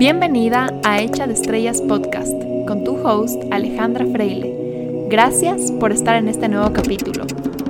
Bienvenida 0.00 0.80
a 0.82 0.98
Hecha 1.02 1.26
de 1.26 1.34
Estrellas 1.34 1.82
Podcast 1.82 2.32
con 2.66 2.84
tu 2.84 3.06
host 3.06 3.38
Alejandra 3.50 4.06
Freile. 4.06 5.06
Gracias 5.10 5.70
por 5.72 5.92
estar 5.92 6.16
en 6.16 6.26
este 6.26 6.48
nuevo 6.48 6.72
capítulo. 6.72 7.26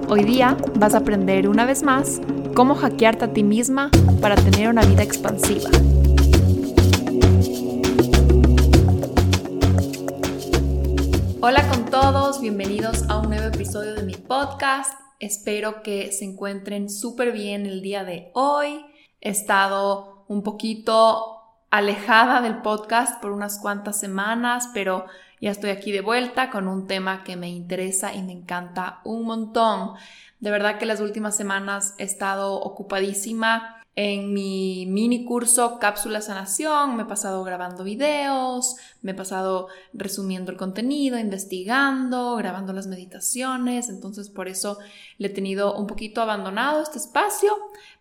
Hoy 0.08 0.22
día 0.22 0.56
vas 0.76 0.94
a 0.94 0.98
aprender 0.98 1.48
una 1.48 1.66
vez 1.66 1.82
más 1.82 2.20
cómo 2.54 2.76
hackearte 2.76 3.24
a 3.24 3.32
ti 3.32 3.42
misma 3.42 3.90
para 4.20 4.36
tener 4.36 4.68
una 4.68 4.82
vida 4.82 5.02
expansiva. 5.02 5.70
Hola 11.40 11.68
con 11.68 11.86
todos, 11.86 12.40
bienvenidos 12.40 13.10
a 13.10 13.18
un 13.18 13.30
nuevo 13.30 13.46
episodio 13.46 13.94
de 13.94 14.04
mi 14.04 14.14
podcast. 14.14 14.92
Espero 15.18 15.82
que 15.82 16.12
se 16.12 16.26
encuentren 16.26 16.90
súper 16.90 17.32
bien 17.32 17.66
el 17.66 17.82
día 17.82 18.04
de 18.04 18.30
hoy. 18.34 18.86
He 19.20 19.30
estado 19.30 20.24
un 20.28 20.44
poquito 20.44 21.39
alejada 21.70 22.40
del 22.40 22.62
podcast 22.62 23.20
por 23.22 23.30
unas 23.32 23.58
cuantas 23.58 23.98
semanas, 23.98 24.68
pero 24.74 25.06
ya 25.40 25.50
estoy 25.50 25.70
aquí 25.70 25.92
de 25.92 26.00
vuelta 26.00 26.50
con 26.50 26.68
un 26.68 26.86
tema 26.86 27.24
que 27.24 27.36
me 27.36 27.48
interesa 27.48 28.14
y 28.14 28.22
me 28.22 28.32
encanta 28.32 29.00
un 29.04 29.24
montón. 29.24 29.92
De 30.40 30.50
verdad 30.50 30.78
que 30.78 30.86
las 30.86 31.00
últimas 31.00 31.36
semanas 31.36 31.94
he 31.98 32.04
estado 32.04 32.54
ocupadísima 32.54 33.76
en 33.96 34.32
mi 34.32 34.86
mini 34.86 35.24
curso 35.24 35.78
Cápsula 35.78 36.20
Sanación. 36.20 36.96
Me 36.96 37.02
he 37.02 37.06
pasado 37.06 37.44
grabando 37.44 37.84
videos, 37.84 38.76
me 39.02 39.12
he 39.12 39.14
pasado 39.14 39.68
resumiendo 39.92 40.50
el 40.50 40.56
contenido, 40.56 41.18
investigando, 41.18 42.36
grabando 42.36 42.72
las 42.72 42.86
meditaciones. 42.86 43.88
Entonces 43.88 44.28
por 44.28 44.48
eso 44.48 44.78
le 45.18 45.28
he 45.28 45.30
tenido 45.30 45.76
un 45.76 45.86
poquito 45.86 46.20
abandonado 46.20 46.82
este 46.82 46.98
espacio. 46.98 47.54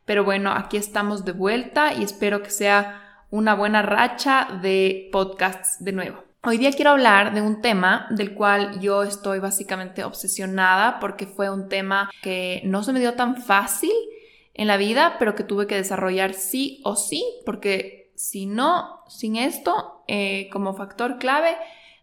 Pero 0.05 0.23
bueno, 0.23 0.51
aquí 0.51 0.77
estamos 0.77 1.23
de 1.23 1.33
vuelta 1.33 1.93
y 1.93 2.03
espero 2.03 2.41
que 2.41 2.49
sea 2.49 3.08
una 3.29 3.53
buena 3.53 3.81
racha 3.81 4.59
de 4.61 5.09
podcasts 5.11 5.83
de 5.83 5.91
nuevo. 5.91 6.23
Hoy 6.43 6.57
día 6.57 6.71
quiero 6.71 6.91
hablar 6.91 7.33
de 7.33 7.41
un 7.41 7.61
tema 7.61 8.07
del 8.11 8.33
cual 8.33 8.79
yo 8.79 9.03
estoy 9.03 9.39
básicamente 9.39 10.03
obsesionada 10.03 10.99
porque 10.99 11.27
fue 11.27 11.49
un 11.49 11.67
tema 11.67 12.09
que 12.21 12.61
no 12.63 12.81
se 12.81 12.93
me 12.93 12.99
dio 12.99 13.13
tan 13.13 13.37
fácil 13.37 13.91
en 14.53 14.67
la 14.67 14.77
vida, 14.77 15.17
pero 15.19 15.35
que 15.35 15.43
tuve 15.43 15.67
que 15.67 15.75
desarrollar 15.75 16.33
sí 16.33 16.81
o 16.83 16.95
sí, 16.95 17.23
porque 17.45 18.11
si 18.15 18.45
no, 18.45 19.03
sin 19.07 19.35
esto 19.35 20.03
eh, 20.07 20.49
como 20.51 20.73
factor 20.73 21.17
clave, 21.17 21.55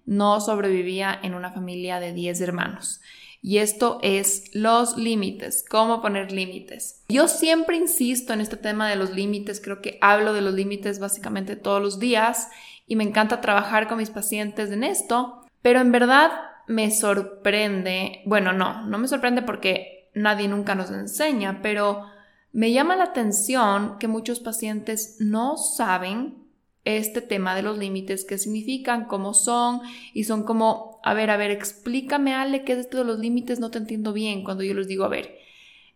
no 0.04 0.40
sobrevivía 0.40 1.18
en 1.22 1.34
una 1.34 1.50
familia 1.50 1.98
de 1.98 2.12
10 2.12 2.40
hermanos. 2.42 3.00
Y 3.46 3.58
esto 3.58 4.00
es 4.02 4.52
los 4.54 4.96
límites, 4.96 5.64
cómo 5.70 6.02
poner 6.02 6.32
límites. 6.32 7.04
Yo 7.08 7.28
siempre 7.28 7.76
insisto 7.76 8.32
en 8.32 8.40
este 8.40 8.56
tema 8.56 8.90
de 8.90 8.96
los 8.96 9.10
límites, 9.10 9.60
creo 9.60 9.80
que 9.80 9.98
hablo 10.00 10.32
de 10.32 10.40
los 10.40 10.52
límites 10.52 10.98
básicamente 10.98 11.54
todos 11.54 11.80
los 11.80 12.00
días 12.00 12.48
y 12.88 12.96
me 12.96 13.04
encanta 13.04 13.40
trabajar 13.40 13.86
con 13.86 13.98
mis 13.98 14.10
pacientes 14.10 14.72
en 14.72 14.82
esto, 14.82 15.46
pero 15.62 15.78
en 15.78 15.92
verdad 15.92 16.32
me 16.66 16.90
sorprende, 16.90 18.20
bueno, 18.26 18.52
no, 18.52 18.84
no 18.84 18.98
me 18.98 19.06
sorprende 19.06 19.42
porque 19.42 20.10
nadie 20.12 20.48
nunca 20.48 20.74
nos 20.74 20.90
enseña, 20.90 21.60
pero 21.62 22.02
me 22.50 22.72
llama 22.72 22.96
la 22.96 23.04
atención 23.04 23.96
que 24.00 24.08
muchos 24.08 24.40
pacientes 24.40 25.18
no 25.20 25.56
saben 25.56 26.46
este 26.86 27.20
tema 27.20 27.54
de 27.54 27.62
los 27.62 27.76
límites, 27.76 28.24
qué 28.24 28.38
significan, 28.38 29.06
cómo 29.06 29.34
son, 29.34 29.82
y 30.14 30.24
son 30.24 30.44
como, 30.44 30.95
a 31.06 31.14
ver, 31.14 31.30
a 31.30 31.36
ver, 31.36 31.52
explícame, 31.52 32.34
Ale, 32.34 32.64
qué 32.64 32.72
es 32.72 32.80
esto 32.80 32.98
de 32.98 33.04
los 33.04 33.20
límites, 33.20 33.60
no 33.60 33.70
te 33.70 33.78
entiendo 33.78 34.12
bien. 34.12 34.42
Cuando 34.42 34.64
yo 34.64 34.74
les 34.74 34.88
digo, 34.88 35.04
a 35.04 35.08
ver, 35.08 35.38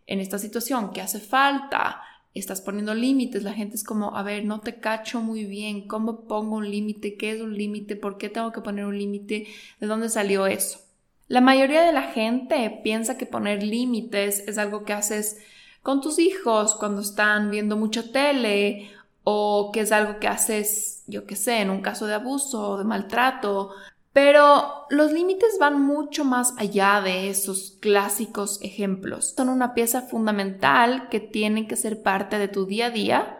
en 0.07 0.21
esta 0.21 0.39
situación, 0.39 0.93
¿qué 0.93 1.01
hace 1.01 1.19
falta? 1.19 2.01
Estás 2.33 2.61
poniendo 2.61 2.95
límites, 2.95 3.43
la 3.43 3.51
gente 3.51 3.75
es 3.75 3.83
como, 3.83 4.15
a 4.15 4.23
ver, 4.23 4.45
no 4.45 4.61
te 4.61 4.79
cacho 4.79 5.19
muy 5.19 5.43
bien, 5.43 5.85
¿cómo 5.85 6.21
pongo 6.29 6.55
un 6.55 6.71
límite? 6.71 7.17
¿Qué 7.17 7.31
es 7.31 7.41
un 7.41 7.57
límite? 7.57 7.97
¿Por 7.97 8.17
qué 8.17 8.29
tengo 8.29 8.53
que 8.53 8.61
poner 8.61 8.85
un 8.85 8.97
límite? 8.97 9.47
¿De 9.81 9.87
dónde 9.87 10.07
salió 10.07 10.47
eso? 10.47 10.79
La 11.27 11.41
mayoría 11.41 11.81
de 11.81 11.91
la 11.91 12.03
gente 12.03 12.79
piensa 12.81 13.17
que 13.17 13.25
poner 13.25 13.63
límites 13.63 14.47
es 14.47 14.57
algo 14.57 14.85
que 14.85 14.93
haces 14.93 15.39
con 15.83 15.99
tus 15.99 16.19
hijos 16.19 16.73
cuando 16.75 17.01
están 17.01 17.51
viendo 17.51 17.75
mucha 17.75 18.13
tele 18.13 18.89
o 19.25 19.71
que 19.73 19.81
es 19.81 19.91
algo 19.91 20.19
que 20.19 20.29
haces, 20.29 21.03
yo 21.07 21.25
qué 21.25 21.35
sé, 21.35 21.59
en 21.59 21.69
un 21.69 21.81
caso 21.81 22.07
de 22.07 22.13
abuso 22.13 22.69
o 22.69 22.77
de 22.77 22.85
maltrato. 22.85 23.71
Pero 24.13 24.87
los 24.89 25.11
límites 25.11 25.57
van 25.59 25.81
mucho 25.81 26.25
más 26.25 26.53
allá 26.57 26.99
de 27.01 27.29
esos 27.29 27.77
clásicos 27.79 28.59
ejemplos. 28.61 29.33
Son 29.37 29.47
una 29.47 29.73
pieza 29.73 30.01
fundamental 30.01 31.07
que 31.09 31.21
tienen 31.21 31.67
que 31.67 31.77
ser 31.77 32.01
parte 32.01 32.37
de 32.37 32.49
tu 32.49 32.65
día 32.65 32.87
a 32.87 32.91
día 32.91 33.37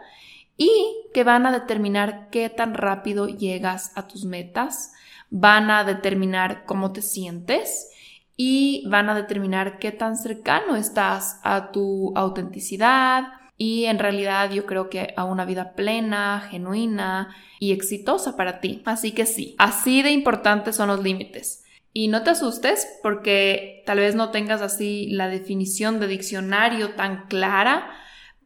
y 0.56 0.70
que 1.12 1.24
van 1.24 1.44
a 1.44 1.52
determinar 1.52 2.28
qué 2.30 2.48
tan 2.48 2.74
rápido 2.74 3.26
llegas 3.26 3.92
a 3.96 4.06
tus 4.06 4.24
metas, 4.24 4.92
van 5.28 5.70
a 5.70 5.84
determinar 5.84 6.64
cómo 6.64 6.92
te 6.92 7.02
sientes 7.02 7.90
y 8.36 8.86
van 8.88 9.10
a 9.10 9.14
determinar 9.14 9.78
qué 9.78 9.92
tan 9.92 10.16
cercano 10.16 10.76
estás 10.76 11.38
a 11.42 11.70
tu 11.70 12.12
autenticidad, 12.16 13.24
y 13.62 13.84
en 13.84 14.00
realidad 14.00 14.50
yo 14.50 14.66
creo 14.66 14.90
que 14.90 15.14
a 15.16 15.22
una 15.22 15.44
vida 15.44 15.74
plena, 15.74 16.48
genuina 16.50 17.32
y 17.60 17.70
exitosa 17.70 18.36
para 18.36 18.58
ti. 18.60 18.82
Así 18.84 19.12
que 19.12 19.24
sí, 19.24 19.54
así 19.56 20.02
de 20.02 20.10
importantes 20.10 20.74
son 20.74 20.88
los 20.88 21.00
límites. 21.00 21.62
Y 21.92 22.08
no 22.08 22.24
te 22.24 22.30
asustes 22.30 22.88
porque 23.04 23.84
tal 23.86 23.98
vez 23.98 24.16
no 24.16 24.30
tengas 24.30 24.62
así 24.62 25.06
la 25.12 25.28
definición 25.28 26.00
de 26.00 26.08
diccionario 26.08 26.94
tan 26.94 27.28
clara, 27.28 27.88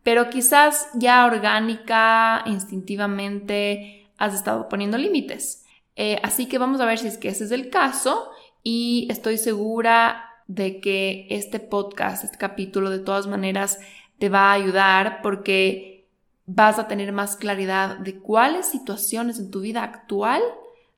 pero 0.03 0.29
quizás 0.29 0.87
ya 0.93 1.25
orgánica, 1.25 2.43
instintivamente, 2.45 4.11
has 4.19 4.35
estado 4.35 4.69
poniendo 4.69 4.99
límites. 4.99 5.65
Eh, 5.97 6.21
así 6.23 6.45
que 6.45 6.59
vamos 6.59 6.79
a 6.83 6.85
ver 6.85 6.99
si 6.99 7.07
es 7.07 7.17
que 7.17 7.29
ese 7.29 7.45
es 7.45 7.53
el 7.53 7.71
caso 7.71 8.29
y 8.63 9.09
estoy 9.11 9.39
segura 9.39 10.27
de 10.47 10.79
que 10.83 11.27
este 11.31 11.59
podcast, 11.59 12.23
este 12.23 12.37
capítulo, 12.37 12.91
de 12.91 12.99
todas 12.99 13.27
maneras, 13.27 13.79
te 14.19 14.29
va 14.29 14.51
a 14.51 14.55
ayudar 14.55 15.21
porque 15.23 16.07
vas 16.47 16.79
a 16.79 16.89
tener 16.89 17.13
más 17.13 17.37
claridad 17.37 17.99
de 17.99 18.19
cuáles 18.19 18.67
situaciones 18.67 19.39
en 19.39 19.51
tu 19.51 19.61
vida 19.61 19.83
actual 19.83 20.43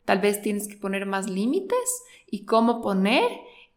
tal 0.09 0.21
vez 0.21 0.41
tienes 0.41 0.69
que 0.69 0.79
poner 0.79 1.05
más 1.05 1.29
límites 1.29 2.03
y 2.31 2.47
cómo 2.47 2.81
poner 2.81 3.31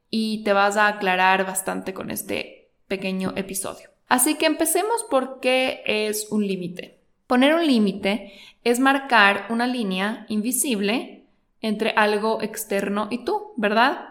y 0.09 0.45
te 0.45 0.53
vas 0.53 0.77
a 0.77 0.87
aclarar 0.87 1.45
bastante 1.45 1.93
con 1.93 2.09
este 2.09 2.69
pequeño 2.87 3.33
episodio. 3.35 3.89
Así 4.07 4.35
que 4.35 4.45
empecemos 4.45 5.05
por 5.09 5.41
qué 5.41 5.83
es 5.85 6.31
un 6.31 6.47
límite. 6.47 7.01
Poner 7.27 7.53
un 7.53 7.67
límite 7.67 8.31
es 8.63 8.79
marcar 8.79 9.47
una 9.49 9.67
línea 9.67 10.25
invisible 10.29 11.25
entre 11.59 11.89
algo 11.91 12.41
externo 12.41 13.09
y 13.11 13.25
tú, 13.25 13.51
¿verdad? 13.57 14.10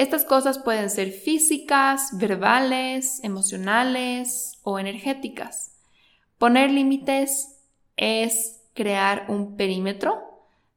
Estas 0.00 0.24
cosas 0.24 0.58
pueden 0.58 0.88
ser 0.88 1.12
físicas, 1.12 2.16
verbales, 2.16 3.22
emocionales 3.22 4.58
o 4.62 4.78
energéticas. 4.78 5.76
Poner 6.38 6.70
límites 6.70 7.60
es 7.98 8.62
crear 8.72 9.26
un 9.28 9.58
perímetro 9.58 10.18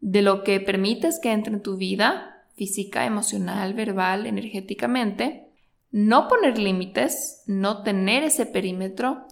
de 0.01 0.23
lo 0.23 0.43
que 0.43 0.59
permites 0.59 1.21
que 1.21 1.31
entre 1.31 1.53
en 1.53 1.61
tu 1.61 1.77
vida, 1.77 2.43
física, 2.57 3.05
emocional, 3.05 3.73
verbal, 3.73 4.25
energéticamente. 4.25 5.47
No 5.89 6.27
poner 6.27 6.57
límites, 6.57 7.43
no 7.47 7.81
tener 7.81 8.23
ese 8.23 8.45
perímetro, 8.45 9.25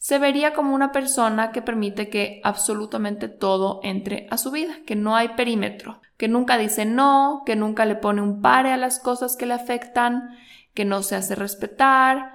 se 0.00 0.18
vería 0.18 0.54
como 0.54 0.74
una 0.74 0.92
persona 0.92 1.52
que 1.52 1.60
permite 1.60 2.08
que 2.08 2.40
absolutamente 2.42 3.28
todo 3.28 3.80
entre 3.82 4.26
a 4.30 4.38
su 4.38 4.50
vida, 4.50 4.78
que 4.86 4.96
no 4.96 5.14
hay 5.14 5.28
perímetro, 5.36 6.00
que 6.16 6.26
nunca 6.26 6.56
dice 6.56 6.86
no, 6.86 7.42
que 7.44 7.54
nunca 7.54 7.84
le 7.84 7.96
pone 7.96 8.22
un 8.22 8.40
pare 8.40 8.72
a 8.72 8.78
las 8.78 8.98
cosas 8.98 9.36
que 9.36 9.44
le 9.44 9.52
afectan, 9.52 10.30
que 10.72 10.86
no 10.86 11.02
se 11.02 11.16
hace 11.16 11.34
respetar, 11.34 12.32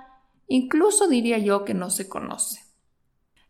incluso 0.47 1.07
diría 1.07 1.39
yo 1.39 1.65
que 1.65 1.73
no 1.73 1.89
se 1.89 2.07
conoce. 2.07 2.62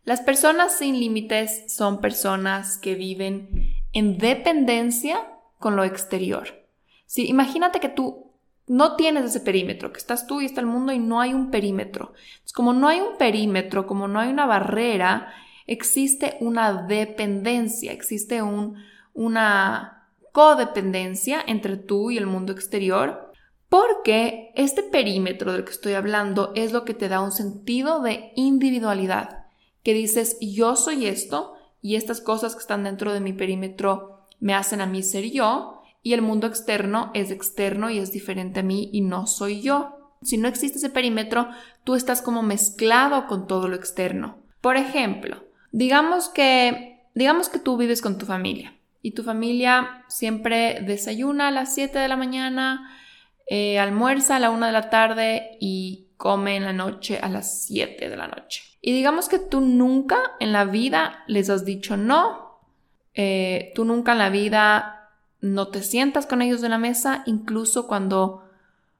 Las 0.02 0.22
personas 0.22 0.78
sin 0.78 0.98
límites 0.98 1.70
son 1.70 2.00
personas 2.00 2.78
que 2.78 2.94
viven 2.94 3.76
en 3.92 4.16
dependencia 4.16 5.18
con 5.58 5.76
lo 5.76 5.84
exterior. 5.84 6.66
Si 7.04 7.28
imagínate 7.28 7.80
que 7.80 7.90
tú 7.90 8.25
no 8.66 8.96
tienes 8.96 9.24
ese 9.24 9.40
perímetro, 9.40 9.92
que 9.92 9.98
estás 9.98 10.26
tú 10.26 10.40
y 10.40 10.44
está 10.44 10.60
el 10.60 10.66
mundo 10.66 10.92
y 10.92 10.98
no 10.98 11.20
hay 11.20 11.34
un 11.34 11.50
perímetro. 11.50 12.14
como 12.54 12.72
no 12.72 12.88
hay 12.88 13.00
un 13.00 13.16
perímetro, 13.16 13.86
como 13.86 14.08
no 14.08 14.18
hay 14.18 14.30
una 14.30 14.46
barrera, 14.46 15.32
existe 15.66 16.36
una 16.40 16.82
dependencia, 16.82 17.92
existe 17.92 18.42
un, 18.42 18.76
una 19.14 20.08
codependencia 20.32 21.42
entre 21.46 21.76
tú 21.76 22.10
y 22.10 22.18
el 22.18 22.26
mundo 22.26 22.52
exterior, 22.52 23.32
porque 23.68 24.52
este 24.54 24.82
perímetro 24.82 25.52
del 25.52 25.64
que 25.64 25.72
estoy 25.72 25.94
hablando 25.94 26.52
es 26.54 26.72
lo 26.72 26.84
que 26.84 26.94
te 26.94 27.08
da 27.08 27.20
un 27.20 27.32
sentido 27.32 28.00
de 28.00 28.32
individualidad, 28.36 29.46
que 29.82 29.94
dices 29.94 30.36
yo 30.40 30.76
soy 30.76 31.06
esto 31.06 31.54
y 31.80 31.96
estas 31.96 32.20
cosas 32.20 32.54
que 32.54 32.60
están 32.60 32.84
dentro 32.84 33.12
de 33.12 33.20
mi 33.20 33.32
perímetro 33.32 34.26
me 34.40 34.54
hacen 34.54 34.80
a 34.80 34.86
mí 34.86 35.02
ser 35.02 35.30
yo, 35.30 35.75
y 36.06 36.14
el 36.14 36.22
mundo 36.22 36.46
externo 36.46 37.10
es 37.14 37.32
externo 37.32 37.90
y 37.90 37.98
es 37.98 38.12
diferente 38.12 38.60
a 38.60 38.62
mí 38.62 38.90
y 38.92 39.00
no 39.00 39.26
soy 39.26 39.60
yo. 39.60 40.14
Si 40.22 40.36
no 40.36 40.46
existe 40.46 40.78
ese 40.78 40.88
perímetro, 40.88 41.48
tú 41.82 41.96
estás 41.96 42.22
como 42.22 42.44
mezclado 42.44 43.26
con 43.26 43.48
todo 43.48 43.66
lo 43.66 43.74
externo. 43.74 44.38
Por 44.60 44.76
ejemplo, 44.76 45.42
digamos 45.72 46.28
que 46.28 47.08
digamos 47.16 47.48
que 47.48 47.58
tú 47.58 47.76
vives 47.76 48.02
con 48.02 48.18
tu 48.18 48.24
familia 48.24 48.76
y 49.02 49.14
tu 49.14 49.24
familia 49.24 50.04
siempre 50.06 50.80
desayuna 50.82 51.48
a 51.48 51.50
las 51.50 51.74
7 51.74 51.98
de 51.98 52.06
la 52.06 52.16
mañana, 52.16 52.88
eh, 53.48 53.80
almuerza 53.80 54.36
a 54.36 54.38
la 54.38 54.50
1 54.50 54.64
de 54.64 54.72
la 54.72 54.90
tarde 54.90 55.58
y 55.58 56.10
come 56.16 56.54
en 56.54 56.66
la 56.66 56.72
noche 56.72 57.18
a 57.20 57.28
las 57.28 57.64
7 57.64 58.08
de 58.08 58.16
la 58.16 58.28
noche. 58.28 58.62
Y 58.80 58.92
digamos 58.92 59.28
que 59.28 59.40
tú 59.40 59.60
nunca 59.60 60.18
en 60.38 60.52
la 60.52 60.66
vida 60.66 61.24
les 61.26 61.50
has 61.50 61.64
dicho 61.64 61.96
no, 61.96 62.60
eh, 63.12 63.72
tú 63.74 63.84
nunca 63.84 64.12
en 64.12 64.18
la 64.18 64.30
vida 64.30 64.95
no 65.40 65.68
te 65.68 65.82
sientas 65.82 66.26
con 66.26 66.42
ellos 66.42 66.62
en 66.62 66.70
la 66.70 66.78
mesa, 66.78 67.22
incluso 67.26 67.86
cuando 67.86 68.42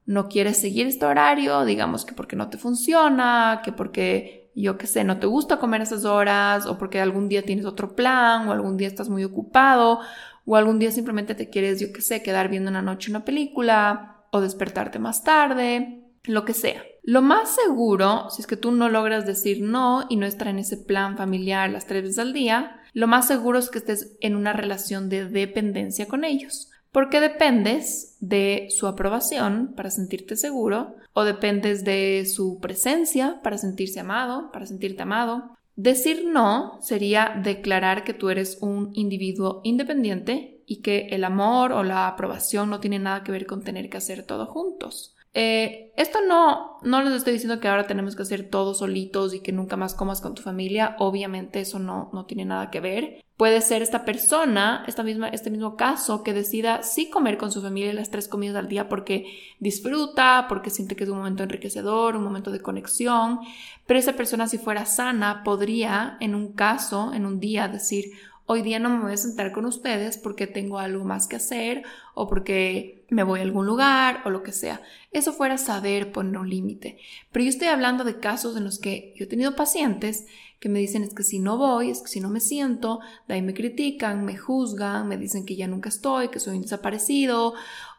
no 0.05 0.29
quieres 0.29 0.57
seguir 0.57 0.87
este 0.87 1.05
horario, 1.05 1.65
digamos 1.65 2.05
que 2.05 2.13
porque 2.13 2.35
no 2.35 2.49
te 2.49 2.57
funciona, 2.57 3.61
que 3.63 3.71
porque 3.71 4.49
yo 4.55 4.77
qué 4.77 4.87
sé, 4.87 5.03
no 5.03 5.19
te 5.19 5.27
gusta 5.27 5.59
comer 5.59 5.81
esas 5.81 6.05
horas, 6.05 6.65
o 6.65 6.77
porque 6.77 6.99
algún 6.99 7.29
día 7.29 7.43
tienes 7.43 7.65
otro 7.65 7.95
plan, 7.95 8.47
o 8.47 8.51
algún 8.51 8.77
día 8.77 8.87
estás 8.87 9.09
muy 9.09 9.23
ocupado, 9.23 9.99
o 10.45 10.55
algún 10.55 10.79
día 10.79 10.91
simplemente 10.91 11.35
te 11.35 11.49
quieres, 11.49 11.79
yo 11.79 11.91
qué 11.93 12.01
sé, 12.01 12.23
quedar 12.23 12.49
viendo 12.49 12.71
una 12.71 12.81
noche 12.81 13.11
una 13.11 13.25
película, 13.25 14.23
o 14.31 14.41
despertarte 14.41 14.99
más 14.99 15.23
tarde, 15.23 16.03
lo 16.23 16.45
que 16.45 16.53
sea. 16.53 16.81
Lo 17.07 17.21
más 17.21 17.55
seguro, 17.55 18.29
si 18.31 18.41
es 18.41 18.47
que 18.47 18.57
tú 18.57 18.71
no 18.71 18.89
logras 18.89 19.25
decir 19.25 19.61
no 19.61 20.05
y 20.09 20.17
no 20.17 20.25
estar 20.25 20.49
en 20.49 20.59
ese 20.59 20.75
plan 20.75 21.15
familiar 21.15 21.69
las 21.69 21.87
tres 21.87 22.03
veces 22.03 22.19
al 22.19 22.33
día, 22.33 22.81
lo 22.91 23.07
más 23.07 23.25
seguro 23.25 23.59
es 23.59 23.69
que 23.69 23.77
estés 23.77 24.17
en 24.19 24.35
una 24.35 24.51
relación 24.51 25.07
de 25.07 25.23
dependencia 25.23 26.09
con 26.09 26.25
ellos 26.25 26.69
porque 26.91 27.21
dependes 27.21 28.17
de 28.19 28.67
su 28.71 28.87
aprobación 28.87 29.73
para 29.73 29.89
sentirte 29.89 30.35
seguro 30.35 30.95
o 31.13 31.23
dependes 31.23 31.85
de 31.85 32.25
su 32.25 32.59
presencia 32.59 33.39
para 33.41 33.57
sentirse 33.57 34.01
amado, 34.01 34.51
para 34.51 34.65
sentirte 34.65 35.03
amado. 35.03 35.55
Decir 35.77 36.25
no 36.25 36.77
sería 36.81 37.39
declarar 37.41 38.03
que 38.03 38.13
tú 38.13 38.29
eres 38.29 38.57
un 38.59 38.89
individuo 38.95 39.61
independiente 39.63 40.61
y 40.65 40.81
que 40.81 41.07
el 41.11 41.23
amor 41.23 41.71
o 41.71 41.83
la 41.83 42.09
aprobación 42.09 42.69
no 42.69 42.81
tiene 42.81 42.99
nada 42.99 43.23
que 43.23 43.31
ver 43.31 43.45
con 43.45 43.63
tener 43.63 43.89
que 43.89 43.97
hacer 43.97 44.23
todo 44.23 44.45
juntos. 44.45 45.15
Eh, 45.39 45.93
esto 45.97 46.17
no, 46.27 46.79
no 46.81 47.03
les 47.03 47.13
estoy 47.13 47.33
diciendo 47.33 47.59
que 47.59 47.67
ahora 47.67 47.85
tenemos 47.85 48.15
que 48.15 48.23
hacer 48.23 48.49
todo 48.49 48.73
solitos 48.73 49.35
y 49.35 49.39
que 49.39 49.51
nunca 49.51 49.77
más 49.77 49.93
comas 49.93 50.19
con 50.19 50.33
tu 50.33 50.41
familia. 50.41 50.95
Obviamente 50.97 51.59
eso 51.59 51.77
no, 51.77 52.09
no 52.11 52.25
tiene 52.25 52.43
nada 52.43 52.71
que 52.71 52.79
ver. 52.79 53.23
Puede 53.35 53.61
ser 53.61 53.83
esta 53.83 54.03
persona, 54.03 54.83
esta 54.87 55.03
misma, 55.03 55.27
este 55.27 55.51
mismo 55.51 55.75
caso, 55.75 56.23
que 56.23 56.33
decida 56.33 56.81
sí 56.81 57.11
comer 57.11 57.37
con 57.37 57.51
su 57.51 57.61
familia 57.61 57.93
las 57.93 58.09
tres 58.09 58.27
comidas 58.27 58.55
al 58.55 58.67
día 58.67 58.89
porque 58.89 59.27
disfruta, 59.59 60.47
porque 60.49 60.71
siente 60.71 60.95
que 60.95 61.03
es 61.03 61.09
un 61.11 61.17
momento 61.17 61.43
enriquecedor, 61.43 62.15
un 62.15 62.23
momento 62.23 62.49
de 62.49 62.61
conexión. 62.61 63.41
Pero 63.85 63.99
esa 63.99 64.13
persona, 64.13 64.47
si 64.47 64.57
fuera 64.57 64.87
sana, 64.87 65.43
podría 65.43 66.17
en 66.19 66.33
un 66.33 66.53
caso, 66.53 67.13
en 67.13 67.27
un 67.27 67.39
día, 67.39 67.67
decir, 67.67 68.05
hoy 68.47 68.61
día 68.61 68.79
no 68.79 68.89
me 68.89 69.03
voy 69.03 69.13
a 69.13 69.17
sentar 69.17 69.51
con 69.51 69.65
ustedes 69.65 70.17
porque 70.17 70.47
tengo 70.47 70.79
algo 70.79 71.03
más 71.03 71.27
que 71.27 71.35
hacer 71.35 71.83
o 72.15 72.27
porque 72.27 73.05
me 73.09 73.23
voy 73.23 73.41
a 73.41 73.43
algún 73.43 73.65
lugar 73.65 74.21
o 74.25 74.29
lo 74.29 74.41
que 74.41 74.53
sea. 74.53 74.81
Eso 75.11 75.33
fuera 75.33 75.57
saber 75.57 76.11
poner 76.11 76.37
un 76.37 76.49
límite. 76.49 76.97
Pero 77.31 77.43
yo 77.43 77.49
estoy 77.49 77.67
hablando 77.67 78.03
de 78.03 78.19
casos 78.19 78.57
en 78.57 78.63
los 78.63 78.79
que 78.79 79.13
yo 79.15 79.25
he 79.25 79.27
tenido 79.27 79.55
pacientes 79.55 80.25
que 80.59 80.69
me 80.69 80.79
dicen 80.79 81.03
es 81.03 81.13
que 81.13 81.23
si 81.23 81.39
no 81.39 81.57
voy, 81.57 81.91
es 81.91 82.01
que 82.01 82.07
si 82.07 82.19
no 82.19 82.29
me 82.29 82.39
siento, 82.39 82.99
de 83.27 83.35
ahí 83.35 83.41
me 83.41 83.53
critican, 83.53 84.25
me 84.25 84.37
juzgan, 84.37 85.07
me 85.07 85.17
dicen 85.17 85.45
que 85.45 85.55
ya 85.55 85.67
nunca 85.67 85.89
estoy, 85.89 86.29
que 86.29 86.39
soy 86.39 86.55
un 86.55 86.63
desaparecido 86.63 87.53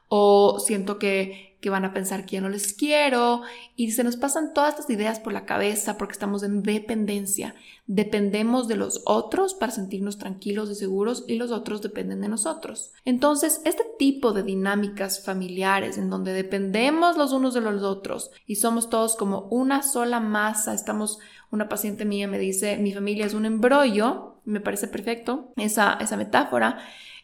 o 0.09 0.59
siento 0.59 0.99
que 0.99 1.48
que 1.61 1.71
van 1.71 1.85
a 1.85 1.93
pensar 1.93 2.25
que 2.25 2.37
ya 2.37 2.41
no 2.41 2.49
les 2.49 2.73
quiero 2.73 3.43
y 3.75 3.91
se 3.91 4.05
nos 4.05 4.17
pasan 4.17 4.53
todas 4.55 4.75
estas 4.75 4.91
ideas 4.91 5.19
por 5.19 5.33
la 5.33 5.45
cabeza 5.45 5.99
porque 5.99 6.13
estamos 6.13 6.43
en 6.43 6.63
dependencia. 6.63 7.55
Dependemos 7.87 8.69
de 8.69 8.77
los 8.77 9.03
otros 9.07 9.55
para 9.55 9.73
sentirnos 9.73 10.19
tranquilos 10.19 10.71
y 10.71 10.77
seguros 10.77 11.25
y 11.27 11.37
los 11.37 11.51
otros 11.51 11.83
dependen 11.83 12.21
de 12.21 12.29
nosotros. 12.29 12.93
Entonces, 13.05 13.61
este 13.65 13.85
tipo 13.99 14.33
de 14.33 14.45
dinámicas 14.45 15.25
familiares 15.25 15.99
en 15.99 16.11
donde 16.11 16.33
dependemos 16.33 17.17
los 17.17 17.33
unos 17.33 17.55
de 17.55 17.61
los 17.61 17.83
otros 17.83 18.31
y 18.47 18.57
somos 18.57 18.89
todos 18.89 19.17
como 19.17 19.49
una 19.51 19.83
sola 19.83 20.21
masa, 20.21 20.75
estamos, 20.75 21.19
una 21.51 21.69
paciente 21.69 22.05
mía 22.05 22.29
me 22.29 22.39
dice, 22.39 22.77
mi 22.77 22.93
familia 22.93 23.27
es 23.27 23.35
un 23.35 23.47
embrollo, 23.47 24.37
me 24.45 24.61
parece 24.61 24.87
perfecto 24.87 25.53
esa, 25.57 25.95
esa 26.01 26.17
metáfora. 26.17 26.79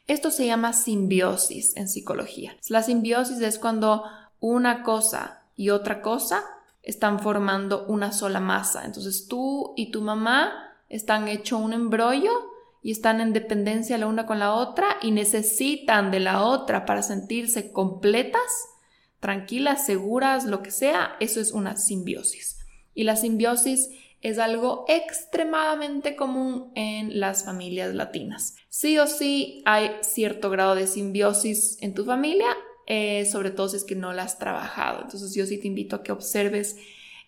Esto 0.06 0.30
se 0.30 0.46
llama 0.46 0.74
simbiosis 0.74 1.74
en 1.76 1.88
psicología. 1.88 2.56
La 2.68 2.82
simbiosis 2.82 3.40
es 3.40 3.58
cuando 3.58 4.04
una 4.44 4.82
cosa 4.82 5.42
y 5.56 5.70
otra 5.70 6.02
cosa 6.02 6.44
están 6.82 7.18
formando 7.18 7.86
una 7.86 8.12
sola 8.12 8.40
masa. 8.40 8.84
Entonces 8.84 9.26
tú 9.26 9.72
y 9.74 9.90
tu 9.90 10.02
mamá 10.02 10.52
están 10.90 11.28
hecho 11.28 11.56
un 11.56 11.72
embrollo 11.72 12.30
y 12.82 12.90
están 12.90 13.22
en 13.22 13.32
dependencia 13.32 13.96
la 13.96 14.06
una 14.06 14.26
con 14.26 14.38
la 14.38 14.52
otra 14.52 14.98
y 15.00 15.12
necesitan 15.12 16.10
de 16.10 16.20
la 16.20 16.44
otra 16.44 16.84
para 16.84 17.02
sentirse 17.02 17.72
completas, 17.72 18.42
tranquilas, 19.18 19.86
seguras, 19.86 20.44
lo 20.44 20.62
que 20.62 20.70
sea. 20.70 21.16
Eso 21.20 21.40
es 21.40 21.52
una 21.52 21.78
simbiosis. 21.78 22.58
Y 22.92 23.04
la 23.04 23.16
simbiosis 23.16 23.88
es 24.20 24.38
algo 24.38 24.84
extremadamente 24.88 26.16
común 26.16 26.70
en 26.74 27.18
las 27.18 27.46
familias 27.46 27.94
latinas. 27.94 28.56
Sí 28.68 28.98
o 28.98 29.06
sí 29.06 29.62
hay 29.64 29.92
cierto 30.02 30.50
grado 30.50 30.74
de 30.74 30.86
simbiosis 30.86 31.78
en 31.80 31.94
tu 31.94 32.04
familia 32.04 32.54
eh, 32.86 33.26
sobre 33.26 33.50
todo 33.50 33.68
si 33.68 33.76
es 33.76 33.84
que 33.84 33.94
no 33.94 34.12
la 34.12 34.24
has 34.24 34.38
trabajado. 34.38 35.02
Entonces 35.02 35.34
yo 35.34 35.46
sí 35.46 35.58
te 35.58 35.68
invito 35.68 35.96
a 35.96 36.02
que 36.02 36.12
observes 36.12 36.76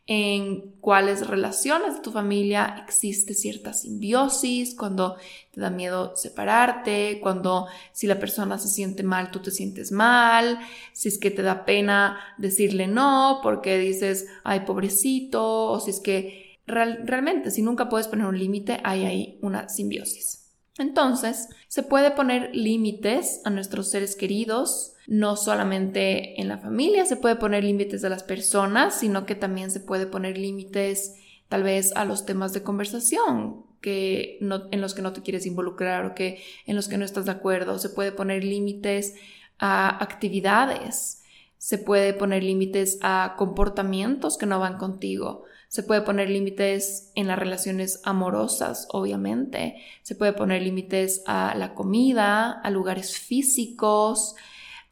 en 0.09 0.77
cuáles 0.81 1.27
relaciones 1.27 1.97
de 1.97 2.01
tu 2.01 2.13
familia 2.13 2.77
existe 2.87 3.35
cierta 3.35 3.73
simbiosis, 3.73 4.77
cuando 4.77 5.17
te 5.51 5.61
da 5.61 5.69
miedo 5.69 6.15
separarte, 6.15 7.19
cuando 7.21 7.67
si 7.93 8.07
la 8.07 8.21
persona 8.21 8.57
se 8.59 8.69
siente 8.69 9.03
mal, 9.03 9.33
tú 9.33 9.41
te 9.41 9.51
sientes 9.51 9.91
mal, 9.91 10.61
si 10.93 11.09
es 11.09 11.19
que 11.19 11.33
te 11.33 11.43
da 11.43 11.65
pena 11.65 12.21
decirle 12.39 12.87
no 12.87 13.41
porque 13.43 13.79
dices, 13.79 14.29
ay, 14.45 14.61
pobrecito, 14.61 15.73
o 15.73 15.81
si 15.81 15.91
es 15.91 15.99
que 15.99 16.59
realmente, 16.67 17.51
si 17.51 17.63
nunca 17.63 17.89
puedes 17.89 18.07
poner 18.07 18.27
un 18.27 18.39
límite, 18.39 18.81
hay 18.85 19.05
ahí 19.05 19.39
una 19.43 19.69
simbiosis. 19.69 20.46
Entonces, 20.79 21.49
se 21.69 21.83
puede 21.83 22.11
poner 22.11 22.55
límites 22.55 23.41
a 23.45 23.51
nuestros 23.51 23.91
seres 23.91 24.15
queridos, 24.17 24.95
no 25.07 25.37
solamente 25.37 26.41
en 26.41 26.49
la 26.49 26.59
familia 26.59 27.07
se 27.07 27.17
puede 27.17 27.37
poner 27.37 27.65
límites 27.65 28.05
a 28.05 28.09
las 28.09 28.25
personas, 28.25 28.99
sino 28.99 29.25
que 29.25 29.35
también 29.37 29.71
se 29.71 29.81
puede 29.81 30.07
poner 30.07 30.37
límites 30.37 31.15
tal 31.49 31.63
vez 31.63 31.95
a 31.95 32.05
los 32.05 32.27
temas 32.27 32.53
de 32.53 32.63
conversación 32.63 33.65
que 33.81 34.39
en 34.41 34.81
los 34.81 34.95
que 34.95 35.03
no 35.03 35.13
te 35.13 35.23
quieres 35.23 35.47
involucrar 35.47 36.07
o 36.07 36.15
que 36.15 36.43
en 36.67 36.75
los 36.75 36.89
que 36.89 36.99
no 36.99 37.05
estás 37.05 37.27
de 37.27 37.31
acuerdo. 37.33 37.79
Se 37.79 37.89
puede 37.89 38.11
poner 38.11 38.43
límites 38.43 39.15
a 39.59 40.03
actividades, 40.03 41.23
se 41.59 41.79
puede 41.79 42.13
poner 42.13 42.43
límites 42.43 42.99
a 43.03 43.35
comportamientos 43.39 44.39
que 44.39 44.47
no 44.47 44.59
van 44.59 44.77
contigo. 44.77 45.45
Se 45.77 45.83
puede 45.83 46.01
poner 46.01 46.31
límites 46.31 47.13
en 47.15 47.27
las 47.27 47.39
relaciones 47.39 48.01
amorosas, 48.03 48.89
obviamente. 48.93 49.77
Se 50.01 50.15
puede 50.15 50.33
poner 50.33 50.63
límites 50.63 51.23
a 51.27 51.55
la 51.55 51.75
comida, 51.75 52.51
a 52.51 52.71
lugares 52.71 53.19
físicos, 53.19 54.37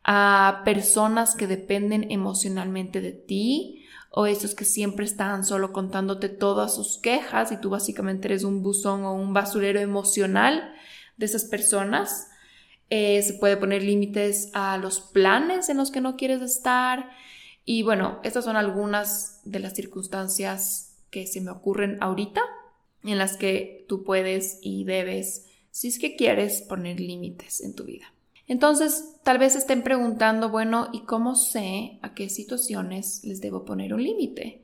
a 0.05 0.61
personas 0.67 1.37
que 1.37 1.47
dependen 1.47 2.11
emocionalmente 2.11 3.01
de 3.01 3.13
ti 3.13 3.87
o 4.11 4.27
esos 4.27 4.55
que 4.55 4.67
siempre 4.67 5.07
están 5.07 5.47
solo 5.47 5.73
contándote 5.73 6.29
todas 6.29 6.75
sus 6.75 6.99
quejas 6.99 7.51
y 7.51 7.57
tú 7.57 7.71
básicamente 7.71 8.29
eres 8.29 8.45
un 8.45 8.63
buzón 8.63 9.05
o 9.05 9.15
un 9.15 9.33
basurero 9.33 9.81
emocional 9.81 10.71
de 11.17 11.25
esas 11.25 11.45
personas. 11.45 12.29
Eh, 12.91 13.23
se 13.23 13.33
puede 13.33 13.57
poner 13.57 13.83
límites 13.83 14.51
a 14.53 14.77
los 14.77 15.01
planes 15.01 15.71
en 15.71 15.79
los 15.79 15.91
que 15.91 16.03
no 16.03 16.17
quieres 16.17 16.43
estar. 16.43 17.09
Y 17.65 17.83
bueno, 17.83 18.21
estas 18.23 18.45
son 18.45 18.57
algunas 18.57 19.41
de 19.45 19.59
las 19.59 19.75
circunstancias 19.75 20.97
que 21.11 21.27
se 21.27 21.41
me 21.41 21.51
ocurren 21.51 21.99
ahorita 22.03 22.43
en 23.05 23.19
las 23.19 23.37
que 23.37 23.85
tú 23.89 24.03
puedes 24.05 24.59
y 24.63 24.85
debes, 24.85 25.47
si 25.71 25.89
es 25.89 25.99
que 25.99 26.17
quieres, 26.17 26.63
poner 26.63 27.01
límites 27.01 27.61
en 27.61 27.75
tu 27.75 27.85
vida. 27.85 28.07
Entonces, 28.47 29.17
tal 29.23 29.39
vez 29.39 29.57
estén 29.57 29.83
preguntando, 29.83 30.51
bueno, 30.51 30.89
¿y 30.93 31.01
cómo 31.05 31.35
sé 31.35 31.99
a 32.03 32.15
qué 32.15 32.29
situaciones 32.29 33.25
les 33.25 33.41
debo 33.41 33.65
poner 33.65 33.95
un 33.95 34.03
límite? 34.03 34.63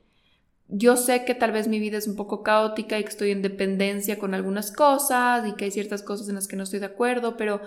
Yo 0.69 0.97
sé 0.97 1.25
que 1.25 1.35
tal 1.35 1.53
vez 1.53 1.67
mi 1.67 1.81
vida 1.81 1.99
es 1.99 2.07
un 2.07 2.15
poco 2.15 2.43
caótica 2.43 2.99
y 2.99 3.03
que 3.03 3.09
estoy 3.09 3.31
en 3.31 3.43
dependencia 3.43 4.19
con 4.19 4.35
algunas 4.35 4.71
cosas 4.71 5.49
y 5.49 5.55
que 5.55 5.65
hay 5.65 5.71
ciertas 5.71 6.03
cosas 6.03 6.29
en 6.29 6.37
las 6.37 6.47
que 6.47 6.57
no 6.57 6.63
estoy 6.63 6.79
de 6.79 6.87
acuerdo, 6.87 7.37
pero 7.37 7.61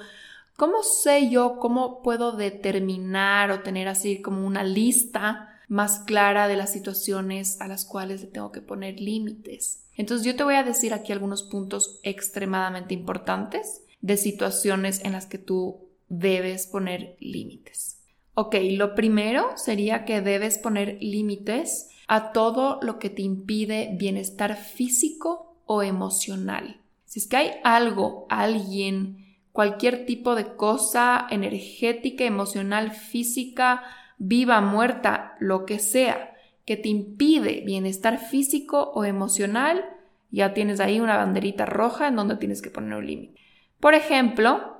¿cómo 0.58 0.84
sé 0.84 1.30
yo, 1.30 1.58
cómo 1.60 2.02
puedo 2.02 2.32
determinar 2.34 3.52
o 3.52 3.62
tener 3.62 3.88
así 3.88 4.22
como 4.22 4.46
una 4.46 4.64
lista 4.64 5.60
más 5.68 6.00
clara 6.00 6.48
de 6.48 6.56
las 6.56 6.72
situaciones 6.72 7.60
a 7.62 7.68
las 7.68 7.86
cuales 7.86 8.22
le 8.22 8.28
tengo 8.28 8.52
que 8.52 8.62
poner 8.62 9.00
límites? 9.00 9.84
Entonces 9.96 10.26
yo 10.26 10.36
te 10.36 10.44
voy 10.44 10.56
a 10.56 10.64
decir 10.64 10.94
aquí 10.94 11.12
algunos 11.12 11.44
puntos 11.44 12.00
extremadamente 12.04 12.94
importantes 12.94 13.82
de 14.02 14.18
situaciones 14.18 15.04
en 15.04 15.14
las 15.14 15.26
que 15.26 15.38
tú 15.38 15.88
debes 16.10 16.68
poner 16.68 17.16
límites. 17.20 18.00
Ok, 18.36 18.56
lo 18.72 18.96
primero 18.96 19.52
sería 19.56 20.06
que 20.06 20.22
debes 20.22 20.58
poner 20.58 20.98
límites 21.02 21.90
a 22.08 22.32
todo 22.32 22.80
lo 22.82 23.00
que 23.00 23.10
te 23.10 23.22
impide 23.22 23.96
bienestar 23.98 24.58
físico 24.58 25.56
o 25.66 25.84
emocional. 25.84 26.82
Si 27.06 27.20
es 27.20 27.28
que 27.28 27.38
hay 27.38 27.52
algo, 27.64 28.26
alguien, 28.30 29.23
cualquier 29.54 30.06
tipo 30.06 30.36
de 30.36 30.56
cosa 30.56 31.28
energética, 31.30 32.26
emocional, 32.26 32.92
física, 32.92 33.84
viva, 34.18 34.60
muerta, 34.60 35.36
lo 35.40 35.66
que 35.66 35.80
sea, 35.80 36.34
que 36.66 36.76
te 36.76 36.90
impide 36.90 37.62
bienestar 37.66 38.18
físico 38.20 38.92
o 38.94 39.06
emocional, 39.06 39.86
ya 40.32 40.54
tienes 40.54 40.80
ahí 40.80 41.00
una 41.00 41.18
banderita 41.18 41.66
roja 41.66 42.08
en 42.08 42.16
donde 42.16 42.36
tienes 42.38 42.62
que 42.62 42.72
poner 42.72 42.98
un 42.98 43.06
límite. 43.06 43.40
Por 43.80 43.94
ejemplo, 43.94 44.74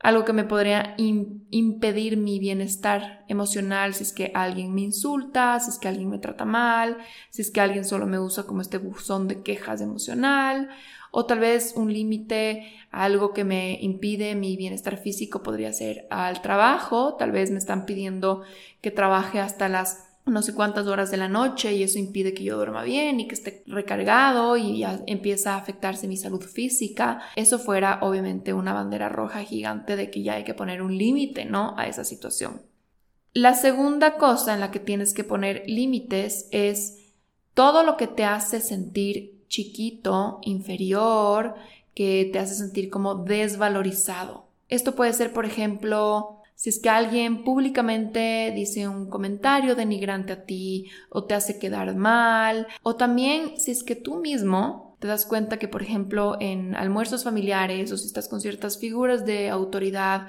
algo 0.00 0.24
que 0.24 0.32
me 0.32 0.44
podría 0.44 0.94
impedir 0.98 2.16
mi 2.16 2.38
bienestar 2.38 3.24
emocional 3.28 3.94
si 3.94 4.02
es 4.02 4.12
que 4.12 4.32
alguien 4.34 4.74
me 4.74 4.80
insulta, 4.82 5.60
si 5.60 5.70
es 5.70 5.78
que 5.78 5.88
alguien 5.88 6.10
me 6.10 6.18
trata 6.18 6.44
mal, 6.44 6.98
si 7.30 7.42
es 7.42 7.50
que 7.50 7.60
alguien 7.60 7.84
solo 7.84 8.06
me 8.06 8.18
usa 8.18 8.44
como 8.44 8.60
este 8.60 8.78
buzón 8.78 9.28
de 9.28 9.42
quejas 9.42 9.80
emocional, 9.80 10.68
o 11.10 11.26
tal 11.26 11.40
vez 11.40 11.74
un 11.76 11.92
límite, 11.92 12.72
algo 12.90 13.32
que 13.32 13.44
me 13.44 13.78
impide 13.80 14.34
mi 14.34 14.56
bienestar 14.56 14.96
físico 14.96 15.42
podría 15.42 15.72
ser 15.72 16.06
al 16.10 16.42
trabajo, 16.42 17.14
tal 17.14 17.32
vez 17.32 17.50
me 17.50 17.58
están 17.58 17.86
pidiendo 17.86 18.42
que 18.80 18.90
trabaje 18.90 19.40
hasta 19.40 19.68
las 19.68 20.06
no 20.26 20.42
sé 20.42 20.54
cuántas 20.54 20.86
horas 20.86 21.10
de 21.10 21.16
la 21.16 21.28
noche 21.28 21.74
y 21.74 21.82
eso 21.82 21.98
impide 21.98 22.34
que 22.34 22.44
yo 22.44 22.56
duerma 22.56 22.82
bien 22.82 23.20
y 23.20 23.26
que 23.26 23.34
esté 23.34 23.64
recargado 23.66 24.56
y 24.56 24.78
ya 24.78 25.00
empieza 25.06 25.54
a 25.54 25.58
afectarse 25.58 26.08
mi 26.08 26.16
salud 26.16 26.42
física, 26.42 27.20
eso 27.36 27.58
fuera 27.58 27.98
obviamente 28.02 28.52
una 28.52 28.72
bandera 28.72 29.08
roja 29.08 29.42
gigante 29.42 29.96
de 29.96 30.10
que 30.10 30.22
ya 30.22 30.34
hay 30.34 30.44
que 30.44 30.54
poner 30.54 30.82
un 30.82 30.96
límite, 30.96 31.44
¿no? 31.46 31.74
A 31.76 31.86
esa 31.86 32.04
situación. 32.04 32.62
La 33.32 33.54
segunda 33.54 34.16
cosa 34.16 34.54
en 34.54 34.60
la 34.60 34.70
que 34.70 34.80
tienes 34.80 35.14
que 35.14 35.24
poner 35.24 35.62
límites 35.66 36.48
es 36.50 36.98
todo 37.54 37.82
lo 37.82 37.96
que 37.96 38.06
te 38.06 38.24
hace 38.24 38.60
sentir 38.60 39.39
chiquito, 39.50 40.38
inferior, 40.42 41.54
que 41.94 42.30
te 42.32 42.38
hace 42.38 42.54
sentir 42.54 42.88
como 42.88 43.16
desvalorizado. 43.16 44.46
Esto 44.70 44.94
puede 44.94 45.12
ser, 45.12 45.34
por 45.34 45.44
ejemplo, 45.44 46.40
si 46.54 46.70
es 46.70 46.78
que 46.78 46.88
alguien 46.88 47.42
públicamente 47.42 48.52
dice 48.54 48.86
un 48.88 49.10
comentario 49.10 49.74
denigrante 49.74 50.32
a 50.32 50.44
ti 50.44 50.86
o 51.10 51.24
te 51.24 51.34
hace 51.34 51.58
quedar 51.58 51.94
mal, 51.96 52.66
o 52.82 52.96
también 52.96 53.58
si 53.58 53.72
es 53.72 53.82
que 53.82 53.96
tú 53.96 54.16
mismo 54.16 54.96
te 55.00 55.08
das 55.08 55.26
cuenta 55.26 55.58
que, 55.58 55.68
por 55.68 55.82
ejemplo, 55.82 56.36
en 56.40 56.76
almuerzos 56.76 57.24
familiares 57.24 57.90
o 57.90 57.96
si 57.96 58.06
estás 58.06 58.28
con 58.28 58.40
ciertas 58.40 58.78
figuras 58.78 59.24
de 59.24 59.48
autoridad, 59.48 60.28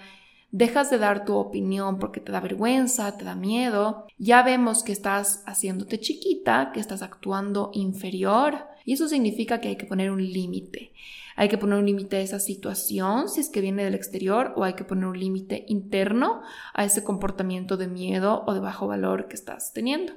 dejas 0.52 0.90
de 0.90 0.98
dar 0.98 1.26
tu 1.26 1.36
opinión 1.36 2.00
porque 2.00 2.22
te 2.22 2.32
da 2.32 2.40
vergüenza, 2.40 3.18
te 3.18 3.26
da 3.26 3.36
miedo, 3.36 4.08
ya 4.18 4.42
vemos 4.42 4.84
que 4.84 4.94
estás 4.94 5.44
haciéndote 5.46 6.00
chiquita, 6.00 6.72
que 6.74 6.80
estás 6.80 7.02
actuando 7.02 7.72
inferior 7.74 8.71
y 8.86 8.94
eso 8.94 9.08
significa 9.08 9.62
que 9.62 9.70
hay 9.70 9.76
que 9.76 9.86
poner 9.86 10.12
un 10.12 10.24
límite. 10.24 10.94
Hay 11.36 11.50
que 11.50 11.58
poner 11.58 11.80
un 11.80 11.86
límite 11.86 12.18
a 12.18 12.22
esa 12.22 12.40
situación 12.40 13.30
si 13.30 13.40
es 13.42 13.50
que 13.50 13.62
viene 13.62 13.84
del 13.84 13.96
exterior 13.96 14.54
o 14.56 14.64
hay 14.64 14.74
que 14.74 14.84
poner 14.84 15.06
un 15.06 15.20
límite 15.20 15.66
interno 15.68 16.42
a 16.74 16.86
ese 16.86 17.04
comportamiento 17.04 17.78
de 17.78 17.88
miedo 17.88 18.44
o 18.46 18.54
de 18.54 18.60
bajo 18.60 18.88
valor 18.88 19.28
que 19.28 19.36
estás 19.36 19.74
teniendo. 19.74 20.14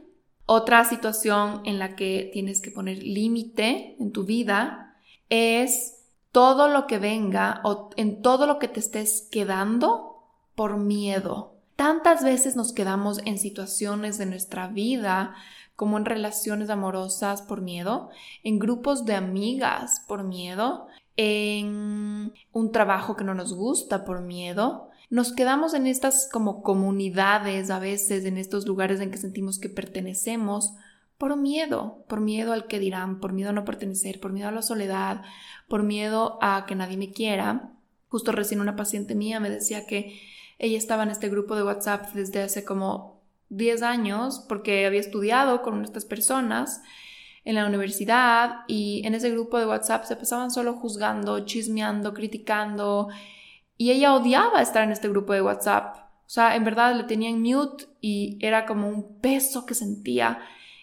Otra 0.47 0.85
situación 0.85 1.62
en 1.64 1.78
la 1.78 1.97
que 1.97 2.30
tienes 2.33 2.61
que 2.61 2.71
poner 2.71 3.02
límite 3.02 3.97
en 3.99 4.12
tu 4.12 4.25
vida 4.25 4.97
es 5.30 6.04
todo 6.33 6.68
lo 6.68 6.87
que 6.87 6.99
venga 6.99 7.61
o 7.64 7.90
en 7.97 8.21
todo 8.21 8.47
lo 8.47 8.59
que 8.59 8.68
te 8.68 8.80
estés 8.80 9.28
quedando 9.30 10.26
por 10.54 10.76
miedo. 10.76 11.54
Tantas 11.76 12.23
veces 12.23 12.56
nos 12.56 12.73
quedamos 12.73 13.21
en 13.25 13.38
situaciones 13.38 14.18
de 14.18 14.26
nuestra 14.26 14.68
vida 14.68 15.35
como 15.76 15.98
en 15.98 16.04
relaciones 16.04 16.70
amorosas 16.70 17.42
por 17.42 17.60
miedo, 17.60 18.10
en 18.42 18.58
grupos 18.58 19.04
de 19.04 19.14
amigas 19.14 20.04
por 20.06 20.24
miedo, 20.24 20.86
en 21.16 22.32
un 22.52 22.72
trabajo 22.72 23.16
que 23.16 23.24
no 23.24 23.34
nos 23.34 23.54
gusta 23.54 24.04
por 24.04 24.20
miedo. 24.20 24.90
Nos 25.10 25.32
quedamos 25.32 25.74
en 25.74 25.86
estas 25.86 26.28
como 26.32 26.62
comunidades 26.62 27.70
a 27.70 27.78
veces, 27.78 28.24
en 28.24 28.38
estos 28.38 28.66
lugares 28.66 29.00
en 29.00 29.10
que 29.10 29.18
sentimos 29.18 29.58
que 29.58 29.68
pertenecemos 29.68 30.74
por 31.18 31.36
miedo, 31.36 32.04
por 32.08 32.20
miedo 32.20 32.52
al 32.52 32.66
que 32.66 32.80
dirán, 32.80 33.20
por 33.20 33.32
miedo 33.32 33.50
a 33.50 33.52
no 33.52 33.64
pertenecer, 33.64 34.20
por 34.20 34.32
miedo 34.32 34.48
a 34.48 34.52
la 34.52 34.62
soledad, 34.62 35.22
por 35.68 35.82
miedo 35.82 36.38
a 36.42 36.66
que 36.66 36.74
nadie 36.74 36.96
me 36.96 37.12
quiera. 37.12 37.72
Justo 38.08 38.32
recién 38.32 38.60
una 38.60 38.76
paciente 38.76 39.14
mía 39.14 39.40
me 39.40 39.50
decía 39.50 39.86
que 39.86 40.20
ella 40.58 40.78
estaba 40.78 41.02
en 41.02 41.10
este 41.10 41.28
grupo 41.28 41.56
de 41.56 41.64
WhatsApp 41.64 42.12
desde 42.14 42.42
hace 42.42 42.64
como 42.64 43.13
10 43.56 43.82
años 43.82 44.44
porque 44.49 44.87
había 44.87 45.00
estudiado 45.00 45.62
con 45.62 45.82
estas 45.84 46.04
personas 46.04 46.82
en 47.44 47.56
la 47.56 47.66
universidad 47.66 48.61
y 48.66 49.02
en 49.04 49.14
ese 49.14 49.30
grupo 49.30 49.58
de 49.58 49.66
WhatsApp 49.66 50.04
se 50.04 50.16
pasaban 50.16 50.50
solo 50.50 50.75
juzgando, 50.75 51.44
chismeando, 51.44 52.14
criticando 52.14 53.08
y 53.76 53.90
ella 53.90 54.14
odiaba 54.14 54.62
estar 54.62 54.82
en 54.82 54.92
este 54.92 55.08
grupo 55.08 55.32
de 55.32 55.42
WhatsApp. 55.42 55.96
O 56.26 56.30
sea, 56.30 56.56
en 56.56 56.64
verdad 56.64 56.96
le 56.96 57.04
tenían 57.04 57.42
mute 57.42 57.84
y 58.00 58.38
era 58.40 58.64
como 58.64 58.88
un 58.88 59.20
peso 59.20 59.66
que 59.66 59.75
sentía 59.75 60.38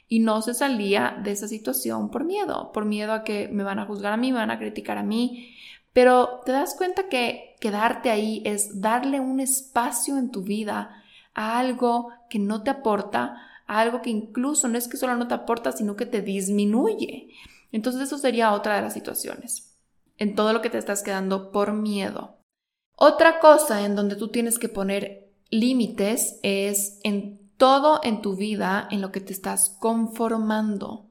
y 0.07 0.19
no 0.19 0.41
se 0.41 0.53
salía 0.53 1.17
de 1.23 1.31
esa 1.31 1.47
situación 1.47 2.11
por 2.11 2.25
miedo, 2.25 2.71
por 2.73 2.85
miedo 2.85 3.13
a 3.13 3.23
que 3.23 3.47
me 3.47 3.63
van 3.63 3.79
a 3.79 3.85
juzgar 3.85 4.13
a 4.13 4.17
mí, 4.17 4.31
me 4.31 4.39
van 4.39 4.51
a 4.51 4.59
criticar 4.59 4.97
a 4.97 5.03
mí. 5.03 5.55
Pero 5.93 6.41
te 6.45 6.51
das 6.51 6.75
cuenta 6.77 7.09
que 7.09 7.55
quedarte 7.59 8.09
ahí 8.09 8.41
es 8.45 8.81
darle 8.81 9.19
un 9.19 9.39
espacio 9.39 10.17
en 10.17 10.29
tu 10.29 10.43
vida 10.43 11.00
a 11.33 11.59
algo 11.59 12.09
que 12.29 12.39
no 12.39 12.63
te 12.63 12.69
aporta, 12.69 13.37
algo 13.67 14.01
que 14.01 14.09
incluso 14.09 14.67
no 14.67 14.77
es 14.77 14.87
que 14.87 14.97
solo 14.97 15.15
no 15.15 15.27
te 15.27 15.33
aporta, 15.33 15.71
sino 15.71 15.95
que 15.95 16.05
te 16.05 16.21
disminuye. 16.21 17.29
Entonces 17.71 18.01
eso 18.01 18.17
sería 18.17 18.53
otra 18.53 18.75
de 18.75 18.81
las 18.81 18.93
situaciones, 18.93 19.77
en 20.17 20.35
todo 20.35 20.53
lo 20.53 20.61
que 20.61 20.69
te 20.69 20.77
estás 20.77 21.03
quedando 21.03 21.51
por 21.51 21.73
miedo. 21.73 22.37
Otra 22.95 23.39
cosa 23.39 23.85
en 23.85 23.95
donde 23.95 24.15
tú 24.15 24.27
tienes 24.27 24.59
que 24.59 24.69
poner 24.69 25.31
límites 25.49 26.39
es 26.43 26.99
en 27.03 27.39
todo 27.57 28.01
en 28.03 28.21
tu 28.21 28.35
vida 28.35 28.87
en 28.91 29.01
lo 29.01 29.11
que 29.11 29.21
te 29.21 29.33
estás 29.33 29.77
conformando. 29.79 31.09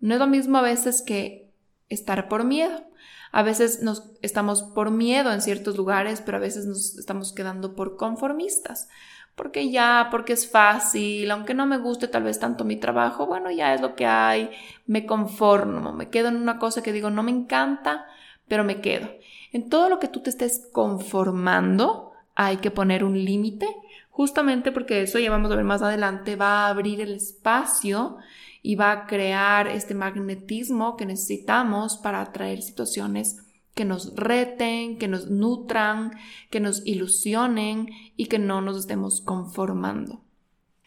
No 0.00 0.14
es 0.14 0.20
lo 0.20 0.26
mismo 0.26 0.58
a 0.58 0.62
veces 0.62 1.02
que 1.02 1.54
estar 1.88 2.28
por 2.28 2.44
miedo. 2.44 2.84
A 3.32 3.42
veces 3.42 3.82
nos 3.82 4.10
estamos 4.22 4.62
por 4.62 4.90
miedo 4.90 5.32
en 5.32 5.40
ciertos 5.40 5.76
lugares, 5.76 6.20
pero 6.20 6.36
a 6.36 6.40
veces 6.40 6.66
nos 6.66 6.98
estamos 6.98 7.32
quedando 7.32 7.74
por 7.74 7.96
conformistas 7.96 8.88
porque 9.34 9.70
ya, 9.70 10.08
porque 10.10 10.32
es 10.34 10.50
fácil, 10.50 11.30
aunque 11.30 11.54
no 11.54 11.66
me 11.66 11.78
guste 11.78 12.08
tal 12.08 12.22
vez 12.22 12.38
tanto 12.38 12.64
mi 12.64 12.76
trabajo, 12.76 13.26
bueno, 13.26 13.50
ya 13.50 13.74
es 13.74 13.80
lo 13.80 13.94
que 13.96 14.06
hay, 14.06 14.50
me 14.86 15.06
conformo, 15.06 15.92
me 15.92 16.08
quedo 16.08 16.28
en 16.28 16.36
una 16.36 16.58
cosa 16.58 16.82
que 16.82 16.92
digo, 16.92 17.10
no 17.10 17.22
me 17.22 17.32
encanta, 17.32 18.06
pero 18.46 18.64
me 18.64 18.80
quedo. 18.80 19.08
En 19.52 19.68
todo 19.68 19.88
lo 19.88 19.98
que 19.98 20.08
tú 20.08 20.20
te 20.20 20.30
estés 20.30 20.68
conformando, 20.72 22.12
hay 22.34 22.58
que 22.58 22.70
poner 22.70 23.04
un 23.04 23.24
límite, 23.24 23.66
justamente 24.10 24.70
porque 24.72 25.02
eso 25.02 25.18
ya 25.18 25.30
vamos 25.30 25.50
a 25.50 25.56
ver 25.56 25.64
más 25.64 25.82
adelante, 25.82 26.36
va 26.36 26.66
a 26.66 26.68
abrir 26.68 27.00
el 27.00 27.14
espacio 27.14 28.18
y 28.62 28.76
va 28.76 28.92
a 28.92 29.06
crear 29.06 29.66
este 29.66 29.94
magnetismo 29.94 30.96
que 30.96 31.06
necesitamos 31.06 31.98
para 31.98 32.20
atraer 32.20 32.62
situaciones 32.62 33.43
que 33.74 33.84
nos 33.84 34.14
reten, 34.14 34.98
que 34.98 35.08
nos 35.08 35.30
nutran, 35.30 36.12
que 36.50 36.60
nos 36.60 36.86
ilusionen 36.86 37.88
y 38.16 38.26
que 38.26 38.38
no 38.38 38.60
nos 38.60 38.78
estemos 38.78 39.20
conformando. 39.20 40.22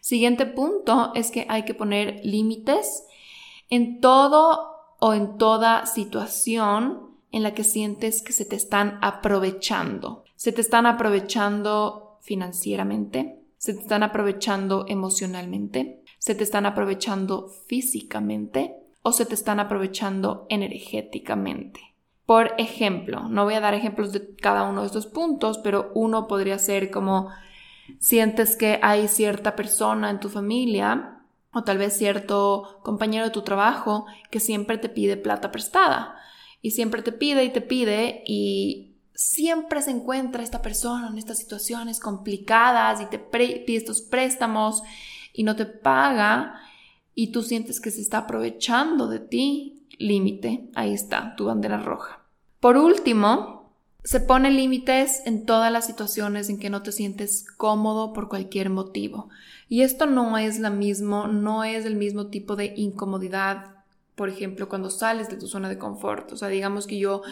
Siguiente 0.00 0.46
punto 0.46 1.12
es 1.14 1.30
que 1.30 1.46
hay 1.48 1.64
que 1.64 1.74
poner 1.74 2.20
límites 2.24 3.04
en 3.68 4.00
todo 4.00 4.78
o 5.00 5.12
en 5.12 5.36
toda 5.36 5.86
situación 5.86 7.08
en 7.30 7.42
la 7.42 7.52
que 7.52 7.64
sientes 7.64 8.22
que 8.22 8.32
se 8.32 8.44
te 8.44 8.56
están 8.56 8.98
aprovechando. 9.02 10.24
Se 10.34 10.52
te 10.52 10.62
están 10.62 10.86
aprovechando 10.86 12.18
financieramente, 12.22 13.42
se 13.58 13.74
te 13.74 13.80
están 13.80 14.02
aprovechando 14.02 14.86
emocionalmente, 14.88 16.02
se 16.18 16.34
te 16.34 16.44
están 16.44 16.64
aprovechando 16.64 17.48
físicamente 17.66 18.76
o 19.02 19.12
se 19.12 19.26
te 19.26 19.34
están 19.34 19.60
aprovechando 19.60 20.46
energéticamente. 20.48 21.87
Por 22.28 22.52
ejemplo, 22.58 23.26
no 23.30 23.44
voy 23.44 23.54
a 23.54 23.60
dar 23.60 23.72
ejemplos 23.72 24.12
de 24.12 24.36
cada 24.36 24.64
uno 24.64 24.82
de 24.82 24.88
estos 24.88 25.06
puntos, 25.06 25.56
pero 25.64 25.90
uno 25.94 26.28
podría 26.28 26.58
ser 26.58 26.90
como 26.90 27.30
sientes 28.00 28.54
que 28.54 28.78
hay 28.82 29.08
cierta 29.08 29.56
persona 29.56 30.10
en 30.10 30.20
tu 30.20 30.28
familia 30.28 31.22
o 31.54 31.64
tal 31.64 31.78
vez 31.78 31.96
cierto 31.96 32.80
compañero 32.82 33.24
de 33.24 33.30
tu 33.30 33.40
trabajo 33.40 34.04
que 34.30 34.40
siempre 34.40 34.76
te 34.76 34.90
pide 34.90 35.16
plata 35.16 35.50
prestada. 35.50 36.16
Y 36.60 36.72
siempre 36.72 37.00
te 37.00 37.12
pide 37.12 37.44
y 37.44 37.48
te 37.48 37.62
pide 37.62 38.22
y 38.26 38.92
siempre 39.14 39.80
se 39.80 39.92
encuentra 39.92 40.42
esta 40.42 40.60
persona 40.60 41.08
en 41.08 41.16
estas 41.16 41.38
situaciones 41.38 41.98
complicadas 41.98 43.00
y 43.00 43.06
te 43.06 43.18
pide 43.18 43.64
estos 43.74 44.02
préstamos 44.02 44.82
y 45.32 45.44
no 45.44 45.56
te 45.56 45.64
paga 45.64 46.60
y 47.14 47.32
tú 47.32 47.42
sientes 47.42 47.80
que 47.80 47.90
se 47.90 48.02
está 48.02 48.18
aprovechando 48.18 49.08
de 49.08 49.18
ti, 49.18 49.86
límite, 49.98 50.68
ahí 50.74 50.92
está, 50.92 51.34
tu 51.34 51.46
bandera 51.46 51.78
roja. 51.78 52.17
Por 52.60 52.76
último, 52.76 53.72
se 54.04 54.20
pone 54.20 54.50
límites 54.50 55.22
en 55.26 55.44
todas 55.44 55.70
las 55.70 55.86
situaciones 55.86 56.48
en 56.48 56.58
que 56.58 56.70
no 56.70 56.82
te 56.82 56.92
sientes 56.92 57.44
cómodo 57.56 58.12
por 58.12 58.28
cualquier 58.28 58.70
motivo. 58.70 59.28
Y 59.68 59.82
esto 59.82 60.06
no 60.06 60.38
es 60.38 60.58
la 60.58 60.70
mismo, 60.70 61.28
no 61.28 61.62
es 61.62 61.84
el 61.84 61.94
mismo 61.94 62.28
tipo 62.28 62.56
de 62.56 62.72
incomodidad, 62.76 63.76
por 64.14 64.28
ejemplo, 64.28 64.68
cuando 64.68 64.90
sales 64.90 65.28
de 65.28 65.36
tu 65.36 65.46
zona 65.46 65.68
de 65.68 65.78
confort. 65.78 66.32
O 66.32 66.36
sea, 66.36 66.48
digamos 66.48 66.86
que 66.86 66.98
yo 66.98 67.22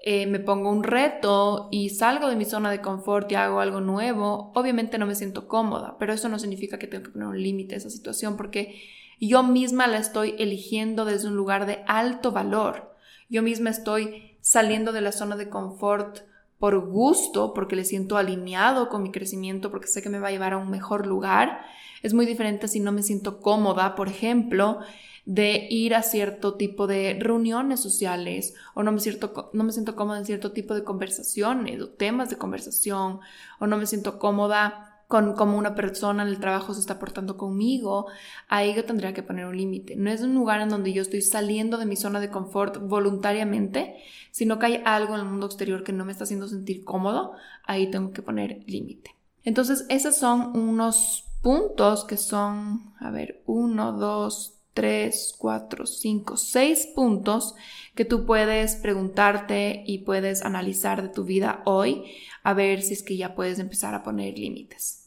eh, 0.00 0.26
me 0.26 0.38
pongo 0.38 0.70
un 0.70 0.82
reto 0.82 1.68
y 1.70 1.90
salgo 1.90 2.28
de 2.28 2.36
mi 2.36 2.44
zona 2.44 2.70
de 2.70 2.80
confort 2.80 3.30
y 3.32 3.34
hago 3.34 3.60
algo 3.60 3.80
nuevo, 3.80 4.52
obviamente 4.54 4.96
no 4.96 5.06
me 5.06 5.14
siento 5.14 5.48
cómoda, 5.48 5.96
pero 5.98 6.12
eso 6.12 6.28
no 6.28 6.38
significa 6.38 6.78
que 6.78 6.86
tengo 6.86 7.04
que 7.04 7.10
poner 7.10 7.28
un 7.28 7.42
límite 7.42 7.74
a 7.74 7.78
esa 7.78 7.90
situación 7.90 8.36
porque 8.36 8.80
yo 9.20 9.42
misma 9.42 9.88
la 9.88 9.98
estoy 9.98 10.34
eligiendo 10.38 11.04
desde 11.04 11.28
un 11.28 11.36
lugar 11.36 11.66
de 11.66 11.82
alto 11.86 12.30
valor. 12.30 12.94
Yo 13.28 13.42
misma 13.42 13.70
estoy 13.70 14.37
saliendo 14.48 14.92
de 14.92 15.02
la 15.02 15.12
zona 15.12 15.36
de 15.36 15.50
confort 15.50 16.20
por 16.58 16.78
gusto, 16.80 17.52
porque 17.52 17.76
le 17.76 17.84
siento 17.84 18.16
alineado 18.16 18.88
con 18.88 19.02
mi 19.02 19.12
crecimiento, 19.12 19.70
porque 19.70 19.88
sé 19.88 20.00
que 20.00 20.08
me 20.08 20.20
va 20.20 20.28
a 20.28 20.30
llevar 20.30 20.54
a 20.54 20.56
un 20.56 20.70
mejor 20.70 21.06
lugar. 21.06 21.60
Es 22.02 22.14
muy 22.14 22.24
diferente 22.24 22.66
si 22.66 22.80
no 22.80 22.90
me 22.90 23.02
siento 23.02 23.42
cómoda, 23.42 23.94
por 23.94 24.08
ejemplo, 24.08 24.78
de 25.26 25.66
ir 25.68 25.94
a 25.94 26.02
cierto 26.02 26.54
tipo 26.54 26.86
de 26.86 27.18
reuniones 27.20 27.80
sociales 27.80 28.54
o 28.72 28.82
no 28.82 28.90
me, 28.90 29.00
siento, 29.00 29.50
no 29.52 29.64
me 29.64 29.72
siento 29.72 29.94
cómoda 29.94 30.18
en 30.18 30.24
cierto 30.24 30.52
tipo 30.52 30.72
de 30.72 30.82
conversaciones 30.82 31.82
o 31.82 31.90
temas 31.90 32.30
de 32.30 32.38
conversación 32.38 33.20
o 33.60 33.66
no 33.66 33.76
me 33.76 33.84
siento 33.84 34.18
cómoda 34.18 34.87
con 35.08 35.32
cómo 35.32 35.56
una 35.56 35.74
persona 35.74 36.22
en 36.22 36.28
el 36.28 36.38
trabajo 36.38 36.74
se 36.74 36.80
está 36.80 36.98
portando 36.98 37.38
conmigo, 37.38 38.06
ahí 38.46 38.74
yo 38.74 38.84
tendría 38.84 39.14
que 39.14 39.22
poner 39.22 39.46
un 39.46 39.56
límite. 39.56 39.96
No 39.96 40.10
es 40.10 40.20
un 40.20 40.34
lugar 40.34 40.60
en 40.60 40.68
donde 40.68 40.92
yo 40.92 41.00
estoy 41.00 41.22
saliendo 41.22 41.78
de 41.78 41.86
mi 41.86 41.96
zona 41.96 42.20
de 42.20 42.30
confort 42.30 42.76
voluntariamente, 42.78 43.96
sino 44.30 44.58
que 44.58 44.66
hay 44.66 44.82
algo 44.84 45.14
en 45.14 45.20
el 45.20 45.26
mundo 45.26 45.46
exterior 45.46 45.82
que 45.82 45.94
no 45.94 46.04
me 46.04 46.12
está 46.12 46.24
haciendo 46.24 46.46
sentir 46.46 46.84
cómodo, 46.84 47.32
ahí 47.64 47.90
tengo 47.90 48.12
que 48.12 48.22
poner 48.22 48.62
límite. 48.66 49.16
Entonces, 49.44 49.86
esos 49.88 50.14
son 50.14 50.54
unos 50.54 51.24
puntos 51.40 52.04
que 52.04 52.18
son, 52.18 52.92
a 53.00 53.10
ver, 53.10 53.42
uno, 53.46 53.92
dos, 53.92 54.58
3, 54.74 55.34
4, 55.38 55.86
5, 55.86 56.36
6 56.36 56.88
puntos 56.94 57.56
que 57.96 58.04
tú 58.04 58.26
puedes 58.26 58.76
preguntarte 58.76 59.82
y 59.84 60.04
puedes 60.04 60.42
analizar 60.42 61.02
de 61.02 61.08
tu 61.08 61.24
vida 61.24 61.62
hoy 61.64 62.04
a 62.44 62.54
ver 62.54 62.82
si 62.82 62.92
es 62.92 63.02
que 63.02 63.16
ya 63.16 63.34
puedes 63.34 63.58
empezar 63.58 63.94
a 63.96 64.04
poner 64.04 64.38
límites. 64.38 64.97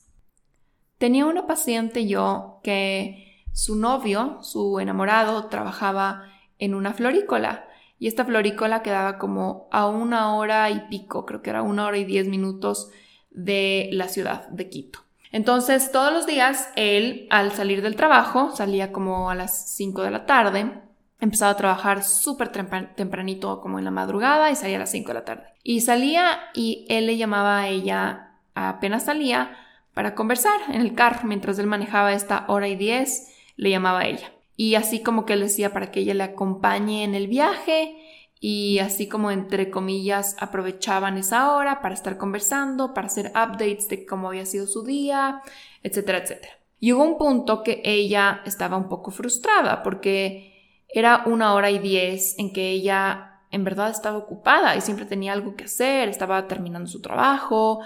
Tenía 1.01 1.25
una 1.25 1.47
paciente 1.47 2.05
yo 2.05 2.59
que 2.61 3.43
su 3.53 3.75
novio, 3.75 4.37
su 4.43 4.79
enamorado, 4.79 5.47
trabajaba 5.47 6.25
en 6.59 6.75
una 6.75 6.93
florícola 6.93 7.65
y 7.97 8.05
esta 8.05 8.23
florícola 8.23 8.83
quedaba 8.83 9.17
como 9.17 9.67
a 9.71 9.87
una 9.87 10.35
hora 10.35 10.69
y 10.69 10.79
pico, 10.91 11.25
creo 11.25 11.41
que 11.41 11.49
era 11.49 11.63
una 11.63 11.87
hora 11.87 11.97
y 11.97 12.05
diez 12.05 12.27
minutos 12.27 12.91
de 13.31 13.89
la 13.93 14.09
ciudad 14.09 14.47
de 14.49 14.69
Quito. 14.69 14.99
Entonces, 15.31 15.91
todos 15.91 16.13
los 16.13 16.27
días, 16.27 16.69
él, 16.75 17.25
al 17.31 17.51
salir 17.51 17.81
del 17.81 17.95
trabajo, 17.95 18.55
salía 18.55 18.91
como 18.91 19.31
a 19.31 19.33
las 19.33 19.71
5 19.75 20.03
de 20.03 20.11
la 20.11 20.27
tarde, 20.27 20.83
empezaba 21.19 21.53
a 21.53 21.57
trabajar 21.57 22.03
súper 22.03 22.49
tempranito, 22.49 23.59
como 23.59 23.79
en 23.79 23.85
la 23.85 23.91
madrugada, 23.91 24.51
y 24.51 24.55
salía 24.55 24.75
a 24.75 24.81
las 24.81 24.91
5 24.91 25.07
de 25.07 25.13
la 25.15 25.25
tarde. 25.25 25.45
Y 25.63 25.81
salía 25.81 26.41
y 26.53 26.85
él 26.89 27.07
le 27.07 27.17
llamaba 27.17 27.61
a 27.61 27.69
ella, 27.69 28.35
apenas 28.53 29.05
salía, 29.05 29.57
para 29.93 30.15
conversar 30.15 30.59
en 30.69 30.81
el 30.81 30.93
carro, 30.93 31.21
mientras 31.27 31.59
él 31.59 31.67
manejaba 31.67 32.13
esta 32.13 32.45
hora 32.47 32.67
y 32.67 32.75
10, 32.75 33.27
le 33.57 33.69
llamaba 33.69 34.01
a 34.01 34.07
ella. 34.07 34.31
Y 34.55 34.75
así 34.75 35.01
como 35.01 35.25
que 35.25 35.33
él 35.33 35.41
decía 35.41 35.73
para 35.73 35.91
que 35.91 36.01
ella 36.01 36.13
le 36.13 36.23
acompañe 36.23 37.03
en 37.03 37.15
el 37.15 37.27
viaje 37.27 37.97
y 38.39 38.79
así 38.79 39.07
como 39.07 39.31
entre 39.31 39.69
comillas 39.69 40.35
aprovechaban 40.39 41.17
esa 41.17 41.53
hora 41.55 41.81
para 41.81 41.93
estar 41.93 42.17
conversando, 42.17 42.93
para 42.93 43.07
hacer 43.07 43.27
updates 43.27 43.87
de 43.87 44.05
cómo 44.05 44.29
había 44.29 44.45
sido 44.45 44.67
su 44.67 44.83
día, 44.83 45.41
etcétera, 45.83 46.19
etcétera. 46.19 46.53
Y 46.79 46.93
hubo 46.93 47.03
un 47.03 47.17
punto 47.17 47.61
que 47.61 47.81
ella 47.83 48.41
estaba 48.45 48.77
un 48.77 48.89
poco 48.89 49.11
frustrada 49.11 49.83
porque 49.83 50.51
era 50.89 51.23
una 51.27 51.53
hora 51.53 51.69
y 51.69 51.79
diez 51.79 52.37
en 52.39 52.51
que 52.51 52.71
ella 52.71 53.41
en 53.51 53.63
verdad 53.63 53.91
estaba 53.91 54.17
ocupada 54.17 54.75
y 54.75 54.81
siempre 54.81 55.05
tenía 55.05 55.33
algo 55.33 55.55
que 55.55 55.65
hacer, 55.65 56.09
estaba 56.09 56.47
terminando 56.47 56.89
su 56.89 57.01
trabajo 57.01 57.81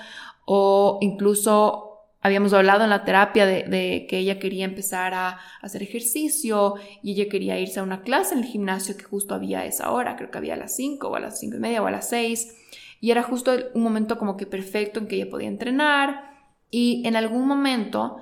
o 0.45 0.99
incluso 1.01 1.94
Habíamos 2.25 2.53
hablado 2.53 2.83
en 2.83 2.89
la 2.89 3.05
terapia 3.05 3.45
de, 3.45 4.07
que 4.09 4.17
ella 4.17 4.39
quería 4.39 4.65
empezar 4.65 5.13
a 5.13 5.38
hacer 5.61 5.83
ejercicio 5.83 6.73
y 7.03 7.11
ella 7.11 7.29
quería 7.29 7.59
irse 7.59 7.79
a 7.79 7.83
una 7.83 8.01
clase 8.01 8.33
en 8.33 8.39
el 8.39 8.47
gimnasio 8.47 8.97
que 8.97 9.03
justo 9.03 9.35
había 9.35 9.63
esa 9.63 9.91
hora, 9.91 10.15
creo 10.15 10.31
que 10.31 10.39
había 10.39 10.55
a 10.55 10.57
las 10.57 10.75
5 10.75 11.07
o 11.07 11.15
a 11.15 11.19
las 11.19 11.39
5 11.39 11.57
y 11.57 11.59
media 11.59 11.83
o 11.83 11.85
a 11.85 11.91
las 11.91 12.09
6. 12.09 12.51
Y 12.99 13.11
era 13.11 13.21
justo 13.21 13.51
un 13.75 13.83
momento 13.83 14.17
como 14.17 14.38
que 14.38 14.47
perfecto 14.47 14.99
en 14.99 15.07
que 15.07 15.17
ella 15.17 15.29
podía 15.29 15.49
entrenar. 15.49 16.31
Y 16.71 17.07
en 17.07 17.15
algún 17.15 17.47
momento 17.47 18.17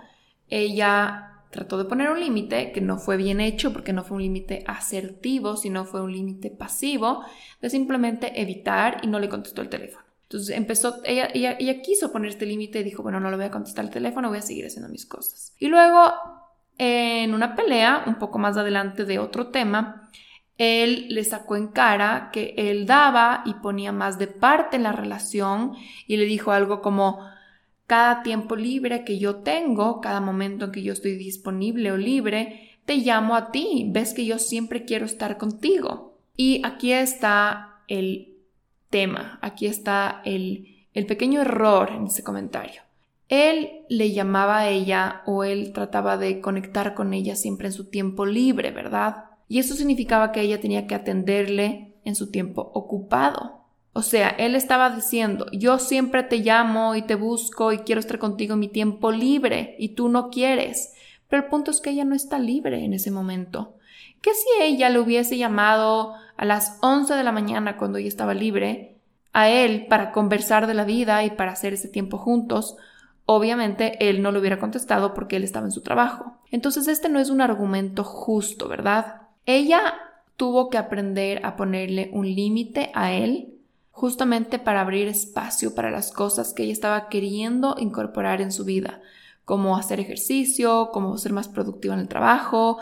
ella 0.50 1.46
trató 1.50 1.78
de 1.78 1.86
poner 1.86 2.10
un 2.10 2.20
límite 2.20 2.74
que 2.74 2.82
no 2.82 2.98
fue 2.98 3.16
bien 3.16 3.39
hecho 3.39 3.72
porque 3.72 3.94
no 3.94 4.04
fue 4.04 4.18
un 4.18 4.24
límite 4.24 4.66
asertivo, 4.68 5.56
sino 5.56 5.86
fue 5.86 6.02
un 6.02 6.12
límite 6.12 6.50
pasivo 6.50 7.24
de 7.62 7.70
simplemente 7.70 8.42
evitar 8.42 9.00
y 9.02 9.08
no 9.08 9.22
le 9.22 9.30
contestó 9.30 9.62
el 9.62 9.70
teléfono. 9.70 10.03
Entonces 10.24 10.56
empezó, 10.56 11.02
ella, 11.04 11.28
ella, 11.34 11.82
quiso 11.82 12.12
poner 12.12 12.30
este 12.30 12.46
límite 12.46 12.80
y 12.80 12.84
dijo, 12.84 13.04
bueno, 13.04 13.20
no 13.20 13.30
le 13.30 13.38
voy 13.38 13.46
a 13.46 13.52
contestar 13.52 13.86
el 13.86 13.92
teléfono, 13.92 14.30
voy 14.30 14.40
a 14.40 14.42
seguir 14.42 14.66
haciendo 14.66 14.90
mis 14.90 15.06
cosas. 15.06 15.54
Y 15.60 15.68
luego, 15.68 16.12
en 16.78 17.34
una 17.34 17.56
pelea, 17.56 18.04
un 18.08 18.16
poco 18.16 18.40
más 18.40 18.58
adelante 18.58 19.06
de 19.06 19.20
otro 19.20 19.48
tema, 19.48 20.10
él 20.58 21.08
le 21.10 21.24
sacó 21.24 21.56
en 21.56 21.68
cara 21.68 22.30
que 22.32 22.54
él 22.58 22.86
daba 22.86 23.44
y 23.46 23.54
ponía 23.56 23.92
más 23.92 24.18
de 24.18 24.28
parte 24.28 24.78
en 24.78 24.84
la 24.84 24.92
relación 24.92 25.74
y 26.08 26.18
le 26.18 26.26
dijo 26.26 26.52
algo 26.52 26.82
como, 26.82 27.20
cada 27.88 28.24
tiempo 28.24 28.56
libre 28.56 29.04
que 29.04 29.20
yo 29.20 29.38
tengo, 29.38 30.02
cada 30.02 30.22
momento 30.22 30.66
en 30.66 30.72
que 30.72 30.84
yo 30.84 30.94
estoy 30.94 31.16
disponible 31.16 31.92
o 31.92 31.98
libre, 31.98 32.80
te 32.86 32.96
llamo 32.98 33.36
a 33.36 33.52
ti, 33.52 33.86
ves 33.90 34.14
que 34.14 34.26
yo 34.26 34.40
siempre 34.40 34.86
quiero 34.86 35.06
estar 35.06 35.38
contigo. 35.38 36.18
Y 36.36 36.62
aquí 36.66 36.92
está 36.92 37.84
el 37.88 38.33
tema. 38.94 39.40
Aquí 39.42 39.66
está 39.66 40.22
el, 40.24 40.86
el 40.94 41.08
pequeño 41.08 41.42
error 41.42 41.90
en 41.90 42.06
ese 42.06 42.24
comentario. 42.24 42.84
Él 43.28 43.82
le 43.90 44.12
llamaba 44.12 44.60
a 44.60 44.70
ella 44.70 45.24
o 45.26 45.44
él 45.44 45.74
trataba 45.74 46.18
de 46.18 46.42
conectar 46.42 46.94
con 46.94 47.12
ella 47.16 47.36
siempre 47.36 47.66
en 47.68 47.74
su 47.74 47.86
tiempo 47.86 48.28
libre, 48.28 48.70
¿verdad? 48.70 49.26
Y 49.50 49.58
eso 49.58 49.74
significaba 49.74 50.32
que 50.32 50.42
ella 50.42 50.62
tenía 50.62 50.86
que 50.86 50.94
atenderle 50.94 51.96
en 52.06 52.14
su 52.16 52.30
tiempo 52.30 52.70
ocupado. 52.76 53.64
O 53.94 54.04
sea, 54.04 54.30
él 54.30 54.54
estaba 54.54 54.92
diciendo, 54.92 55.48
yo 55.52 55.80
siempre 55.80 56.22
te 56.22 56.38
llamo 56.38 56.94
y 56.94 57.02
te 57.02 57.16
busco 57.16 57.72
y 57.72 57.80
quiero 57.80 58.00
estar 58.00 58.20
contigo 58.20 58.54
en 58.54 58.60
mi 58.60 58.68
tiempo 58.68 59.12
libre 59.12 59.76
y 59.80 59.90
tú 59.90 60.08
no 60.08 60.30
quieres. 60.30 60.94
Pero 61.30 61.44
el 61.44 61.50
punto 61.50 61.72
es 61.72 61.82
que 61.82 61.90
ella 61.90 62.06
no 62.06 62.14
está 62.14 62.38
libre 62.38 62.86
en 62.86 62.94
ese 62.94 63.10
momento. 63.10 63.74
¿Qué 64.22 64.36
si 64.36 64.64
ella 64.64 64.92
le 64.92 65.00
hubiese 65.00 65.36
llamado 65.38 66.14
a 66.38 66.46
las 66.46 66.78
11 66.82 67.13
de 67.13 67.24
la 67.24 67.32
mañana 67.32 67.78
cuando 67.78 67.98
ella 67.98 68.08
estaba 68.08 68.34
libre 68.34 68.96
a 69.34 69.50
él 69.50 69.88
para 69.88 70.12
conversar 70.12 70.67
de 70.67 70.74
la 70.74 70.86
vida 70.86 71.24
y 71.24 71.32
para 71.32 71.52
hacer 71.52 71.74
ese 71.74 71.88
tiempo 71.88 72.17
juntos, 72.17 72.78
obviamente 73.26 74.10
él 74.10 74.22
no 74.22 74.32
lo 74.32 74.39
hubiera 74.39 74.60
contestado 74.60 75.13
porque 75.13 75.36
él 75.36 75.43
estaba 75.43 75.65
en 75.65 75.72
su 75.72 75.82
trabajo. 75.82 76.38
Entonces 76.52 76.88
este 76.88 77.10
no 77.10 77.19
es 77.19 77.30
un 77.30 77.41
argumento 77.41 78.04
justo, 78.04 78.67
¿verdad? 78.67 79.24
Ella 79.46 79.96
tuvo 80.38 80.69
que 80.69 80.78
aprender 80.78 81.46
a 81.46 81.56
ponerle 81.56 82.10
un 82.13 82.26
límite 82.26 82.91
a 82.93 83.12
él 83.12 83.54
justamente 83.91 84.60
para 84.60 84.82
abrir 84.82 85.08
espacio 85.08 85.76
para 85.76 85.91
las 85.91 86.12
cosas 86.12 86.54
que 86.54 86.63
ella 86.63 86.74
estaba 86.74 87.10
queriendo 87.10 87.76
incorporar 87.80 88.41
en 88.41 88.52
su 88.52 88.65
vida, 88.65 89.02
como 89.46 89.78
hacer 89.78 90.00
ejercicio, 90.00 90.89
como 90.91 91.17
ser 91.17 91.32
más 91.32 91.48
productiva 91.48 91.93
en 91.93 92.02
el 92.02 92.08
trabajo, 92.08 92.80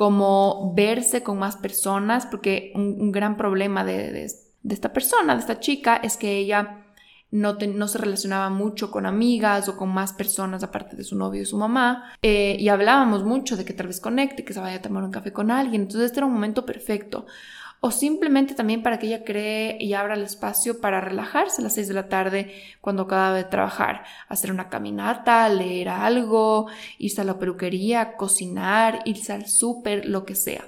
como 0.00 0.72
verse 0.74 1.22
con 1.22 1.38
más 1.38 1.58
personas, 1.58 2.24
porque 2.24 2.72
un, 2.74 3.12
gran 3.12 3.36
problema 3.36 3.84
de, 3.84 4.24
esta 4.66 4.94
persona, 4.94 5.34
de 5.34 5.40
esta 5.40 5.60
chica, 5.60 5.96
es 5.96 6.16
que 6.16 6.38
ella 6.38 6.86
no, 7.30 7.52
no, 7.52 7.86
se 7.86 7.98
relacionaba 7.98 8.48
mucho 8.48 8.90
con 8.90 9.04
amigas 9.04 9.68
o 9.68 9.76
con 9.76 9.90
más 9.90 10.14
personas 10.14 10.62
aparte 10.62 10.96
de 10.96 11.04
su 11.04 11.18
novio 11.18 11.42
y 11.42 11.44
su 11.44 11.58
mamá. 11.58 12.14
Eh, 12.22 12.56
y 12.58 12.70
hablábamos 12.70 13.24
mucho 13.24 13.58
de 13.58 13.66
que 13.66 13.74
tal 13.74 13.88
vez 13.88 14.00
conecte, 14.00 14.42
que 14.42 14.54
se 14.54 14.60
vaya 14.60 14.78
a 14.78 14.80
tomar 14.80 15.04
un 15.04 15.10
café 15.10 15.34
con 15.34 15.50
alguien. 15.50 15.82
Entonces 15.82 16.06
este 16.06 16.20
era 16.20 16.26
un 16.26 16.32
momento 16.32 16.64
perfecto 16.64 17.26
o 17.80 17.90
simplemente 17.90 18.54
también 18.54 18.82
para 18.82 18.98
que 18.98 19.06
ella 19.06 19.24
cree 19.24 19.78
y 19.80 19.94
abra 19.94 20.14
el 20.14 20.22
espacio 20.22 20.80
para 20.80 21.00
relajarse 21.00 21.60
a 21.60 21.64
las 21.64 21.74
6 21.74 21.88
de 21.88 21.94
la 21.94 22.08
tarde 22.08 22.54
cuando 22.82 23.04
acaba 23.04 23.34
de 23.34 23.44
trabajar, 23.44 24.04
hacer 24.28 24.52
una 24.52 24.68
caminata, 24.68 25.48
leer 25.48 25.88
algo, 25.88 26.66
irse 26.98 27.22
a 27.22 27.24
la 27.24 27.38
peluquería, 27.38 28.16
cocinar, 28.16 29.00
irse 29.06 29.32
al 29.32 29.46
súper, 29.46 30.04
lo 30.06 30.24
que 30.26 30.34
sea. 30.34 30.66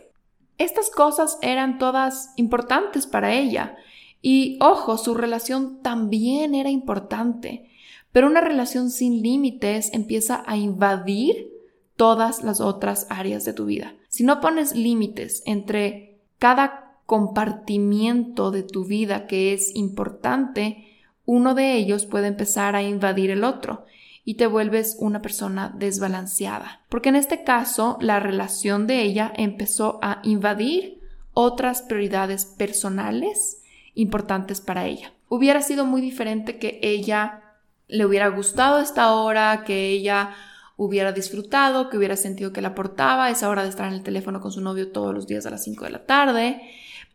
Estas 0.57 0.89
cosas 0.89 1.39
eran 1.43 1.79
todas 1.79 2.33
importantes 2.37 3.07
para 3.07 3.35
ella 3.35 3.77
y 4.23 4.57
ojo, 4.63 4.97
su 4.97 5.15
relación 5.15 5.83
también 5.83 6.55
era 6.55 6.71
importante, 6.71 7.69
pero 8.11 8.27
una 8.27 8.41
relación 8.41 8.91
sin 8.91 9.21
límites 9.21 9.93
empieza 9.93 10.43
a 10.47 10.57
invadir 10.57 11.51
todas 11.97 12.43
las 12.43 12.61
otras 12.61 13.07
áreas 13.11 13.45
de 13.45 13.53
tu 13.53 13.67
vida. 13.67 13.95
Si 14.09 14.25
no 14.25 14.41
pones 14.41 14.75
límites 14.75 15.43
entre 15.45 16.21
cada 16.39 16.82
compartimiento 17.13 18.51
de 18.51 18.63
tu 18.63 18.87
vida 18.87 19.27
que 19.27 19.53
es 19.53 19.77
importante, 19.77 20.97
uno 21.27 21.55
de 21.55 21.75
ellos 21.75 22.07
puede 22.07 22.27
empezar 22.27 22.75
a 22.75 22.83
invadir 22.83 23.31
el 23.31 23.45
otro 23.45 23.85
y 24.25 24.37
te 24.37 24.47
vuelves 24.47 24.97
una 24.99 25.21
persona 25.21 25.75
desbalanceada. 25.77 26.81
Porque 26.89 27.11
en 27.11 27.17
este 27.17 27.45
caso, 27.45 27.99
la 28.01 28.19
relación 28.19 28.87
de 28.87 29.03
ella 29.03 29.31
empezó 29.37 29.99
a 30.01 30.21
invadir 30.23 31.03
otras 31.35 31.83
prioridades 31.83 32.47
personales 32.47 33.61
importantes 33.93 34.63
para 34.63 34.87
ella. 34.87 35.13
Hubiera 35.29 35.61
sido 35.61 35.85
muy 35.85 36.01
diferente 36.01 36.59
que 36.59 36.81
ella 36.81 37.43
le 37.89 38.07
hubiera 38.07 38.29
gustado 38.29 38.81
esta 38.81 39.13
hora, 39.13 39.65
que 39.67 39.91
ella 39.91 40.31
hubiera 40.79 41.13
disfrutado, 41.13 41.91
que 41.91 41.99
hubiera 41.99 42.17
sentido 42.17 42.55
que 42.55 42.63
la 42.63 42.69
aportaba 42.69 43.29
esa 43.29 43.51
hora 43.51 43.65
de 43.65 43.69
estar 43.69 43.87
en 43.89 43.93
el 43.93 44.03
teléfono 44.03 44.41
con 44.41 44.51
su 44.51 44.63
novio 44.63 44.93
todos 44.93 45.13
los 45.13 45.27
días 45.27 45.45
a 45.45 45.51
las 45.51 45.63
5 45.65 45.85
de 45.85 45.91
la 45.91 46.07
tarde, 46.07 46.63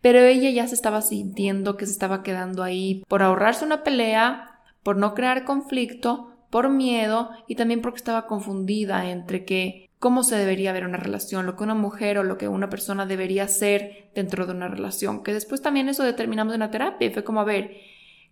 pero 0.01 0.19
ella 0.19 0.49
ya 0.49 0.67
se 0.67 0.75
estaba 0.75 1.01
sintiendo 1.01 1.77
que 1.77 1.85
se 1.85 1.91
estaba 1.91 2.23
quedando 2.23 2.63
ahí 2.63 3.03
por 3.07 3.23
ahorrarse 3.23 3.65
una 3.65 3.83
pelea, 3.83 4.59
por 4.83 4.97
no 4.97 5.13
crear 5.13 5.43
conflicto, 5.43 6.33
por 6.49 6.69
miedo 6.69 7.29
y 7.47 7.55
también 7.55 7.81
porque 7.81 7.97
estaba 7.97 8.25
confundida 8.25 9.09
entre 9.09 9.45
que 9.45 9.89
cómo 9.99 10.23
se 10.23 10.35
debería 10.35 10.73
ver 10.73 10.85
una 10.85 10.97
relación, 10.97 11.45
lo 11.45 11.55
que 11.55 11.63
una 11.63 11.73
mujer 11.73 12.17
o 12.19 12.23
lo 12.23 12.37
que 12.37 12.47
una 12.47 12.69
persona 12.69 13.05
debería 13.05 13.47
ser 13.47 14.09
dentro 14.13 14.45
de 14.45 14.53
una 14.53 14.67
relación, 14.67 15.23
que 15.23 15.33
después 15.33 15.61
también 15.61 15.89
eso 15.89 16.03
determinamos 16.03 16.53
en 16.53 16.59
la 16.59 16.71
terapia 16.71 17.11
fue 17.11 17.23
como 17.23 17.41
a 17.41 17.45
ver, 17.45 17.77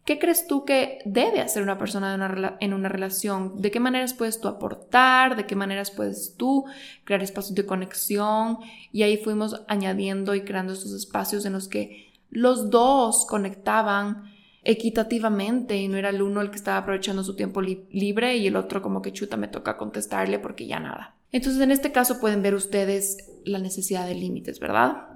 ¿Qué 0.05 0.19
crees 0.19 0.45
tú 0.45 0.65
que 0.65 0.99
debe 1.03 1.41
hacer 1.41 1.63
una 1.63 1.79
persona 1.79 2.13
en 2.59 2.73
una 2.73 2.89
relación? 2.89 3.59
¿De 3.59 3.71
qué 3.71 3.79
maneras 3.79 4.13
puedes 4.13 4.39
tú 4.39 4.47
aportar? 4.47 5.35
¿De 5.35 5.47
qué 5.47 5.55
maneras 5.55 5.89
puedes 5.89 6.35
tú 6.37 6.65
crear 7.05 7.23
espacios 7.23 7.55
de 7.55 7.65
conexión? 7.65 8.59
Y 8.91 9.01
ahí 9.01 9.17
fuimos 9.17 9.63
añadiendo 9.67 10.35
y 10.35 10.41
creando 10.41 10.73
esos 10.73 10.93
espacios 10.93 11.43
en 11.45 11.53
los 11.53 11.67
que 11.67 12.13
los 12.29 12.69
dos 12.69 13.25
conectaban 13.27 14.31
equitativamente 14.63 15.75
y 15.77 15.87
no 15.87 15.97
era 15.97 16.09
el 16.09 16.21
uno 16.21 16.41
el 16.41 16.51
que 16.51 16.57
estaba 16.57 16.77
aprovechando 16.77 17.23
su 17.23 17.35
tiempo 17.35 17.61
libre 17.61 18.37
y 18.37 18.45
el 18.45 18.57
otro 18.57 18.83
como 18.83 19.01
que 19.01 19.11
chuta 19.11 19.37
me 19.37 19.47
toca 19.47 19.75
contestarle 19.75 20.37
porque 20.37 20.67
ya 20.67 20.79
nada. 20.79 21.15
Entonces 21.31 21.59
en 21.61 21.71
este 21.71 21.91
caso 21.91 22.19
pueden 22.19 22.43
ver 22.43 22.53
ustedes 22.53 23.17
la 23.43 23.57
necesidad 23.57 24.05
de 24.05 24.13
límites, 24.13 24.59
¿verdad? 24.59 25.07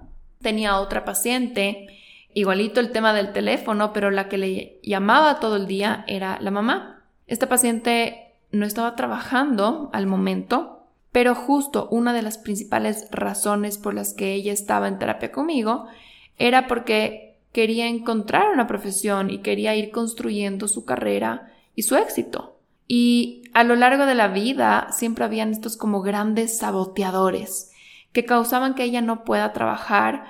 Tenía 0.42 0.80
otra 0.80 1.06
paciente 1.06 1.88
Igualito 2.34 2.80
el 2.80 2.92
tema 2.92 3.14
del 3.14 3.34
teléfono, 3.34 3.92
pero 3.92 4.12
la 4.12 4.30
que 4.30 4.38
le 4.38 4.80
llamaba 4.84 5.40
todo 5.40 5.56
el 5.56 5.68
día 5.68 6.04
era 6.08 6.40
la 6.42 6.52
mamá. 6.52 7.04
Esta 7.28 7.50
paciente 7.50 8.34
no 8.52 8.66
estaba 8.66 8.96
trabajando 8.96 9.90
al 9.94 10.06
momento, 10.06 10.84
pero 11.12 11.36
justo 11.36 11.88
una 11.92 12.14
de 12.14 12.22
las 12.22 12.38
principales 12.38 13.08
razones 13.12 13.78
por 13.78 13.94
las 13.94 14.14
que 14.14 14.34
ella 14.34 14.54
estaba 14.54 14.88
en 14.88 15.00
terapia 15.00 15.32
conmigo 15.32 15.88
era 16.38 16.68
porque 16.68 17.38
quería 17.52 17.88
encontrar 17.88 18.52
una 18.54 18.68
profesión 18.68 19.30
y 19.30 19.40
quería 19.40 19.76
ir 19.76 19.92
construyendo 19.92 20.68
su 20.68 20.86
carrera 20.86 21.52
y 21.76 21.84
su 21.84 21.96
éxito. 21.96 22.58
Y 22.88 23.44
a 23.54 23.64
lo 23.64 23.76
largo 23.76 24.06
de 24.06 24.16
la 24.16 24.28
vida 24.28 24.88
siempre 24.92 25.26
habían 25.26 25.52
estos 25.52 25.78
como 25.78 26.02
grandes 26.02 26.58
saboteadores 26.58 27.72
que 28.12 28.26
causaban 28.26 28.74
que 28.74 28.84
ella 28.84 29.02
no 29.02 29.24
pueda 29.24 29.54
trabajar 29.54 30.26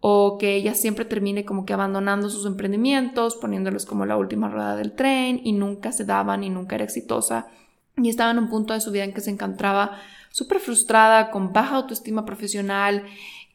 o 0.00 0.38
que 0.38 0.56
ella 0.56 0.74
siempre 0.74 1.04
termine 1.04 1.44
como 1.44 1.66
que 1.66 1.74
abandonando 1.74 2.30
sus 2.30 2.46
emprendimientos, 2.46 3.36
poniéndolos 3.36 3.84
como 3.86 4.06
la 4.06 4.16
última 4.16 4.48
rueda 4.48 4.76
del 4.76 4.92
tren 4.92 5.40
y 5.44 5.52
nunca 5.52 5.92
se 5.92 6.04
daban 6.04 6.42
y 6.42 6.50
nunca 6.50 6.76
era 6.76 6.84
exitosa 6.84 7.48
y 7.96 8.08
estaba 8.08 8.30
en 8.30 8.38
un 8.38 8.48
punto 8.48 8.74
de 8.74 8.80
su 8.80 8.90
vida 8.90 9.04
en 9.04 9.12
que 9.12 9.20
se 9.20 9.30
encontraba 9.30 9.98
súper 10.30 10.60
frustrada, 10.60 11.30
con 11.30 11.52
baja 11.52 11.76
autoestima 11.76 12.24
profesional 12.24 13.04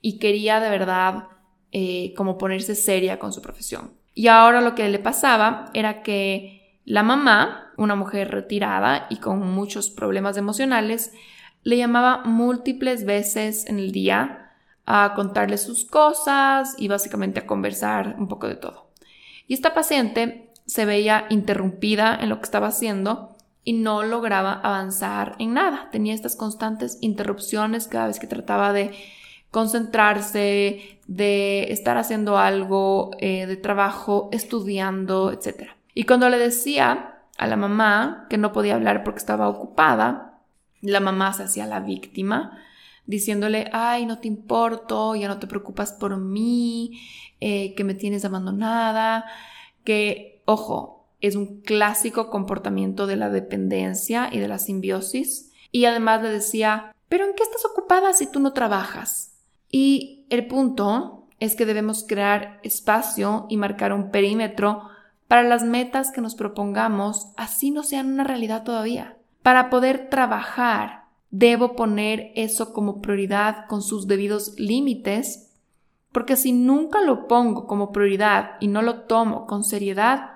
y 0.02 0.20
quería 0.20 0.60
de 0.60 0.70
verdad 0.70 1.28
eh, 1.72 2.14
como 2.16 2.38
ponerse 2.38 2.76
seria 2.76 3.20
con 3.20 3.34
su 3.34 3.42
profesión. 3.42 3.92
Y 4.14 4.28
ahora 4.28 4.62
lo 4.62 4.76
que 4.76 4.88
le 4.88 5.00
pasaba 5.00 5.72
era 5.74 6.04
que 6.04 6.80
la 6.86 7.04
mamá, 7.04 7.74
una 7.78 7.96
mujer 7.96 8.32
retirada 8.32 9.08
y 9.10 9.18
con 9.18 9.40
muchos 9.40 9.90
problemas 9.90 10.38
emocionales, 10.38 11.12
le 11.64 11.78
llamaba 11.78 12.24
múltiples 12.24 13.06
veces 13.06 13.66
en 13.66 13.80
el 13.80 13.92
día 13.92 14.45
a 14.86 15.14
contarle 15.16 15.58
sus 15.58 15.86
cosas 15.86 16.76
y 16.78 16.88
básicamente 16.88 17.40
a 17.40 17.48
conversar 17.48 18.16
un 18.18 18.28
poco 18.28 18.48
de 18.48 18.56
todo. 18.56 18.92
Y 19.48 19.54
esta 19.54 19.74
paciente 19.74 20.52
se 20.66 20.86
veía 20.86 21.26
interrumpida 21.30 22.18
en 22.20 22.30
lo 22.30 22.38
que 22.38 22.46
estaba 22.46 22.68
haciendo 22.68 23.36
y 23.64 23.74
no 23.74 24.04
lograba 24.04 24.54
avanzar 24.54 25.36
en 25.40 25.54
nada. 25.54 25.90
Tenía 25.92 26.14
estas 26.14 26.36
constantes 26.36 26.98
interrupciones 27.02 27.88
cada 27.88 28.08
vez 28.08 28.20
que 28.20 28.28
trataba 28.28 28.74
de 28.74 28.94
concentrarse, 29.52 31.00
de 31.08 31.72
estar 31.72 31.98
haciendo 31.98 32.38
algo 32.38 33.12
eh, 33.20 33.48
de 33.48 33.58
trabajo, 33.58 34.30
estudiando, 34.32 35.32
etc. 35.32 35.72
Y 35.94 36.04
cuando 36.04 36.30
le 36.30 36.38
decía 36.38 37.20
a 37.38 37.48
la 37.48 37.56
mamá 37.56 38.28
que 38.30 38.38
no 38.38 38.52
podía 38.52 38.76
hablar 38.76 39.04
porque 39.04 39.20
estaba 39.20 39.48
ocupada, 39.48 40.42
la 40.82 41.00
mamá 41.00 41.34
se 41.34 41.44
hacía 41.44 41.66
la 41.66 41.80
víctima 41.80 42.60
diciéndole, 43.08 43.70
ay, 43.72 44.06
no 44.06 44.20
te 44.20 44.28
importo, 44.28 45.16
ya 45.16 45.28
no 45.28 45.40
te 45.40 45.48
preocupas 45.48 45.94
por 45.94 46.18
mí, 46.18 47.02
eh, 47.40 47.76
que 47.76 47.84
me 47.84 47.94
tienes 47.94 48.26
abandonada, 48.26 49.26
que, 49.84 50.42
ojo, 50.46 51.08
es 51.22 51.36
un 51.36 51.62
clásico 51.62 52.30
comportamiento 52.30 53.08
de 53.08 53.16
la 53.16 53.30
dependencia 53.30 54.30
y 54.32 54.40
de 54.40 54.48
la 54.48 54.60
simbiosis. 54.60 55.52
Y 55.72 55.86
además 55.86 56.22
le 56.22 56.30
decía, 56.30 56.94
pero 57.10 57.26
¿en 57.26 57.34
qué 57.36 57.44
estás 57.44 57.66
ocupada 57.66 58.14
si 58.14 58.32
tú 58.32 58.40
no 58.40 58.54
trabajas? 58.54 59.34
Y 59.70 60.26
el 60.30 60.48
punto 60.48 61.28
es 61.40 61.56
que 61.56 61.66
debemos 61.66 62.06
crear 62.08 62.60
espacio 62.64 63.46
y 63.50 63.58
marcar 63.58 63.94
un 63.94 64.12
perímetro 64.12 64.90
para 65.28 65.44
las 65.44 65.64
metas 65.64 66.12
que 66.12 66.22
nos 66.22 66.36
propongamos, 66.36 67.32
así 67.36 67.72
no 67.72 67.84
sean 67.84 68.14
una 68.14 68.24
realidad 68.24 68.64
todavía, 68.64 69.18
para 69.42 69.70
poder 69.70 70.10
trabajar 70.10 71.05
debo 71.30 71.76
poner 71.76 72.32
eso 72.36 72.74
como 72.74 73.02
prioridad 73.02 73.68
con 73.68 73.82
sus 73.82 74.08
debidos 74.08 74.58
límites, 74.58 75.54
porque 76.12 76.36
si 76.38 76.54
nunca 76.54 77.02
lo 77.02 77.28
pongo 77.28 77.68
como 77.68 77.92
prioridad 77.92 78.52
y 78.60 78.68
no 78.68 78.82
lo 78.82 79.02
tomo 79.02 79.46
con 79.46 79.64
seriedad, 79.64 80.32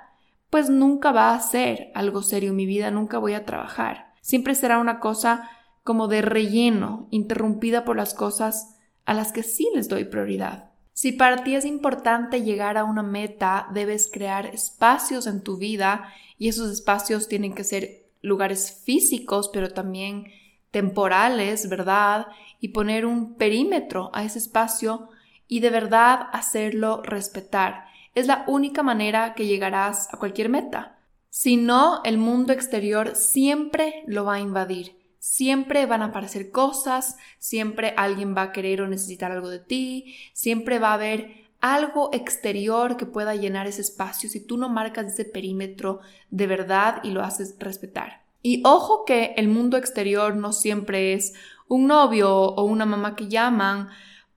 pues 0.49 0.69
nunca 0.69 1.11
va 1.11 1.33
a 1.33 1.39
ser 1.39 1.91
algo 1.93 2.21
serio 2.21 2.49
en 2.49 2.55
mi 2.55 2.65
vida, 2.65 2.91
nunca 2.91 3.17
voy 3.17 3.33
a 3.33 3.45
trabajar. 3.45 4.13
Siempre 4.21 4.55
será 4.55 4.79
una 4.79 4.99
cosa 4.99 5.49
como 5.83 6.07
de 6.07 6.21
relleno, 6.21 7.07
interrumpida 7.11 7.85
por 7.85 7.95
las 7.95 8.13
cosas 8.13 8.75
a 9.05 9.13
las 9.13 9.31
que 9.31 9.43
sí 9.43 9.69
les 9.73 9.87
doy 9.87 10.05
prioridad. 10.05 10.69
Si 10.93 11.13
para 11.13 11.43
ti 11.43 11.55
es 11.55 11.65
importante 11.65 12.41
llegar 12.41 12.77
a 12.77 12.83
una 12.83 13.03
meta, 13.03 13.69
debes 13.73 14.09
crear 14.11 14.47
espacios 14.47 15.27
en 15.27 15.41
tu 15.41 15.57
vida 15.57 16.13
y 16.37 16.49
esos 16.49 16.71
espacios 16.71 17.27
tienen 17.27 17.55
que 17.55 17.63
ser 17.63 18.09
lugares 18.21 18.81
físicos, 18.83 19.49
pero 19.53 19.69
también 19.69 20.25
temporales, 20.71 21.69
¿verdad? 21.69 22.27
Y 22.59 22.69
poner 22.69 23.05
un 23.05 23.35
perímetro 23.35 24.09
a 24.13 24.23
ese 24.23 24.39
espacio 24.39 25.09
y 25.47 25.59
de 25.61 25.69
verdad 25.69 26.27
hacerlo 26.31 27.01
respetar. 27.03 27.85
Es 28.15 28.27
la 28.27 28.43
única 28.47 28.83
manera 28.83 29.33
que 29.33 29.47
llegarás 29.47 30.13
a 30.13 30.17
cualquier 30.17 30.49
meta. 30.49 30.99
Si 31.29 31.57
no, 31.57 32.01
el 32.03 32.17
mundo 32.17 32.53
exterior 32.53 33.15
siempre 33.15 34.03
lo 34.07 34.25
va 34.25 34.35
a 34.35 34.39
invadir. 34.39 34.97
Siempre 35.19 35.85
van 35.85 36.01
a 36.01 36.05
aparecer 36.05 36.49
cosas, 36.49 37.17
siempre 37.39 37.93
alguien 37.97 38.35
va 38.35 38.43
a 38.43 38.51
querer 38.51 38.81
o 38.81 38.87
necesitar 38.87 39.31
algo 39.31 39.49
de 39.49 39.59
ti, 39.59 40.15
siempre 40.33 40.79
va 40.79 40.91
a 40.91 40.93
haber 40.93 41.49
algo 41.61 42.09
exterior 42.13 42.95
que 42.95 43.05
pueda 43.05 43.35
llenar 43.35 43.67
ese 43.67 43.81
espacio 43.81 44.29
si 44.29 44.39
tú 44.39 44.57
no 44.57 44.69
marcas 44.69 45.07
ese 45.07 45.25
perímetro 45.25 45.99
de 46.31 46.47
verdad 46.47 47.01
y 47.03 47.11
lo 47.11 47.21
haces 47.21 47.55
respetar. 47.59 48.23
Y 48.41 48.61
ojo 48.65 49.05
que 49.05 49.33
el 49.37 49.47
mundo 49.47 49.77
exterior 49.77 50.35
no 50.35 50.53
siempre 50.53 51.13
es 51.13 51.33
un 51.67 51.87
novio 51.87 52.33
o 52.33 52.63
una 52.63 52.85
mamá 52.85 53.15
que 53.15 53.27
llaman, 53.27 53.89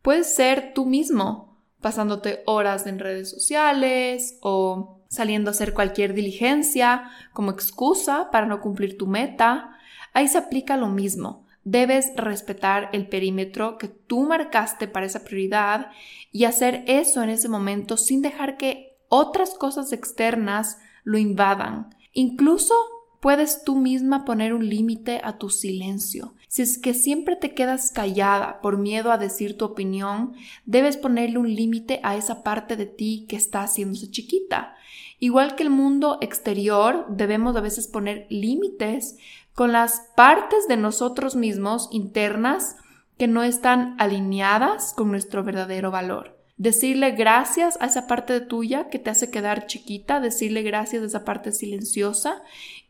puedes 0.02 0.34
ser 0.34 0.72
tú 0.74 0.84
mismo, 0.86 1.56
pasándote 1.80 2.42
horas 2.46 2.86
en 2.86 2.98
redes 2.98 3.30
sociales 3.30 4.38
o 4.42 5.00
saliendo 5.08 5.50
a 5.50 5.52
hacer 5.52 5.74
cualquier 5.74 6.14
diligencia 6.14 7.10
como 7.32 7.50
excusa 7.50 8.30
para 8.30 8.46
no 8.46 8.60
cumplir 8.60 8.96
tu 8.96 9.06
meta. 9.06 9.76
Ahí 10.12 10.28
se 10.28 10.38
aplica 10.38 10.76
lo 10.76 10.88
mismo. 10.88 11.46
Debes 11.64 12.12
respetar 12.16 12.90
el 12.92 13.08
perímetro 13.08 13.78
que 13.78 13.88
tú 13.88 14.22
marcaste 14.22 14.88
para 14.88 15.06
esa 15.06 15.22
prioridad 15.22 15.90
y 16.32 16.44
hacer 16.44 16.82
eso 16.86 17.22
en 17.22 17.30
ese 17.30 17.48
momento 17.48 17.96
sin 17.96 18.20
dejar 18.20 18.56
que 18.56 18.98
otras 19.08 19.54
cosas 19.54 19.92
externas 19.92 20.78
lo 21.04 21.18
invadan. 21.18 21.94
Incluso 22.12 22.74
puedes 23.22 23.62
tú 23.62 23.76
misma 23.76 24.24
poner 24.24 24.52
un 24.52 24.68
límite 24.68 25.20
a 25.22 25.38
tu 25.38 25.48
silencio. 25.48 26.34
Si 26.48 26.60
es 26.60 26.76
que 26.76 26.92
siempre 26.92 27.36
te 27.36 27.54
quedas 27.54 27.92
callada 27.92 28.60
por 28.60 28.78
miedo 28.78 29.12
a 29.12 29.16
decir 29.16 29.56
tu 29.56 29.64
opinión, 29.64 30.34
debes 30.66 30.96
ponerle 30.96 31.38
un 31.38 31.54
límite 31.54 32.00
a 32.02 32.16
esa 32.16 32.42
parte 32.42 32.74
de 32.74 32.86
ti 32.86 33.24
que 33.28 33.36
está 33.36 33.62
haciéndose 33.62 34.10
chiquita. 34.10 34.74
Igual 35.20 35.54
que 35.54 35.62
el 35.62 35.70
mundo 35.70 36.18
exterior, 36.20 37.06
debemos 37.10 37.54
a 37.54 37.60
veces 37.60 37.86
poner 37.86 38.26
límites 38.28 39.18
con 39.54 39.70
las 39.70 40.02
partes 40.16 40.66
de 40.66 40.76
nosotros 40.76 41.36
mismos 41.36 41.90
internas 41.92 42.74
que 43.18 43.28
no 43.28 43.44
están 43.44 43.94
alineadas 44.00 44.94
con 44.94 45.12
nuestro 45.12 45.44
verdadero 45.44 45.92
valor 45.92 46.42
decirle 46.62 47.10
gracias 47.10 47.76
a 47.80 47.86
esa 47.86 48.06
parte 48.06 48.32
de 48.34 48.40
tuya 48.40 48.88
que 48.88 49.00
te 49.00 49.10
hace 49.10 49.32
quedar 49.32 49.66
chiquita, 49.66 50.20
decirle 50.20 50.62
gracias 50.62 51.02
a 51.02 51.06
esa 51.06 51.24
parte 51.24 51.50
silenciosa 51.50 52.40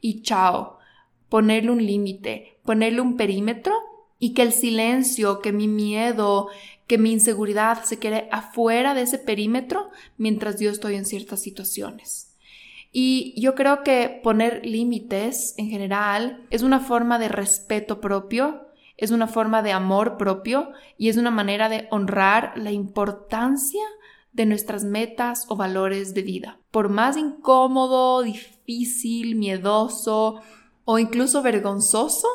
y 0.02 0.20
chao. 0.20 0.78
Ponerle 1.30 1.70
un 1.70 1.86
límite, 1.86 2.58
ponerle 2.62 3.00
un 3.00 3.16
perímetro 3.16 3.72
y 4.18 4.34
que 4.34 4.42
el 4.42 4.52
silencio, 4.52 5.40
que 5.40 5.52
mi 5.52 5.66
miedo, 5.66 6.48
que 6.86 6.98
mi 6.98 7.12
inseguridad 7.12 7.84
se 7.84 7.98
quede 7.98 8.28
afuera 8.30 8.92
de 8.92 9.02
ese 9.02 9.18
perímetro 9.18 9.88
mientras 10.18 10.60
yo 10.60 10.70
estoy 10.70 10.96
en 10.96 11.06
ciertas 11.06 11.40
situaciones. 11.40 12.36
Y 12.92 13.40
yo 13.40 13.54
creo 13.54 13.82
que 13.82 14.20
poner 14.22 14.66
límites 14.66 15.54
en 15.56 15.70
general 15.70 16.44
es 16.50 16.62
una 16.62 16.80
forma 16.80 17.18
de 17.18 17.28
respeto 17.28 18.02
propio, 18.02 18.66
es 18.98 19.10
una 19.10 19.26
forma 19.26 19.62
de 19.62 19.72
amor 19.72 20.18
propio 20.18 20.72
y 20.98 21.08
es 21.08 21.16
una 21.16 21.30
manera 21.30 21.70
de 21.70 21.88
honrar 21.90 22.52
la 22.56 22.70
importancia 22.70 23.82
de 24.32 24.46
nuestras 24.46 24.84
metas 24.84 25.46
o 25.48 25.56
valores 25.56 26.14
de 26.14 26.22
vida. 26.22 26.58
Por 26.70 26.88
más 26.88 27.16
incómodo, 27.16 28.22
difícil, 28.22 29.36
miedoso 29.36 30.40
o 30.84 30.98
incluso 30.98 31.42
vergonzoso 31.42 32.28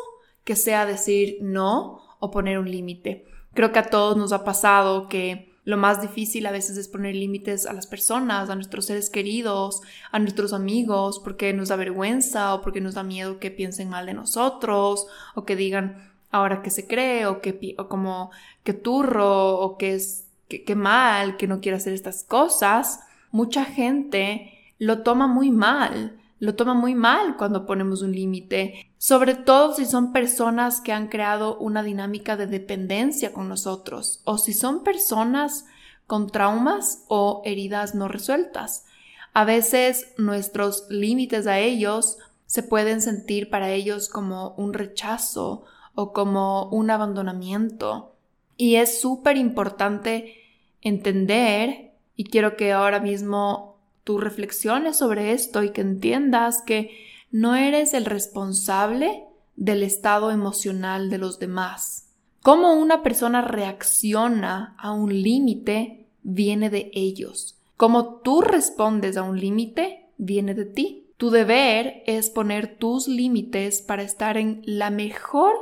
que 0.44 0.56
sea 0.56 0.86
decir 0.86 1.38
no 1.42 2.02
o 2.20 2.32
poner 2.32 2.60
un 2.60 2.72
límite. 2.72 3.26
Creo 3.54 3.72
que 3.72 3.80
a 3.80 3.90
todos 3.90 4.16
nos 4.16 4.32
ha 4.32 4.44
pasado 4.44 5.08
que 5.08 5.52
lo 5.64 5.76
más 5.76 6.02
difícil 6.02 6.46
a 6.46 6.52
veces 6.52 6.78
es 6.78 6.88
poner 6.88 7.14
límites 7.14 7.66
a 7.66 7.74
las 7.74 7.88
personas, 7.88 8.50
a 8.50 8.56
nuestros 8.56 8.86
seres 8.86 9.10
queridos, 9.10 9.82
a 10.12 10.20
nuestros 10.20 10.54
amigos, 10.54 11.20
porque 11.20 11.52
nos 11.52 11.68
da 11.68 11.76
vergüenza 11.76 12.54
o 12.54 12.62
porque 12.62 12.80
nos 12.80 12.94
da 12.94 13.04
miedo 13.04 13.40
que 13.40 13.52
piensen 13.52 13.90
mal 13.90 14.06
de 14.06 14.14
nosotros 14.14 15.08
o 15.36 15.44
que 15.44 15.58
digan 15.58 16.10
ahora 16.32 16.62
que 16.62 16.70
se 16.70 16.88
cree 16.88 17.26
o 17.26 17.42
que 17.42 17.76
o 17.78 17.90
como 17.90 18.32
que 18.64 18.74
turro 18.74 19.60
o 19.60 19.78
que 19.78 19.96
es 19.96 20.27
que, 20.48 20.76
mal, 20.76 21.38
que 21.38 21.48
no 21.48 21.60
quiere 21.60 21.78
hacer 21.78 21.94
estas 21.94 22.24
cosas, 22.24 23.02
mucha 23.32 23.66
gente 23.66 24.54
lo 24.80 25.04
toma 25.04 25.28
muy 25.28 25.52
mal, 25.52 26.18
lo 26.40 26.56
toma 26.56 26.74
muy 26.74 26.96
mal 26.96 27.36
cuando 27.38 27.66
ponemos 27.66 28.02
un 28.02 28.12
límite, 28.12 28.92
sobre 28.98 29.36
todo 29.36 29.74
si 29.74 29.86
son 29.86 30.14
personas 30.14 30.82
que 30.82 30.94
han 30.94 31.08
creado 31.08 31.58
una 31.58 31.84
dinámica 31.84 32.38
de 32.38 32.48
dependencia 32.48 33.34
con 33.34 33.50
nosotros 33.50 34.22
o 34.24 34.38
si 34.38 34.54
son 34.54 34.84
personas 34.84 35.66
con 36.06 36.30
traumas 36.30 37.04
o 37.08 37.42
heridas 37.44 37.96
no 37.96 38.08
resueltas. 38.08 38.86
A 39.34 39.46
veces 39.46 40.14
nuestros 40.18 40.86
límites 40.90 41.48
a 41.48 41.60
ellos 41.60 42.18
se 42.46 42.64
pueden 42.64 43.02
sentir 43.02 43.50
para 43.50 43.72
ellos 43.72 44.08
como 44.08 44.56
un 44.56 44.74
rechazo 44.74 45.66
o 45.96 46.14
como 46.14 46.70
un 46.70 46.90
abandonamiento. 46.90 48.16
Y 48.58 48.76
es 48.76 49.00
súper 49.00 49.38
importante 49.38 50.36
entender, 50.82 51.92
y 52.16 52.26
quiero 52.26 52.58
que 52.58 52.72
ahora 52.72 53.00
mismo 53.00 53.78
tú 54.04 54.18
reflexiones 54.18 54.98
sobre 54.98 55.34
esto 55.34 55.64
y 55.64 55.72
que 55.72 55.82
entiendas 55.82 56.64
que 56.64 56.92
no 57.32 57.56
eres 57.56 57.94
el 57.94 58.06
responsable 58.06 59.24
del 59.56 59.84
estado 59.84 60.32
emocional 60.32 61.10
de 61.10 61.18
los 61.18 61.40
demás. 61.40 62.08
Cómo 62.42 62.74
una 62.74 63.04
persona 63.04 63.42
reacciona 63.42 64.76
a 64.80 64.92
un 64.92 65.22
límite 65.22 66.06
viene 66.24 66.70
de 66.70 66.90
ellos. 66.94 67.58
Cómo 67.76 68.22
tú 68.22 68.42
respondes 68.42 69.18
a 69.18 69.24
un 69.24 69.40
límite 69.40 70.06
viene 70.18 70.54
de 70.54 70.66
ti. 70.66 71.08
Tu 71.18 71.30
deber 71.30 72.04
es 72.06 72.30
poner 72.30 72.78
tus 72.78 73.08
límites 73.08 73.82
para 73.82 74.04
estar 74.04 74.38
en 74.38 74.62
la 74.66 74.90
mejor 74.90 75.54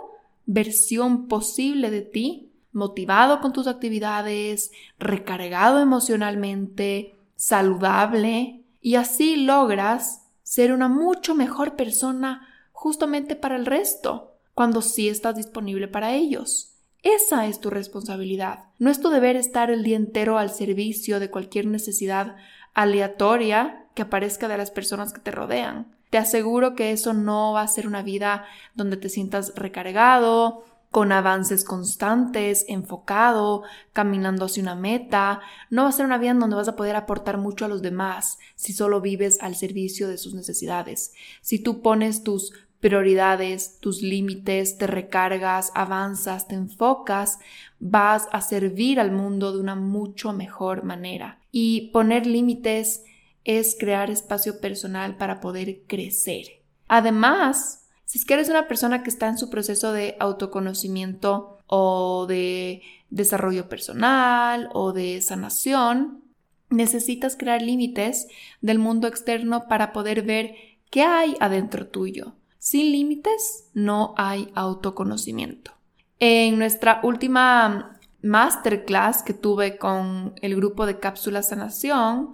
versión 0.46 1.28
posible 1.28 1.90
de 1.90 2.02
ti 2.02 2.52
motivado 2.76 3.40
con 3.42 3.54
tus 3.54 3.68
actividades, 3.68 4.72
recargado 5.00 5.80
emocionalmente, 5.80 7.16
saludable, 7.36 8.62
y 8.82 8.96
así 8.96 9.38
logras 9.38 10.28
ser 10.44 10.72
una 10.72 10.88
mucho 10.88 11.34
mejor 11.34 11.76
persona 11.76 12.48
justamente 12.72 13.36
para 13.36 13.56
el 13.56 13.66
resto, 13.66 14.34
cuando 14.54 14.82
sí 14.82 15.10
estás 15.10 15.36
disponible 15.36 15.88
para 15.88 16.14
ellos. 16.14 16.74
Esa 17.02 17.48
es 17.48 17.60
tu 17.60 17.70
responsabilidad. 17.70 18.66
No 18.78 18.90
es 18.90 19.00
tu 19.00 19.10
deber 19.10 19.36
estar 19.36 19.72
el 19.72 19.84
día 19.84 19.96
entero 19.96 20.38
al 20.38 20.50
servicio 20.50 21.20
de 21.20 21.30
cualquier 21.30 21.68
necesidad 21.68 22.36
aleatoria 22.74 23.86
que 23.94 24.02
aparezca 24.02 24.48
de 24.48 24.58
las 24.58 24.72
personas 24.72 25.14
que 25.14 25.22
te 25.22 25.32
rodean. 25.32 25.96
Te 26.10 26.18
aseguro 26.18 26.76
que 26.76 26.92
eso 26.92 27.14
no 27.14 27.54
va 27.54 27.62
a 27.62 27.68
ser 27.68 27.88
una 27.88 28.02
vida 28.02 28.46
donde 28.76 28.98
te 28.98 29.10
sientas 29.10 29.54
recargado, 29.56 30.64
con 30.96 31.12
avances 31.12 31.66
constantes, 31.66 32.64
enfocado, 32.70 33.64
caminando 33.92 34.46
hacia 34.46 34.64
una 34.64 34.76
meta. 34.76 35.42
No 35.70 35.84
va 35.84 35.90
a 35.90 35.92
ser 35.92 36.06
una 36.06 36.18
vida 36.18 36.32
en 36.32 36.40
donde 36.40 36.56
vas 36.56 36.70
a 36.70 36.78
poder 36.78 36.96
aportar 36.96 37.38
mucho 37.38 37.66
a 37.66 37.68
los 37.68 37.82
demás 37.82 38.40
si 38.56 38.72
solo 38.72 39.02
vives 39.02 39.38
al 39.42 39.58
servicio 39.58 40.08
de 40.08 40.18
sus 40.18 40.34
necesidades. 40.36 41.14
Si 41.42 41.60
tú 41.60 41.82
pones 41.82 42.24
tus 42.24 42.54
prioridades, 42.80 43.78
tus 43.82 44.02
límites, 44.02 44.78
te 44.78 44.88
recargas, 44.88 45.74
avanzas, 45.76 46.48
te 46.48 46.56
enfocas, 46.56 47.40
vas 47.82 48.30
a 48.32 48.40
servir 48.40 49.02
al 49.02 49.12
mundo 49.12 49.52
de 49.52 49.60
una 49.60 49.76
mucho 49.76 50.32
mejor 50.32 50.86
manera. 50.86 51.42
Y 51.52 51.90
poner 51.92 52.26
límites 52.26 53.04
es 53.44 53.76
crear 53.78 54.10
espacio 54.10 54.62
personal 54.62 55.18
para 55.18 55.42
poder 55.42 55.82
crecer. 55.88 56.62
Además, 56.88 57.85
si 58.06 58.20
es 58.20 58.26
que 58.26 58.36
eres 58.36 58.50
una 58.50 58.68
persona 58.68 59.04
que 59.04 59.10
está 59.10 59.28
en 59.28 59.38
su 59.38 59.50
proceso 59.50 59.92
de 59.92 60.16
autoconocimiento 60.20 61.58
o 61.68 62.26
de 62.28 62.82
desarrollo 63.10 63.68
personal 63.68 64.70
o 64.74 64.94
de 64.94 65.22
sanación, 65.22 66.24
necesitas 66.70 67.36
crear 67.36 67.62
límites 67.62 68.28
del 68.62 68.80
mundo 68.80 69.08
externo 69.08 69.68
para 69.68 69.94
poder 69.94 70.22
ver 70.22 70.56
qué 70.90 71.02
hay 71.02 71.36
adentro 71.40 71.88
tuyo. 71.88 72.34
Sin 72.60 72.92
límites 72.92 73.70
no 73.74 74.14
hay 74.18 74.50
autoconocimiento. 74.56 75.72
En 76.20 76.58
nuestra 76.58 77.00
última 77.04 78.00
masterclass 78.22 79.22
que 79.22 79.34
tuve 79.34 79.78
con 79.78 80.34
el 80.42 80.56
grupo 80.56 80.86
de 80.86 81.00
cápsulas 81.00 81.50
sanación, 81.50 82.34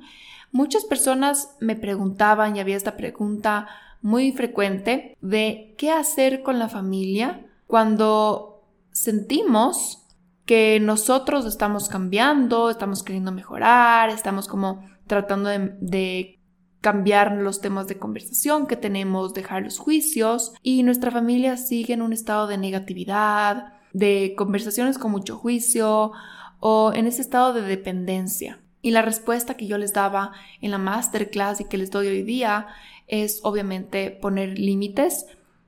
muchas 0.52 0.86
personas 0.86 1.56
me 1.60 1.76
preguntaban 1.76 2.56
y 2.56 2.60
había 2.60 2.78
esta 2.78 2.96
pregunta, 2.96 3.68
muy 4.02 4.32
frecuente 4.32 5.18
de 5.22 5.76
qué 5.78 5.92
hacer 5.92 6.44
con 6.44 6.60
la 6.60 6.70
familia 6.70 7.46
cuando 7.68 8.64
sentimos 8.92 10.02
que 10.46 10.80
nosotros 10.82 11.46
estamos 11.46 11.88
cambiando, 11.88 12.70
estamos 12.70 13.04
queriendo 13.04 13.32
mejorar, 13.32 14.10
estamos 14.10 14.48
como 14.48 14.86
tratando 15.08 15.50
de, 15.50 16.38
cambiar 16.82 17.34
los 17.34 17.62
temas 17.62 17.88
de 17.88 18.00
conversación 18.00 18.66
que 18.66 18.76
tenemos, 18.76 19.36
dejar 19.36 19.62
los 19.62 19.78
juicios 19.78 20.52
y 20.64 20.82
nuestra 20.82 21.12
familia 21.12 21.56
sigue 21.56 21.94
en 21.94 22.02
un 22.02 22.12
estado 22.12 22.48
de 22.48 22.58
negatividad, 22.58 23.74
de 23.94 24.34
conversaciones 24.36 24.98
con 24.98 25.12
mucho 25.12 25.38
juicio 25.38 26.12
o 26.60 26.92
en 26.96 27.06
ese 27.06 27.22
estado 27.22 27.54
de 27.54 27.62
dependencia. 27.62 28.60
Y 28.82 28.92
la 28.92 29.04
respuesta 29.04 29.56
que 29.56 29.68
yo 29.68 29.78
les 29.78 29.94
daba 29.94 30.32
en 30.60 30.72
la 30.72 30.80
masterclass 30.80 31.62
y 31.62 31.66
que 31.66 31.78
les 31.78 31.92
doy 31.92 32.08
hoy 32.08 32.24
día 32.24 32.66
es 33.12 33.42
obviamente 33.44 34.10
poner 34.10 34.58
límites, 34.58 35.28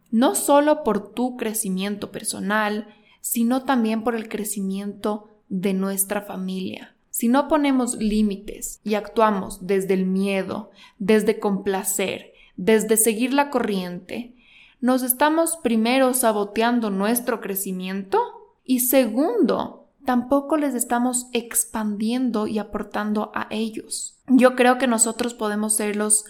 no 0.09 0.33
solo 0.33 0.83
por 0.83 1.13
tu 1.13 1.37
crecimiento 1.37 2.11
personal, 2.11 2.87
sino 3.21 3.63
también 3.63 4.03
por 4.03 4.15
el 4.15 4.27
crecimiento 4.27 5.29
de 5.49 5.73
nuestra 5.73 6.21
familia. 6.21 6.95
Si 7.11 7.27
no 7.27 7.47
ponemos 7.47 7.95
límites 7.97 8.81
y 8.83 8.95
actuamos 8.95 9.67
desde 9.67 9.93
el 9.93 10.05
miedo, 10.07 10.71
desde 10.97 11.39
complacer, 11.39 12.33
desde 12.55 12.97
seguir 12.97 13.33
la 13.33 13.51
corriente, 13.51 14.35
nos 14.81 15.03
estamos 15.03 15.57
primero 15.57 16.13
saboteando 16.13 16.89
nuestro 16.89 17.39
crecimiento 17.39 18.19
y 18.65 18.79
segundo, 18.79 19.89
tampoco 20.05 20.57
les 20.57 20.73
estamos 20.73 21.27
expandiendo 21.33 22.47
y 22.47 22.57
aportando 22.57 23.31
a 23.35 23.47
ellos. 23.49 24.17
Yo 24.27 24.55
creo 24.55 24.77
que 24.77 24.87
nosotros 24.87 25.33
podemos 25.33 25.75
ser 25.75 25.95
los 25.95 26.25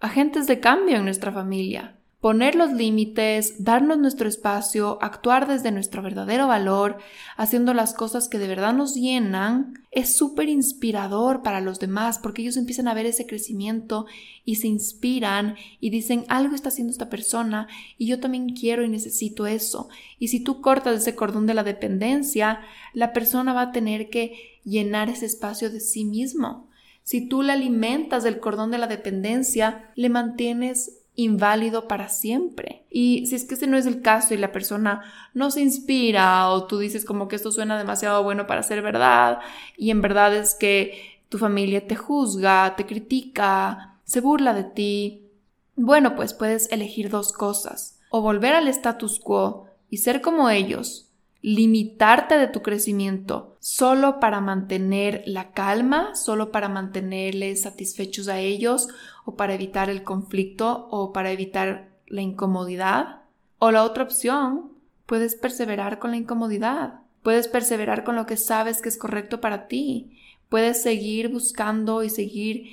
agentes 0.00 0.46
de 0.46 0.60
cambio 0.60 0.96
en 0.96 1.04
nuestra 1.04 1.32
familia. 1.32 1.94
Poner 2.20 2.56
los 2.56 2.72
límites, 2.72 3.62
darnos 3.62 3.96
nuestro 3.96 4.28
espacio, 4.28 4.98
actuar 5.00 5.46
desde 5.46 5.70
nuestro 5.70 6.02
verdadero 6.02 6.48
valor, 6.48 6.98
haciendo 7.36 7.74
las 7.74 7.94
cosas 7.94 8.28
que 8.28 8.40
de 8.40 8.48
verdad 8.48 8.74
nos 8.74 8.96
llenan, 8.96 9.74
es 9.92 10.16
súper 10.16 10.48
inspirador 10.48 11.44
para 11.44 11.60
los 11.60 11.78
demás 11.78 12.18
porque 12.18 12.42
ellos 12.42 12.56
empiezan 12.56 12.88
a 12.88 12.94
ver 12.94 13.06
ese 13.06 13.24
crecimiento 13.24 14.06
y 14.44 14.56
se 14.56 14.66
inspiran 14.66 15.54
y 15.78 15.90
dicen 15.90 16.24
algo 16.26 16.56
está 16.56 16.70
haciendo 16.70 16.90
esta 16.90 17.08
persona 17.08 17.68
y 17.98 18.08
yo 18.08 18.18
también 18.18 18.48
quiero 18.48 18.84
y 18.84 18.88
necesito 18.88 19.46
eso. 19.46 19.88
Y 20.18 20.26
si 20.28 20.40
tú 20.40 20.60
cortas 20.60 21.00
ese 21.00 21.14
cordón 21.14 21.46
de 21.46 21.54
la 21.54 21.62
dependencia, 21.62 22.62
la 22.94 23.12
persona 23.12 23.52
va 23.52 23.62
a 23.62 23.72
tener 23.72 24.10
que 24.10 24.60
llenar 24.64 25.08
ese 25.08 25.26
espacio 25.26 25.70
de 25.70 25.78
sí 25.78 26.04
mismo. 26.04 26.67
Si 27.08 27.22
tú 27.22 27.40
le 27.40 27.54
alimentas 27.54 28.22
del 28.22 28.38
cordón 28.38 28.70
de 28.70 28.76
la 28.76 28.86
dependencia, 28.86 29.90
le 29.94 30.10
mantienes 30.10 30.98
inválido 31.14 31.88
para 31.88 32.10
siempre. 32.10 32.84
Y 32.90 33.24
si 33.26 33.34
es 33.34 33.44
que 33.44 33.54
ese 33.54 33.66
no 33.66 33.78
es 33.78 33.86
el 33.86 34.02
caso 34.02 34.34
y 34.34 34.36
la 34.36 34.52
persona 34.52 35.10
no 35.32 35.50
se 35.50 35.62
inspira 35.62 36.50
o 36.50 36.66
tú 36.66 36.76
dices 36.76 37.06
como 37.06 37.26
que 37.26 37.36
esto 37.36 37.50
suena 37.50 37.78
demasiado 37.78 38.22
bueno 38.24 38.46
para 38.46 38.62
ser 38.62 38.82
verdad 38.82 39.38
y 39.78 39.90
en 39.90 40.02
verdad 40.02 40.36
es 40.36 40.54
que 40.54 41.22
tu 41.30 41.38
familia 41.38 41.86
te 41.86 41.96
juzga, 41.96 42.76
te 42.76 42.84
critica, 42.84 43.94
se 44.04 44.20
burla 44.20 44.52
de 44.52 44.64
ti, 44.64 45.30
bueno, 45.76 46.14
pues 46.14 46.34
puedes 46.34 46.70
elegir 46.70 47.08
dos 47.08 47.32
cosas, 47.32 48.00
o 48.10 48.20
volver 48.20 48.52
al 48.52 48.68
status 48.68 49.18
quo 49.18 49.64
y 49.88 49.96
ser 49.96 50.20
como 50.20 50.50
ellos, 50.50 51.07
limitarte 51.40 52.36
de 52.36 52.48
tu 52.48 52.62
crecimiento 52.62 53.56
solo 53.60 54.18
para 54.18 54.40
mantener 54.40 55.22
la 55.26 55.52
calma, 55.52 56.14
solo 56.14 56.50
para 56.50 56.68
mantenerles 56.68 57.62
satisfechos 57.62 58.28
a 58.28 58.38
ellos 58.40 58.88
o 59.24 59.36
para 59.36 59.54
evitar 59.54 59.90
el 59.90 60.02
conflicto 60.02 60.88
o 60.90 61.12
para 61.12 61.30
evitar 61.30 61.90
la 62.06 62.22
incomodidad. 62.22 63.22
O 63.58 63.70
la 63.70 63.84
otra 63.84 64.04
opción, 64.04 64.72
puedes 65.06 65.34
perseverar 65.34 65.98
con 65.98 66.12
la 66.12 66.16
incomodidad, 66.16 67.00
puedes 67.22 67.48
perseverar 67.48 68.04
con 68.04 68.16
lo 68.16 68.26
que 68.26 68.36
sabes 68.36 68.80
que 68.80 68.88
es 68.88 68.98
correcto 68.98 69.40
para 69.40 69.68
ti, 69.68 70.18
puedes 70.48 70.82
seguir 70.82 71.28
buscando 71.28 72.02
y 72.02 72.10
seguir 72.10 72.66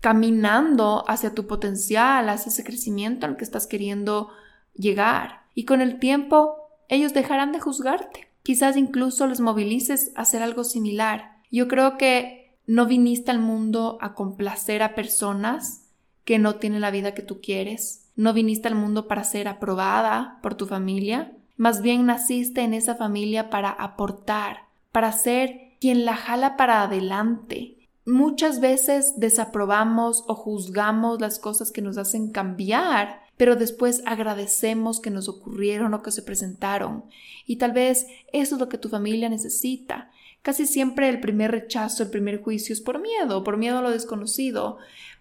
caminando 0.00 1.04
hacia 1.08 1.34
tu 1.34 1.46
potencial, 1.46 2.28
hacia 2.28 2.50
ese 2.50 2.64
crecimiento 2.64 3.26
al 3.26 3.36
que 3.36 3.44
estás 3.44 3.66
queriendo 3.66 4.28
llegar. 4.74 5.46
Y 5.54 5.64
con 5.64 5.80
el 5.80 5.98
tiempo 5.98 6.65
ellos 6.88 7.14
dejarán 7.14 7.52
de 7.52 7.60
juzgarte. 7.60 8.28
Quizás 8.42 8.76
incluso 8.76 9.26
les 9.26 9.40
movilices 9.40 10.12
a 10.14 10.22
hacer 10.22 10.42
algo 10.42 10.64
similar. 10.64 11.38
Yo 11.50 11.68
creo 11.68 11.96
que 11.98 12.56
no 12.66 12.86
viniste 12.86 13.30
al 13.30 13.38
mundo 13.38 13.98
a 14.00 14.14
complacer 14.14 14.82
a 14.82 14.94
personas 14.94 15.86
que 16.24 16.38
no 16.38 16.56
tienen 16.56 16.80
la 16.80 16.90
vida 16.90 17.14
que 17.14 17.22
tú 17.22 17.40
quieres. 17.40 18.10
No 18.16 18.32
viniste 18.32 18.68
al 18.68 18.74
mundo 18.74 19.08
para 19.08 19.24
ser 19.24 19.48
aprobada 19.48 20.38
por 20.42 20.54
tu 20.54 20.66
familia. 20.66 21.32
Más 21.56 21.82
bien 21.82 22.06
naciste 22.06 22.62
en 22.62 22.74
esa 22.74 22.94
familia 22.94 23.50
para 23.50 23.70
aportar, 23.70 24.64
para 24.92 25.12
ser 25.12 25.76
quien 25.80 26.04
la 26.04 26.16
jala 26.16 26.56
para 26.56 26.82
adelante. 26.82 27.76
Muchas 28.04 28.60
veces 28.60 29.14
desaprobamos 29.16 30.24
o 30.28 30.34
juzgamos 30.34 31.20
las 31.20 31.38
cosas 31.38 31.72
que 31.72 31.82
nos 31.82 31.98
hacen 31.98 32.30
cambiar 32.30 33.25
pero 33.36 33.56
después 33.56 34.02
agradecemos 34.06 35.00
que 35.00 35.10
nos 35.10 35.28
ocurrieron 35.28 35.94
o 35.94 36.02
que 36.02 36.10
se 36.10 36.22
presentaron. 36.22 37.04
Y 37.46 37.56
tal 37.56 37.72
vez 37.72 38.06
eso 38.32 38.54
es 38.54 38.60
lo 38.60 38.68
que 38.68 38.78
tu 38.78 38.88
familia 38.88 39.28
necesita. 39.28 40.10
Casi 40.42 40.66
siempre 40.66 41.08
el 41.08 41.20
primer 41.20 41.50
rechazo, 41.50 42.02
el 42.02 42.10
primer 42.10 42.40
juicio 42.42 42.72
es 42.72 42.80
por 42.80 43.00
miedo, 43.00 43.42
por 43.42 43.56
miedo 43.56 43.78
a 43.78 43.82
lo 43.82 43.90
desconocido. 43.90 44.78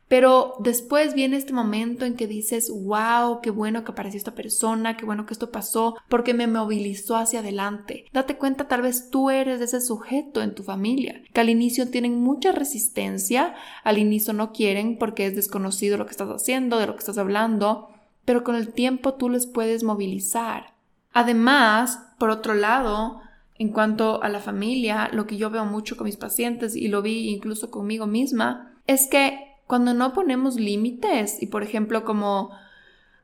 Pero 0.08 0.54
después 0.60 1.16
viene 1.16 1.38
este 1.38 1.52
momento 1.52 2.06
en 2.06 2.16
que 2.16 2.28
dices, 2.28 2.70
wow, 2.70 3.42
qué 3.42 3.50
bueno 3.50 3.84
que 3.84 3.92
apareció 3.92 4.20
esta 4.20 4.36
persona, 4.36 4.98
qué 4.98 5.06
bueno 5.06 5.26
que 5.26 5.34
esto 5.34 5.50
pasó, 5.50 5.96
porque 6.10 6.36
me 6.36 6.46
movilizó 6.46 7.16
hacia 7.18 7.40
adelante. 7.40 8.06
Date 8.14 8.38
cuenta, 8.38 8.68
tal 8.68 8.84
vez 8.84 9.10
tú 9.10 9.32
eres 9.32 9.62
ese 9.62 9.82
sujeto 9.82 10.44
en 10.44 10.54
tu 10.54 10.62
familia, 10.62 11.24
que 11.34 11.42
al 11.42 11.50
inicio 11.50 11.90
tienen 11.90 12.22
mucha 12.22 12.52
resistencia, 12.52 13.56
al 13.84 13.98
inicio 13.98 14.34
no 14.34 14.52
quieren 14.52 15.00
porque 15.00 15.26
es 15.26 15.36
desconocido 15.36 15.98
lo 15.98 16.06
que 16.06 16.12
estás 16.12 16.30
haciendo, 16.30 16.78
de 16.78 16.86
lo 16.86 16.94
que 16.94 17.00
estás 17.00 17.18
hablando, 17.18 17.90
pero 18.26 18.44
con 18.44 18.56
el 18.56 18.74
tiempo 18.74 19.14
tú 19.14 19.30
les 19.30 19.48
puedes 19.48 19.84
movilizar. 19.84 20.74
Además, 21.14 22.00
por 22.20 22.30
otro 22.30 22.56
lado, 22.56 23.22
en 23.58 23.70
cuanto 23.70 24.22
a 24.22 24.30
la 24.30 24.40
familia, 24.40 25.10
lo 25.14 25.26
que 25.28 25.38
yo 25.38 25.50
veo 25.50 25.66
mucho 25.66 25.96
con 25.96 26.06
mis 26.06 26.18
pacientes 26.18 26.76
y 26.76 26.90
lo 26.90 27.02
vi 27.02 27.30
incluso 27.30 27.72
conmigo 27.72 28.08
misma, 28.08 28.74
es 28.88 29.08
que 29.08 29.40
cuando 29.68 29.94
no 29.94 30.14
ponemos 30.14 30.56
límites 30.56 31.42
y 31.42 31.48
por 31.48 31.64
ejemplo 31.64 32.04
como 32.04 32.52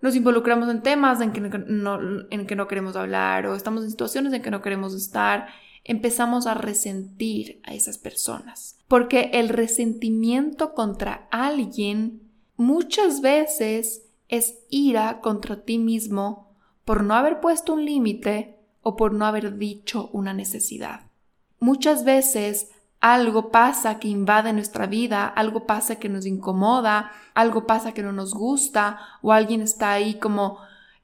nos 0.01 0.15
involucramos 0.15 0.69
en 0.69 0.81
temas 0.81 1.21
en 1.21 1.31
que 1.31 1.41
no, 1.41 1.99
en 2.29 2.47
que 2.47 2.55
no 2.55 2.67
queremos 2.67 2.95
hablar 2.95 3.45
o 3.45 3.55
estamos 3.55 3.83
en 3.83 3.91
situaciones 3.91 4.33
en 4.33 4.41
que 4.41 4.49
no 4.49 4.61
queremos 4.61 4.95
estar, 4.95 5.47
empezamos 5.83 6.47
a 6.47 6.53
resentir 6.53 7.61
a 7.63 7.73
esas 7.73 7.97
personas. 7.97 8.77
Porque 8.87 9.31
el 9.33 9.49
resentimiento 9.49 10.73
contra 10.73 11.27
alguien 11.29 12.21
muchas 12.55 13.21
veces 13.21 14.03
es 14.31 14.57
ira 14.69 15.21
contra 15.21 15.63
ti 15.63 15.77
mismo 15.77 16.55
por 16.85 17.03
no 17.03 17.13
haber 17.13 17.39
puesto 17.41 17.73
un 17.73 17.85
límite 17.85 18.57
o 18.81 18.95
por 18.95 19.13
no 19.13 19.25
haber 19.25 19.57
dicho 19.57 20.09
una 20.13 20.33
necesidad. 20.33 21.11
Muchas 21.59 22.03
veces 22.03 22.69
algo 22.99 23.51
pasa 23.51 23.99
que 23.99 24.07
invade 24.07 24.53
nuestra 24.53 24.87
vida, 24.87 25.27
algo 25.27 25.67
pasa 25.67 25.97
que 25.97 26.09
nos 26.09 26.25
incomoda, 26.25 27.11
algo 27.35 27.67
pasa 27.67 27.93
que 27.93 28.01
no 28.01 28.13
nos 28.13 28.33
gusta 28.33 28.99
o 29.21 29.31
alguien 29.31 29.61
está 29.61 29.91
ahí 29.91 30.15
como 30.15 30.57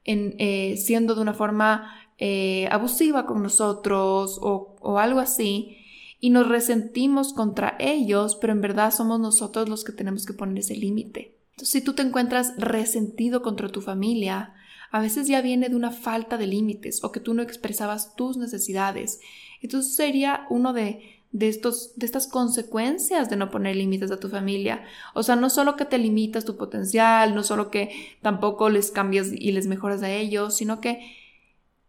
eh, 0.04 0.76
siendo 0.76 1.14
de 1.14 1.20
una 1.20 1.34
forma 1.34 1.92
eh, 2.16 2.66
abusiva 2.70 3.26
con 3.26 3.42
nosotros 3.42 4.38
o, 4.42 4.76
o 4.80 4.98
algo 4.98 5.20
así 5.20 5.76
y 6.18 6.30
nos 6.30 6.48
resentimos 6.48 7.32
contra 7.32 7.76
ellos, 7.78 8.36
pero 8.36 8.52
en 8.52 8.60
verdad 8.60 8.90
somos 8.92 9.20
nosotros 9.20 9.68
los 9.68 9.84
que 9.84 9.92
tenemos 9.92 10.24
que 10.26 10.32
poner 10.32 10.58
ese 10.58 10.74
límite. 10.74 11.37
Entonces, 11.58 11.72
si 11.72 11.80
tú 11.80 11.92
te 11.94 12.02
encuentras 12.02 12.54
resentido 12.56 13.42
contra 13.42 13.68
tu 13.68 13.80
familia, 13.80 14.54
a 14.92 15.00
veces 15.00 15.26
ya 15.26 15.40
viene 15.40 15.68
de 15.68 15.74
una 15.74 15.90
falta 15.90 16.38
de 16.38 16.46
límites 16.46 17.02
o 17.02 17.10
que 17.10 17.18
tú 17.18 17.34
no 17.34 17.42
expresabas 17.42 18.14
tus 18.14 18.36
necesidades. 18.36 19.18
Entonces 19.60 19.96
sería 19.96 20.46
uno 20.50 20.72
de, 20.72 21.24
de, 21.32 21.48
estos, 21.48 21.98
de 21.98 22.06
estas 22.06 22.28
consecuencias 22.28 23.28
de 23.28 23.34
no 23.34 23.50
poner 23.50 23.74
límites 23.74 24.12
a 24.12 24.20
tu 24.20 24.28
familia. 24.28 24.84
O 25.14 25.24
sea, 25.24 25.34
no 25.34 25.50
solo 25.50 25.74
que 25.74 25.84
te 25.84 25.98
limitas 25.98 26.44
tu 26.44 26.56
potencial, 26.56 27.34
no 27.34 27.42
solo 27.42 27.72
que 27.72 27.90
tampoco 28.22 28.70
les 28.70 28.92
cambias 28.92 29.32
y 29.32 29.50
les 29.50 29.66
mejoras 29.66 30.04
a 30.04 30.12
ellos, 30.12 30.56
sino 30.56 30.80
que 30.80 31.12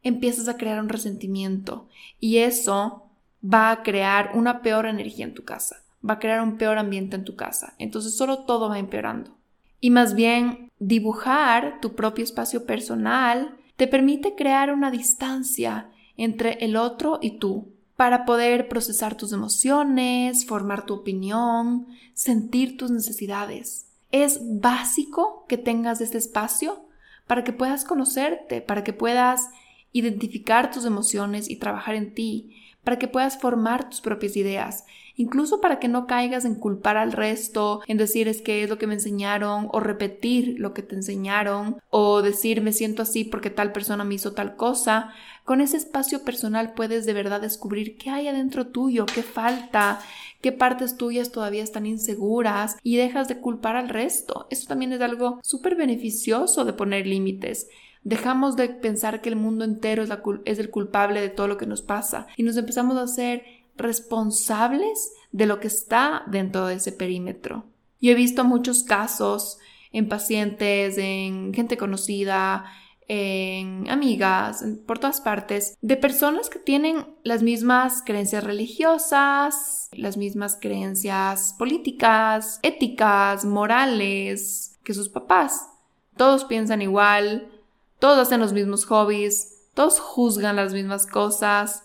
empiezas 0.01 0.47
a 0.47 0.57
crear 0.57 0.79
un 0.79 0.89
resentimiento 0.89 1.87
y 2.19 2.37
eso 2.37 3.03
va 3.45 3.69
a 3.69 3.83
crear 3.83 4.31
una 4.33 4.63
peor 4.63 4.87
energía 4.87 5.25
en 5.25 5.35
tu 5.35 5.43
casa, 5.43 5.83
va 6.03 6.15
a 6.15 6.19
crear 6.19 6.41
un 6.41 6.57
peor 6.57 6.79
ambiente 6.79 7.15
en 7.15 7.23
tu 7.23 7.35
casa. 7.35 7.75
Entonces 7.77 8.17
solo 8.17 8.45
todo 8.45 8.67
va 8.67 8.79
empeorando 8.79 9.37
y 9.81 9.89
más 9.89 10.15
bien 10.15 10.71
dibujar 10.79 11.79
tu 11.81 11.95
propio 11.95 12.23
espacio 12.23 12.65
personal 12.65 13.57
te 13.75 13.87
permite 13.87 14.35
crear 14.35 14.73
una 14.73 14.91
distancia 14.91 15.89
entre 16.17 16.53
el 16.65 16.75
otro 16.75 17.19
y 17.21 17.37
tú 17.39 17.73
para 17.95 18.25
poder 18.25 18.69
procesar 18.69 19.15
tus 19.15 19.33
emociones, 19.33 20.45
formar 20.45 20.85
tu 20.85 20.93
opinión, 20.93 21.87
sentir 22.13 22.77
tus 22.77 22.91
necesidades. 22.91 23.87
Es 24.11 24.39
básico 24.41 25.45
que 25.47 25.57
tengas 25.57 26.01
este 26.01 26.17
espacio 26.17 26.85
para 27.27 27.43
que 27.43 27.53
puedas 27.53 27.83
conocerte, 27.85 28.61
para 28.61 28.83
que 28.83 28.93
puedas 28.93 29.49
identificar 29.91 30.71
tus 30.71 30.85
emociones 30.85 31.49
y 31.49 31.57
trabajar 31.57 31.95
en 31.95 32.13
ti, 32.13 32.55
para 32.83 32.97
que 32.97 33.07
puedas 33.07 33.39
formar 33.39 33.89
tus 33.89 34.01
propias 34.01 34.35
ideas 34.35 34.85
incluso 35.19 35.59
para 35.59 35.79
que 35.79 35.89
no 35.89 36.07
caigas 36.07 36.45
en 36.45 36.55
culpar 36.55 36.95
al 36.95 37.11
resto, 37.11 37.81
en 37.87 37.97
decir 37.97 38.29
es 38.29 38.41
que 38.41 38.63
es 38.63 38.69
lo 38.69 38.77
que 38.77 38.87
me 38.87 38.93
enseñaron, 38.93 39.67
o 39.73 39.81
repetir 39.81 40.55
lo 40.59 40.73
que 40.73 40.81
te 40.81 40.95
enseñaron, 40.95 41.77
o 41.89 42.21
decir 42.21 42.61
me 42.61 42.71
siento 42.71 43.01
así 43.01 43.25
porque 43.25 43.49
tal 43.49 43.73
persona 43.73 44.05
me 44.05 44.15
hizo 44.15 44.31
tal 44.31 44.55
cosa. 44.55 45.11
Con 45.43 45.59
ese 45.59 45.75
espacio 45.75 46.23
personal 46.23 46.73
puedes 46.73 47.05
de 47.05 47.11
verdad 47.11 47.41
descubrir 47.41 47.97
qué 47.97 48.09
hay 48.09 48.29
adentro 48.29 48.67
tuyo, 48.67 49.05
qué 49.05 49.21
falta, 49.21 49.99
qué 50.39 50.53
partes 50.53 50.95
tuyas 50.95 51.33
todavía 51.33 51.63
están 51.63 51.85
inseguras 51.85 52.77
y 52.81 52.95
dejas 52.95 53.27
de 53.27 53.39
culpar 53.39 53.75
al 53.75 53.89
resto. 53.89 54.47
Eso 54.49 54.69
también 54.69 54.93
es 54.93 55.01
algo 55.01 55.41
súper 55.43 55.75
beneficioso 55.75 56.63
de 56.63 56.71
poner 56.71 57.05
límites. 57.05 57.67
Dejamos 58.03 58.55
de 58.55 58.69
pensar 58.69 59.21
que 59.21 59.27
el 59.27 59.35
mundo 59.35 59.65
entero 59.65 60.03
es, 60.45 60.59
el 60.59 60.69
culpable 60.69 61.19
de 61.19 61.29
todo 61.29 61.49
lo 61.49 61.57
que 61.57 61.65
nos 61.65 61.81
pasa 61.81 62.27
y 62.37 62.43
nos 62.43 62.55
empezamos 62.55 62.95
a 62.95 63.03
hacer 63.03 63.43
responsables 63.79 65.11
de 65.31 65.45
lo 65.45 65.59
que 65.59 65.67
está 65.67 66.23
dentro 66.27 66.67
de 66.67 66.75
ese 66.75 66.91
perímetro. 66.91 67.65
Yo 67.99 68.11
he 68.11 68.15
visto 68.15 68.43
muchos 68.43 68.83
casos 68.83 69.57
en 69.91 70.07
pacientes, 70.07 70.97
en 70.97 71.53
gente 71.53 71.77
conocida, 71.77 72.65
en 73.07 73.89
amigas, 73.89 74.63
por 74.85 74.99
todas 74.99 75.19
partes, 75.19 75.75
de 75.81 75.97
personas 75.97 76.49
que 76.49 76.59
tienen 76.59 77.07
las 77.23 77.41
mismas 77.41 78.03
creencias 78.05 78.43
religiosas, 78.43 79.89
las 79.91 80.15
mismas 80.15 80.57
creencias 80.61 81.55
políticas, 81.57 82.59
éticas, 82.61 83.45
morales 83.45 84.77
que 84.83 84.93
sus 84.93 85.09
papás. 85.09 85.67
Todos 86.15 86.45
piensan 86.45 86.83
igual, 86.83 87.49
todos 87.97 88.19
hacen 88.19 88.39
los 88.39 88.53
mismos 88.53 88.85
hobbies, 88.85 89.55
todos 89.73 89.99
juzgan 89.99 90.55
las 90.55 90.73
mismas 90.73 91.07
cosas, 91.07 91.83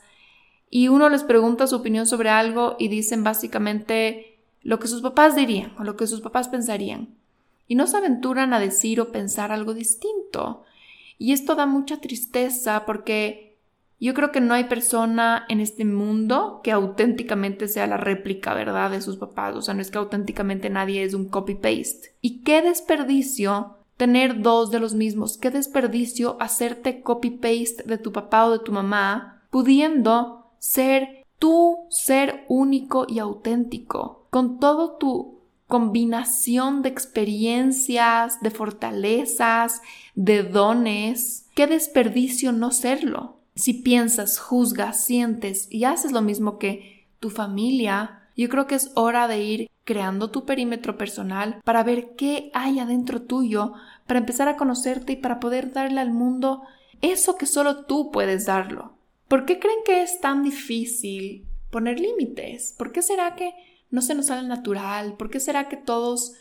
y 0.75 0.89
uno 0.89 1.09
les 1.09 1.23
pregunta 1.23 1.69
su 1.69 1.77
opinión 1.77 2.05
sobre 2.05 2.31
algo 2.31 2.75
y 2.81 2.89
dicen 2.89 3.23
básicamente 3.23 4.41
lo 4.61 4.81
que 4.81 4.89
sus 4.89 5.03
papás 5.03 5.37
dirían 5.37 5.73
o 5.79 5.85
lo 5.85 5.97
que 5.97 6.09
sus 6.09 6.21
papás 6.21 6.49
pensarían. 6.49 7.15
Y 7.69 7.77
no 7.77 7.87
se 7.87 7.97
aventuran 7.97 8.53
a 8.53 8.59
decir 8.59 9.01
o 9.01 9.13
pensar 9.13 9.53
algo 9.53 9.73
distinto. 9.73 10.65
Y 11.17 11.31
esto 11.31 11.55
da 11.55 11.67
mucha 11.67 12.01
tristeza 12.01 12.87
porque 12.87 13.57
yo 14.01 14.15
creo 14.15 14.33
que 14.33 14.41
no 14.41 14.53
hay 14.53 14.65
persona 14.65 15.47
en 15.49 15.61
este 15.61 15.85
mundo 15.85 16.61
que 16.65 16.73
auténticamente 16.73 17.69
sea 17.69 17.87
la 17.87 17.97
réplica, 17.97 18.53
¿verdad?, 18.53 18.91
de 18.91 19.01
sus 19.01 19.17
papás. 19.17 19.55
O 19.55 19.63
sea, 19.63 19.75
no 19.75 19.81
es 19.81 19.93
que 19.93 19.99
auténticamente 19.99 20.71
nadie 20.71 21.05
es 21.05 21.15
un 21.15 21.29
copy-paste. 21.29 22.17
Y 22.21 22.41
qué 22.41 22.63
desperdicio 22.63 23.77
tener 23.97 24.43
dos 24.43 24.73
de 24.73 24.81
los 24.81 24.95
mismos. 24.95 25.39
Qué 25.39 25.53
desperdicio 25.53 26.37
hacerte 26.41 27.01
copy-paste 27.01 27.85
de 27.87 27.99
tu 27.99 28.11
papá 28.11 28.47
o 28.47 28.51
de 28.51 28.59
tu 28.59 28.73
mamá, 28.73 29.41
pudiendo 29.51 30.44
ser 30.65 31.27
tú, 31.39 31.87
ser 31.91 32.47
único 32.49 33.05
y 33.07 33.19
auténtico, 33.19 34.27
con 34.31 34.59
todo 34.59 34.97
tu 34.97 35.41
combinación 35.67 36.81
de 36.81 36.89
experiencias, 36.89 38.41
de 38.41 38.51
fortalezas, 38.51 39.83
de 40.15 40.43
dones. 40.43 41.47
Qué 41.55 41.67
desperdicio 41.67 42.53
no 42.53 42.71
serlo. 42.71 43.41
si 43.57 43.75
piensas, 43.75 44.41
juzgas, 44.41 45.05
sientes 45.05 45.69
y 45.71 45.85
haces 45.85 46.11
lo 46.11 46.23
mismo 46.23 46.59
que 46.59 47.07
tu 47.21 47.31
familia, 47.31 48.23
yo 48.37 48.49
creo 48.49 48.67
que 48.67 48.75
es 48.75 48.91
hora 48.97 49.29
de 49.29 49.45
ir 49.45 49.71
creando 49.85 50.33
tu 50.33 50.45
perímetro 50.45 50.99
personal 50.99 51.61
para 51.63 51.85
ver 51.85 52.17
qué 52.17 52.51
hay 52.53 52.81
adentro 52.81 53.23
tuyo, 53.23 53.75
para 54.09 54.19
empezar 54.19 54.49
a 54.49 54.57
conocerte 54.57 55.13
y 55.13 55.17
para 55.17 55.39
poder 55.39 55.73
darle 55.73 56.01
al 56.01 56.11
mundo 56.11 56.63
eso 57.01 57.37
que 57.37 57.47
solo 57.47 57.85
tú 57.85 58.11
puedes 58.11 58.47
darlo. 58.47 58.95
¿Por 59.29 59.47
qué 59.47 59.59
creen 59.59 59.79
que 59.85 60.03
es 60.03 60.21
tan 60.21 60.43
difícil 60.43 61.47
poner 61.71 61.99
límites? 61.99 62.75
¿Por 62.77 62.93
qué 62.93 63.03
será 63.03 63.35
que 63.35 63.55
no 63.91 64.03
se 64.03 64.15
nos 64.15 64.27
sale 64.27 64.47
natural? 64.47 65.17
¿Por 65.17 65.31
qué 65.31 65.41
será 65.41 65.69
que 65.69 65.77
todos 65.77 66.35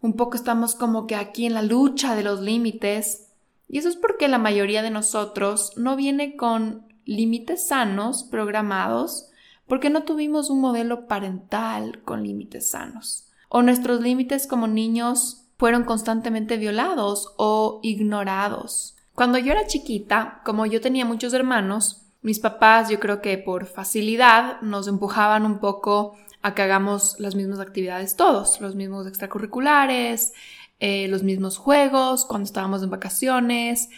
un 0.00 0.14
poco 0.14 0.36
estamos 0.36 0.74
como 0.74 1.06
que 1.06 1.16
aquí 1.16 1.46
en 1.46 1.54
la 1.54 1.62
lucha 1.62 2.14
de 2.14 2.22
los 2.22 2.40
límites? 2.40 3.28
Y 3.68 3.78
eso 3.78 3.88
es 3.88 3.96
porque 3.96 4.28
la 4.28 4.38
mayoría 4.38 4.82
de 4.82 4.90
nosotros 4.90 5.72
no 5.76 5.96
viene 5.96 6.36
con 6.36 6.86
límites 7.04 7.68
sanos 7.68 8.24
programados 8.24 9.30
porque 9.66 9.90
no 9.90 10.04
tuvimos 10.04 10.50
un 10.50 10.60
modelo 10.60 11.06
parental 11.06 12.02
con 12.02 12.22
límites 12.22 12.70
sanos. 12.70 13.28
O 13.48 13.62
nuestros 13.62 14.00
límites 14.00 14.46
como 14.46 14.66
niños 14.68 15.44
fueron 15.58 15.84
constantemente 15.84 16.56
violados 16.56 17.32
o 17.36 17.80
ignorados. 17.82 18.96
Cuando 19.14 19.38
yo 19.38 19.52
era 19.52 19.66
chiquita, 19.66 20.42
como 20.44 20.66
yo 20.66 20.80
tenía 20.80 21.04
muchos 21.04 21.32
hermanos, 21.32 22.05
mis 22.26 22.40
papás 22.40 22.88
yo 22.88 22.98
creo 22.98 23.22
que 23.22 23.38
por 23.38 23.66
facilidad 23.66 24.60
nos 24.60 24.88
empujaban 24.88 25.46
un 25.46 25.60
poco 25.60 26.16
a 26.42 26.56
que 26.56 26.62
hagamos 26.62 27.14
las 27.20 27.36
mismas 27.36 27.60
actividades 27.60 28.16
todos, 28.16 28.60
los 28.60 28.74
mismos 28.74 29.06
extracurriculares, 29.06 30.32
eh, 30.80 31.06
los 31.06 31.22
mismos 31.22 31.56
juegos 31.56 32.24
cuando 32.24 32.46
estábamos 32.46 32.82
en 32.82 32.90
vacaciones 32.90 33.90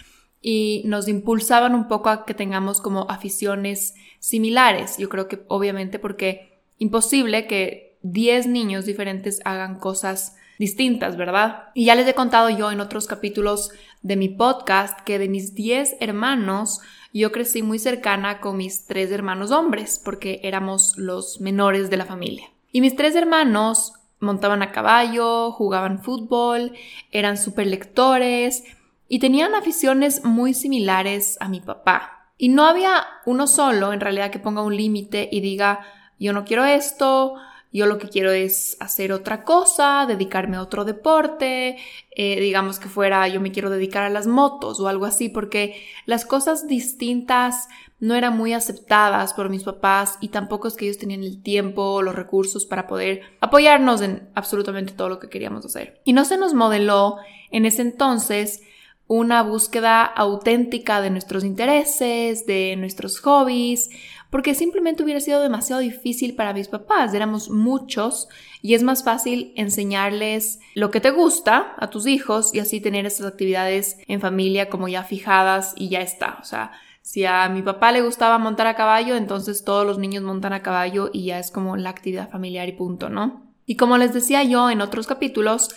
y 0.42 0.82
nos 0.84 1.08
impulsaban 1.08 1.74
un 1.74 1.88
poco 1.88 2.10
a 2.10 2.26
que 2.26 2.34
tengamos 2.34 2.82
como 2.82 3.10
aficiones 3.10 3.94
similares. 4.18 4.98
Yo 4.98 5.08
creo 5.08 5.26
que 5.26 5.46
obviamente 5.48 5.98
porque 5.98 6.60
imposible 6.76 7.46
que 7.46 7.96
10 8.02 8.46
niños 8.48 8.84
diferentes 8.84 9.40
hagan 9.46 9.78
cosas 9.78 10.36
distintas, 10.58 11.16
¿verdad? 11.16 11.64
Y 11.74 11.86
ya 11.86 11.94
les 11.94 12.06
he 12.06 12.14
contado 12.14 12.50
yo 12.50 12.70
en 12.70 12.80
otros 12.80 13.06
capítulos 13.06 13.70
de 14.02 14.16
mi 14.16 14.28
podcast 14.28 15.00
que 15.00 15.18
de 15.18 15.28
mis 15.28 15.54
10 15.54 15.96
hermanos, 16.00 16.80
yo 17.12 17.32
crecí 17.32 17.62
muy 17.62 17.78
cercana 17.78 18.40
con 18.40 18.56
mis 18.56 18.86
tres 18.86 19.10
hermanos 19.10 19.50
hombres, 19.50 20.00
porque 20.04 20.40
éramos 20.42 20.96
los 20.98 21.40
menores 21.40 21.90
de 21.90 21.96
la 21.96 22.04
familia. 22.04 22.50
Y 22.72 22.80
mis 22.80 22.96
tres 22.96 23.14
hermanos 23.14 23.94
montaban 24.20 24.62
a 24.62 24.72
caballo, 24.72 25.52
jugaban 25.52 26.02
fútbol, 26.02 26.72
eran 27.10 27.38
super 27.38 27.66
lectores 27.66 28.64
y 29.08 29.20
tenían 29.20 29.54
aficiones 29.54 30.24
muy 30.24 30.54
similares 30.54 31.38
a 31.40 31.48
mi 31.48 31.60
papá. 31.60 32.30
Y 32.36 32.50
no 32.50 32.66
había 32.66 33.06
uno 33.26 33.46
solo 33.46 33.92
en 33.92 34.00
realidad 34.00 34.30
que 34.30 34.38
ponga 34.38 34.62
un 34.62 34.76
límite 34.76 35.28
y 35.30 35.40
diga 35.40 35.80
yo 36.18 36.32
no 36.32 36.44
quiero 36.44 36.64
esto, 36.64 37.36
yo 37.72 37.86
lo 37.86 37.98
que 37.98 38.08
quiero 38.08 38.30
es 38.32 38.76
hacer 38.80 39.12
otra 39.12 39.44
cosa, 39.44 40.06
dedicarme 40.06 40.56
a 40.56 40.62
otro 40.62 40.84
deporte, 40.84 41.76
eh, 42.10 42.40
digamos 42.40 42.78
que 42.78 42.88
fuera 42.88 43.28
yo 43.28 43.40
me 43.40 43.52
quiero 43.52 43.70
dedicar 43.70 44.04
a 44.04 44.10
las 44.10 44.26
motos 44.26 44.80
o 44.80 44.88
algo 44.88 45.04
así, 45.04 45.28
porque 45.28 45.82
las 46.06 46.24
cosas 46.24 46.66
distintas 46.66 47.68
no 48.00 48.14
eran 48.14 48.36
muy 48.36 48.52
aceptadas 48.52 49.34
por 49.34 49.50
mis 49.50 49.64
papás 49.64 50.18
y 50.20 50.28
tampoco 50.28 50.68
es 50.68 50.74
que 50.74 50.86
ellos 50.86 50.98
tenían 50.98 51.22
el 51.22 51.42
tiempo 51.42 51.82
o 51.82 52.02
los 52.02 52.14
recursos 52.14 52.64
para 52.64 52.86
poder 52.86 53.22
apoyarnos 53.40 54.00
en 54.00 54.28
absolutamente 54.34 54.92
todo 54.92 55.08
lo 55.08 55.18
que 55.18 55.28
queríamos 55.28 55.64
hacer. 55.64 56.00
Y 56.04 56.12
no 56.12 56.24
se 56.24 56.38
nos 56.38 56.54
modeló 56.54 57.16
en 57.50 57.66
ese 57.66 57.82
entonces 57.82 58.62
una 59.08 59.42
búsqueda 59.42 60.04
auténtica 60.04 61.00
de 61.00 61.10
nuestros 61.10 61.42
intereses, 61.42 62.46
de 62.46 62.76
nuestros 62.76 63.20
hobbies, 63.20 63.88
porque 64.30 64.54
simplemente 64.54 65.02
hubiera 65.02 65.20
sido 65.20 65.40
demasiado 65.40 65.80
difícil 65.80 66.34
para 66.34 66.52
mis 66.52 66.68
papás. 66.68 67.14
Éramos 67.14 67.50
muchos 67.50 68.28
y 68.60 68.74
es 68.74 68.82
más 68.82 69.04
fácil 69.04 69.52
enseñarles 69.56 70.60
lo 70.74 70.90
que 70.90 71.00
te 71.00 71.10
gusta 71.10 71.74
a 71.78 71.88
tus 71.90 72.06
hijos 72.06 72.54
y 72.54 72.58
así 72.58 72.80
tener 72.80 73.06
esas 73.06 73.26
actividades 73.26 73.98
en 74.06 74.20
familia 74.20 74.68
como 74.68 74.88
ya 74.88 75.02
fijadas 75.04 75.72
y 75.76 75.88
ya 75.88 76.00
está. 76.00 76.38
O 76.40 76.44
sea, 76.44 76.72
si 77.00 77.24
a 77.24 77.48
mi 77.48 77.62
papá 77.62 77.90
le 77.90 78.02
gustaba 78.02 78.38
montar 78.38 78.66
a 78.66 78.76
caballo, 78.76 79.16
entonces 79.16 79.64
todos 79.64 79.86
los 79.86 79.98
niños 79.98 80.22
montan 80.22 80.52
a 80.52 80.62
caballo 80.62 81.08
y 81.12 81.24
ya 81.24 81.38
es 81.38 81.50
como 81.50 81.76
la 81.76 81.90
actividad 81.90 82.28
familiar 82.28 82.68
y 82.68 82.72
punto, 82.72 83.08
¿no? 83.08 83.48
Y 83.64 83.76
como 83.76 83.96
les 83.96 84.12
decía 84.12 84.42
yo 84.42 84.68
en 84.68 84.82
otros 84.82 85.06
capítulos, 85.06 85.70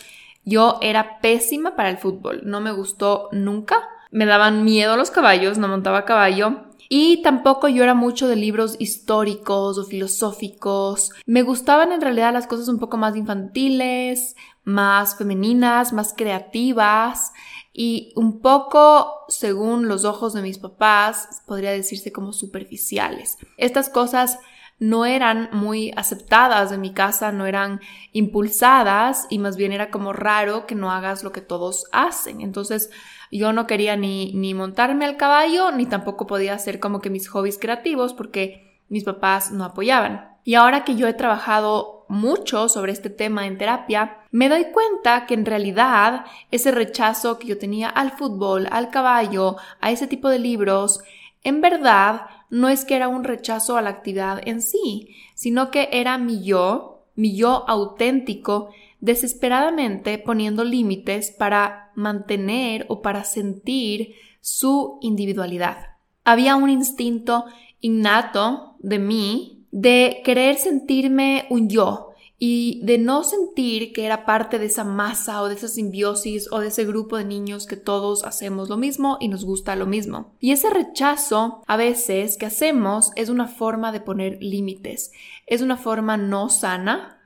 yo 0.43 0.77
era 0.81 1.19
pésima 1.21 1.75
para 1.75 1.89
el 1.89 1.97
fútbol, 1.97 2.41
no 2.43 2.59
me 2.59 2.71
gustó 2.71 3.29
nunca. 3.31 3.77
Me 4.11 4.25
daban 4.25 4.65
miedo 4.65 4.97
los 4.97 5.09
caballos, 5.09 5.57
no 5.57 5.69
montaba 5.69 5.99
a 5.99 6.05
caballo. 6.05 6.65
Y 6.93 7.21
tampoco 7.21 7.69
yo 7.69 7.83
era 7.83 7.93
mucho 7.93 8.27
de 8.27 8.35
libros 8.35 8.75
históricos 8.77 9.77
o 9.77 9.85
filosóficos. 9.85 11.11
Me 11.25 11.41
gustaban 11.41 11.93
en 11.93 12.01
realidad 12.01 12.33
las 12.33 12.47
cosas 12.47 12.67
un 12.67 12.79
poco 12.79 12.97
más 12.97 13.15
infantiles, 13.15 14.35
más 14.65 15.15
femeninas, 15.15 15.93
más 15.93 16.13
creativas 16.13 17.31
y 17.71 18.11
un 18.17 18.41
poco, 18.41 19.09
según 19.29 19.87
los 19.87 20.03
ojos 20.03 20.33
de 20.33 20.41
mis 20.41 20.57
papás, 20.57 21.41
podría 21.47 21.71
decirse 21.71 22.11
como 22.11 22.33
superficiales. 22.33 23.37
Estas 23.55 23.87
cosas 23.87 24.39
no 24.81 25.05
eran 25.05 25.47
muy 25.51 25.93
aceptadas 25.95 26.71
en 26.71 26.81
mi 26.81 26.91
casa, 26.91 27.31
no 27.31 27.45
eran 27.45 27.81
impulsadas 28.13 29.27
y 29.29 29.37
más 29.37 29.55
bien 29.55 29.73
era 29.73 29.91
como 29.91 30.11
raro 30.11 30.65
que 30.65 30.73
no 30.73 30.91
hagas 30.91 31.23
lo 31.23 31.31
que 31.31 31.39
todos 31.39 31.85
hacen. 31.91 32.41
Entonces 32.41 32.89
yo 33.31 33.53
no 33.53 33.67
quería 33.67 33.95
ni, 33.95 34.33
ni 34.33 34.55
montarme 34.55 35.05
al 35.05 35.17
caballo, 35.17 35.71
ni 35.71 35.85
tampoco 35.85 36.25
podía 36.25 36.55
hacer 36.55 36.79
como 36.79 36.99
que 36.99 37.11
mis 37.11 37.29
hobbies 37.29 37.59
creativos 37.59 38.15
porque 38.15 38.81
mis 38.89 39.03
papás 39.03 39.51
no 39.51 39.65
apoyaban. 39.65 40.31
Y 40.43 40.55
ahora 40.55 40.83
que 40.83 40.95
yo 40.95 41.07
he 41.07 41.13
trabajado 41.13 42.07
mucho 42.09 42.67
sobre 42.67 42.91
este 42.91 43.11
tema 43.11 43.45
en 43.45 43.59
terapia, 43.59 44.17
me 44.31 44.49
doy 44.49 44.71
cuenta 44.71 45.27
que 45.27 45.35
en 45.35 45.45
realidad 45.45 46.25
ese 46.49 46.71
rechazo 46.71 47.37
que 47.37 47.45
yo 47.45 47.59
tenía 47.59 47.87
al 47.87 48.13
fútbol, 48.13 48.67
al 48.71 48.89
caballo, 48.89 49.57
a 49.79 49.91
ese 49.91 50.07
tipo 50.07 50.27
de 50.27 50.39
libros, 50.39 51.01
en 51.43 51.61
verdad 51.61 52.21
no 52.51 52.69
es 52.69 52.85
que 52.85 52.95
era 52.95 53.07
un 53.07 53.23
rechazo 53.23 53.77
a 53.77 53.81
la 53.81 53.89
actividad 53.89 54.47
en 54.47 54.61
sí, 54.61 55.15
sino 55.33 55.71
que 55.71 55.89
era 55.91 56.17
mi 56.17 56.43
yo, 56.43 57.05
mi 57.15 57.35
yo 57.35 57.63
auténtico, 57.67 58.69
desesperadamente 58.99 60.19
poniendo 60.19 60.63
límites 60.63 61.31
para 61.31 61.91
mantener 61.95 62.85
o 62.89 63.01
para 63.01 63.23
sentir 63.23 64.13
su 64.41 64.99
individualidad. 65.01 65.77
Había 66.23 66.55
un 66.55 66.69
instinto 66.69 67.45
innato 67.79 68.75
de 68.79 68.99
mí 68.99 69.65
de 69.71 70.21
querer 70.23 70.57
sentirme 70.57 71.47
un 71.49 71.69
yo, 71.69 72.10
y 72.43 72.79
de 72.81 72.97
no 72.97 73.23
sentir 73.23 73.93
que 73.93 74.03
era 74.03 74.25
parte 74.25 74.57
de 74.57 74.65
esa 74.65 74.83
masa 74.83 75.43
o 75.43 75.47
de 75.47 75.53
esa 75.53 75.67
simbiosis 75.67 76.51
o 76.51 76.59
de 76.59 76.69
ese 76.69 76.85
grupo 76.85 77.17
de 77.17 77.23
niños 77.23 77.67
que 77.67 77.77
todos 77.77 78.23
hacemos 78.23 78.67
lo 78.67 78.77
mismo 78.77 79.19
y 79.19 79.27
nos 79.27 79.45
gusta 79.45 79.75
lo 79.75 79.85
mismo. 79.85 80.33
Y 80.39 80.51
ese 80.51 80.71
rechazo 80.71 81.61
a 81.67 81.77
veces 81.77 82.37
que 82.37 82.47
hacemos 82.47 83.11
es 83.15 83.29
una 83.29 83.47
forma 83.47 83.91
de 83.91 83.99
poner 83.99 84.41
límites, 84.41 85.11
es 85.45 85.61
una 85.61 85.77
forma 85.77 86.17
no 86.17 86.49
sana, 86.49 87.19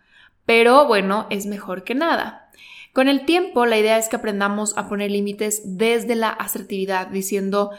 pero 0.46 0.86
bueno, 0.86 1.28
es 1.30 1.46
mejor 1.46 1.86
que 1.86 1.96
nada. 1.96 2.52
Con 2.92 3.08
el 3.08 3.24
tiempo 3.24 3.66
la 3.66 3.78
idea 3.78 3.98
es 3.98 4.10
que 4.10 4.18
aprendamos 4.18 4.78
a 4.78 4.90
poner 4.90 5.12
límites 5.12 5.62
desde 5.64 6.16
la 6.16 6.30
asertividad, 6.30 7.08
diciendo, 7.08 7.72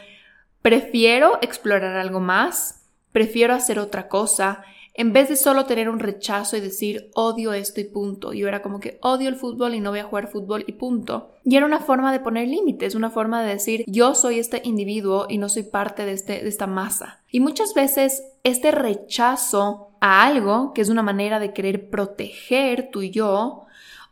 prefiero 0.63 1.39
explorar 1.43 1.99
algo 1.99 2.21
más, 2.21 2.87
prefiero 3.13 3.53
hacer 3.53 3.79
otra 3.79 4.09
cosa, 4.09 4.65
en 4.97 5.13
vez 5.13 5.29
de 5.29 5.37
solo 5.37 5.67
tener 5.67 5.89
un 5.89 5.99
rechazo 5.99 6.57
y 6.57 6.61
decir 6.61 7.11
odio 7.15 7.53
esto 7.53 7.81
y 7.81 7.85
punto. 7.85 8.33
Yo 8.33 8.49
era 8.49 8.63
como 8.63 8.81
que 8.81 8.99
odio 9.03 9.29
el 9.29 9.37
fútbol 9.37 9.75
y 9.75 9.81
no 9.81 9.91
voy 9.91 10.01
a 10.01 10.05
jugar 10.05 10.29
fútbol 10.29 10.65
y 10.67 10.73
punto. 10.73 11.33
Y 11.45 11.57
era 11.57 11.67
una 11.67 11.81
forma 11.81 12.13
de 12.13 12.21
poner 12.21 12.49
límites, 12.49 12.95
una 12.95 13.11
forma 13.11 13.43
de 13.43 13.51
decir 13.51 13.85
yo 13.87 14.15
soy 14.15 14.39
este 14.39 14.63
individuo 14.65 15.27
y 15.29 15.39
no 15.39 15.49
soy 15.49 15.65
parte 15.65 16.07
de, 16.07 16.13
este, 16.13 16.43
de 16.43 16.49
esta 16.49 16.67
masa. 16.67 17.23
Y 17.31 17.41
muchas 17.41 17.75
veces 17.75 18.25
este 18.43 18.71
rechazo 18.71 19.91
a 20.01 20.27
algo, 20.27 20.73
que 20.73 20.81
es 20.81 20.89
una 20.89 21.03
manera 21.03 21.39
de 21.39 21.53
querer 21.53 21.91
proteger 21.91 22.91
tu 22.91 23.03
yo, 23.03 23.67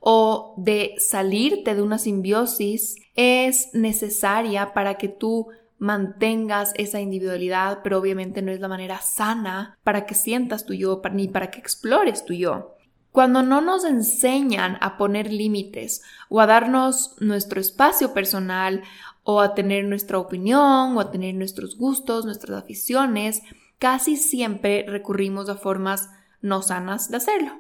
o 0.07 0.53
de 0.59 0.97
salirte 0.99 1.75
de 1.75 1.81
una 1.81 1.97
simbiosis 1.97 2.97
es 3.17 3.71
necesaria 3.73 4.75
para 4.75 4.99
que 4.99 5.09
tú 5.09 5.49
mantengas 5.85 6.73
esa 6.77 6.99
individualidad, 6.99 7.81
pero 7.85 7.99
obviamente 7.99 8.41
no 8.41 8.51
es 8.51 8.59
la 8.59 8.69
manera 8.69 9.03
sana 9.03 9.77
para 9.85 10.07
que 10.07 10.15
sientas 10.15 10.65
tu 10.65 10.73
yo 10.73 11.03
ni 11.13 11.29
para 11.29 11.51
que 11.51 11.59
explores 11.59 12.25
tu 12.25 12.33
yo. 12.33 12.75
Cuando 13.13 13.43
no 13.43 13.61
nos 13.61 13.85
enseñan 13.85 14.79
a 14.81 14.97
poner 14.97 15.31
límites 15.31 16.03
o 16.31 16.41
a 16.41 16.47
darnos 16.47 17.17
nuestro 17.21 17.61
espacio 17.61 18.15
personal 18.15 18.83
o 19.25 19.43
a 19.43 19.55
tener 19.55 19.85
nuestra 19.85 20.19
opinión 20.19 20.97
o 20.97 21.01
a 21.01 21.11
tener 21.11 21.35
nuestros 21.35 21.77
gustos, 21.77 22.25
nuestras 22.25 22.63
aficiones, 22.63 23.43
casi 23.79 24.17
siempre 24.17 24.87
recurrimos 24.89 25.51
a 25.51 25.57
formas 25.57 26.09
no 26.41 26.63
sanas 26.63 27.11
de 27.11 27.19
hacerlo. 27.19 27.53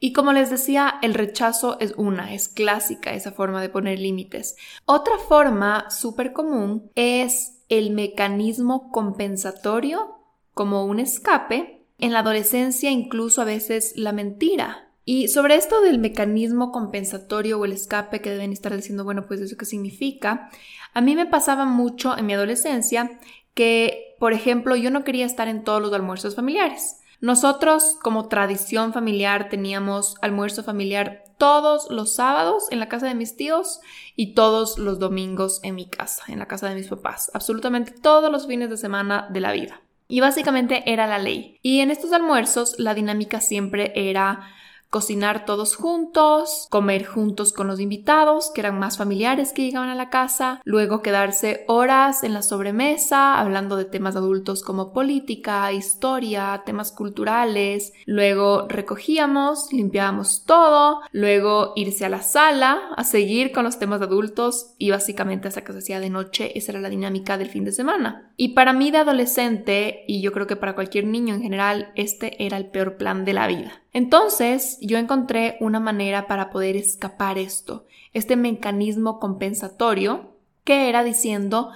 Y 0.00 0.14
como 0.14 0.32
les 0.32 0.48
decía, 0.48 0.94
el 1.02 1.12
rechazo 1.12 1.78
es 1.78 1.92
una, 1.98 2.32
es 2.32 2.48
clásica 2.48 3.12
esa 3.12 3.32
forma 3.32 3.60
de 3.60 3.68
poner 3.68 3.98
límites. 3.98 4.56
Otra 4.86 5.18
forma 5.18 5.90
súper 5.90 6.32
común 6.32 6.90
es 6.94 7.55
el 7.68 7.90
mecanismo 7.90 8.90
compensatorio 8.90 10.16
como 10.54 10.84
un 10.84 11.00
escape, 11.00 11.86
en 11.98 12.12
la 12.12 12.20
adolescencia 12.20 12.90
incluso 12.90 13.42
a 13.42 13.46
veces 13.46 13.92
la 13.96 14.12
mentira. 14.12 14.90
Y 15.04 15.28
sobre 15.28 15.54
esto 15.54 15.80
del 15.80 15.98
mecanismo 15.98 16.72
compensatorio 16.72 17.58
o 17.58 17.64
el 17.64 17.72
escape 17.72 18.20
que 18.20 18.30
deben 18.30 18.52
estar 18.52 18.74
diciendo, 18.74 19.04
bueno, 19.04 19.26
pues 19.26 19.40
eso 19.40 19.56
qué 19.56 19.64
significa, 19.64 20.50
a 20.94 21.00
mí 21.00 21.14
me 21.14 21.26
pasaba 21.26 21.64
mucho 21.64 22.16
en 22.18 22.26
mi 22.26 22.34
adolescencia 22.34 23.20
que, 23.54 24.16
por 24.18 24.32
ejemplo, 24.32 24.76
yo 24.76 24.90
no 24.90 25.04
quería 25.04 25.24
estar 25.24 25.46
en 25.48 25.62
todos 25.62 25.80
los 25.80 25.92
almuerzos 25.92 26.34
familiares. 26.34 27.00
Nosotros, 27.20 27.96
como 28.02 28.28
tradición 28.28 28.92
familiar, 28.92 29.48
teníamos 29.48 30.16
almuerzo 30.20 30.62
familiar 30.62 31.24
todos 31.38 31.90
los 31.90 32.14
sábados 32.14 32.64
en 32.70 32.78
la 32.78 32.88
casa 32.88 33.06
de 33.06 33.14
mis 33.14 33.36
tíos 33.36 33.80
y 34.14 34.34
todos 34.34 34.78
los 34.78 34.98
domingos 34.98 35.60
en 35.62 35.74
mi 35.74 35.88
casa, 35.88 36.24
en 36.28 36.38
la 36.38 36.46
casa 36.46 36.68
de 36.68 36.74
mis 36.74 36.88
papás, 36.88 37.30
absolutamente 37.34 37.92
todos 37.92 38.30
los 38.30 38.46
fines 38.46 38.70
de 38.70 38.76
semana 38.76 39.28
de 39.30 39.40
la 39.40 39.52
vida. 39.52 39.80
Y 40.08 40.20
básicamente 40.20 40.90
era 40.90 41.06
la 41.06 41.18
ley. 41.18 41.58
Y 41.62 41.80
en 41.80 41.90
estos 41.90 42.12
almuerzos 42.12 42.78
la 42.78 42.94
dinámica 42.94 43.40
siempre 43.40 43.92
era 43.94 44.48
cocinar 44.96 45.44
todos 45.44 45.76
juntos, 45.76 46.66
comer 46.70 47.04
juntos 47.04 47.52
con 47.52 47.66
los 47.66 47.80
invitados, 47.80 48.50
que 48.54 48.62
eran 48.62 48.78
más 48.78 48.96
familiares 48.96 49.52
que 49.52 49.62
llegaban 49.62 49.90
a 49.90 49.94
la 49.94 50.08
casa, 50.08 50.62
luego 50.64 51.02
quedarse 51.02 51.66
horas 51.68 52.24
en 52.24 52.32
la 52.32 52.40
sobremesa 52.40 53.38
hablando 53.38 53.76
de 53.76 53.84
temas 53.84 54.16
adultos 54.16 54.62
como 54.62 54.94
política, 54.94 55.70
historia, 55.70 56.62
temas 56.64 56.92
culturales, 56.92 57.92
luego 58.06 58.64
recogíamos, 58.70 59.70
limpiábamos 59.70 60.44
todo, 60.46 61.02
luego 61.12 61.74
irse 61.76 62.06
a 62.06 62.08
la 62.08 62.22
sala 62.22 62.80
a 62.96 63.04
seguir 63.04 63.52
con 63.52 63.64
los 63.64 63.78
temas 63.78 64.00
adultos 64.00 64.72
y 64.78 64.92
básicamente 64.92 65.48
hasta 65.48 65.62
que 65.62 65.74
se 65.74 65.80
hacía 65.80 66.00
de 66.00 66.08
noche, 66.08 66.56
esa 66.56 66.72
era 66.72 66.80
la 66.80 66.88
dinámica 66.88 67.36
del 67.36 67.50
fin 67.50 67.64
de 67.64 67.72
semana. 67.72 68.32
Y 68.38 68.54
para 68.54 68.72
mí 68.72 68.90
de 68.90 68.96
adolescente, 68.96 70.04
y 70.08 70.22
yo 70.22 70.32
creo 70.32 70.46
que 70.46 70.56
para 70.56 70.74
cualquier 70.74 71.04
niño 71.04 71.34
en 71.34 71.42
general, 71.42 71.92
este 71.96 72.46
era 72.46 72.56
el 72.56 72.70
peor 72.70 72.96
plan 72.96 73.26
de 73.26 73.34
la 73.34 73.46
vida. 73.46 73.82
Entonces 73.96 74.76
yo 74.86 74.98
encontré 74.98 75.56
una 75.60 75.80
manera 75.80 76.26
para 76.26 76.50
poder 76.50 76.76
escapar 76.76 77.38
esto, 77.38 77.84
este 78.12 78.36
mecanismo 78.36 79.18
compensatorio 79.18 80.36
que 80.64 80.88
era 80.88 81.04
diciendo 81.04 81.70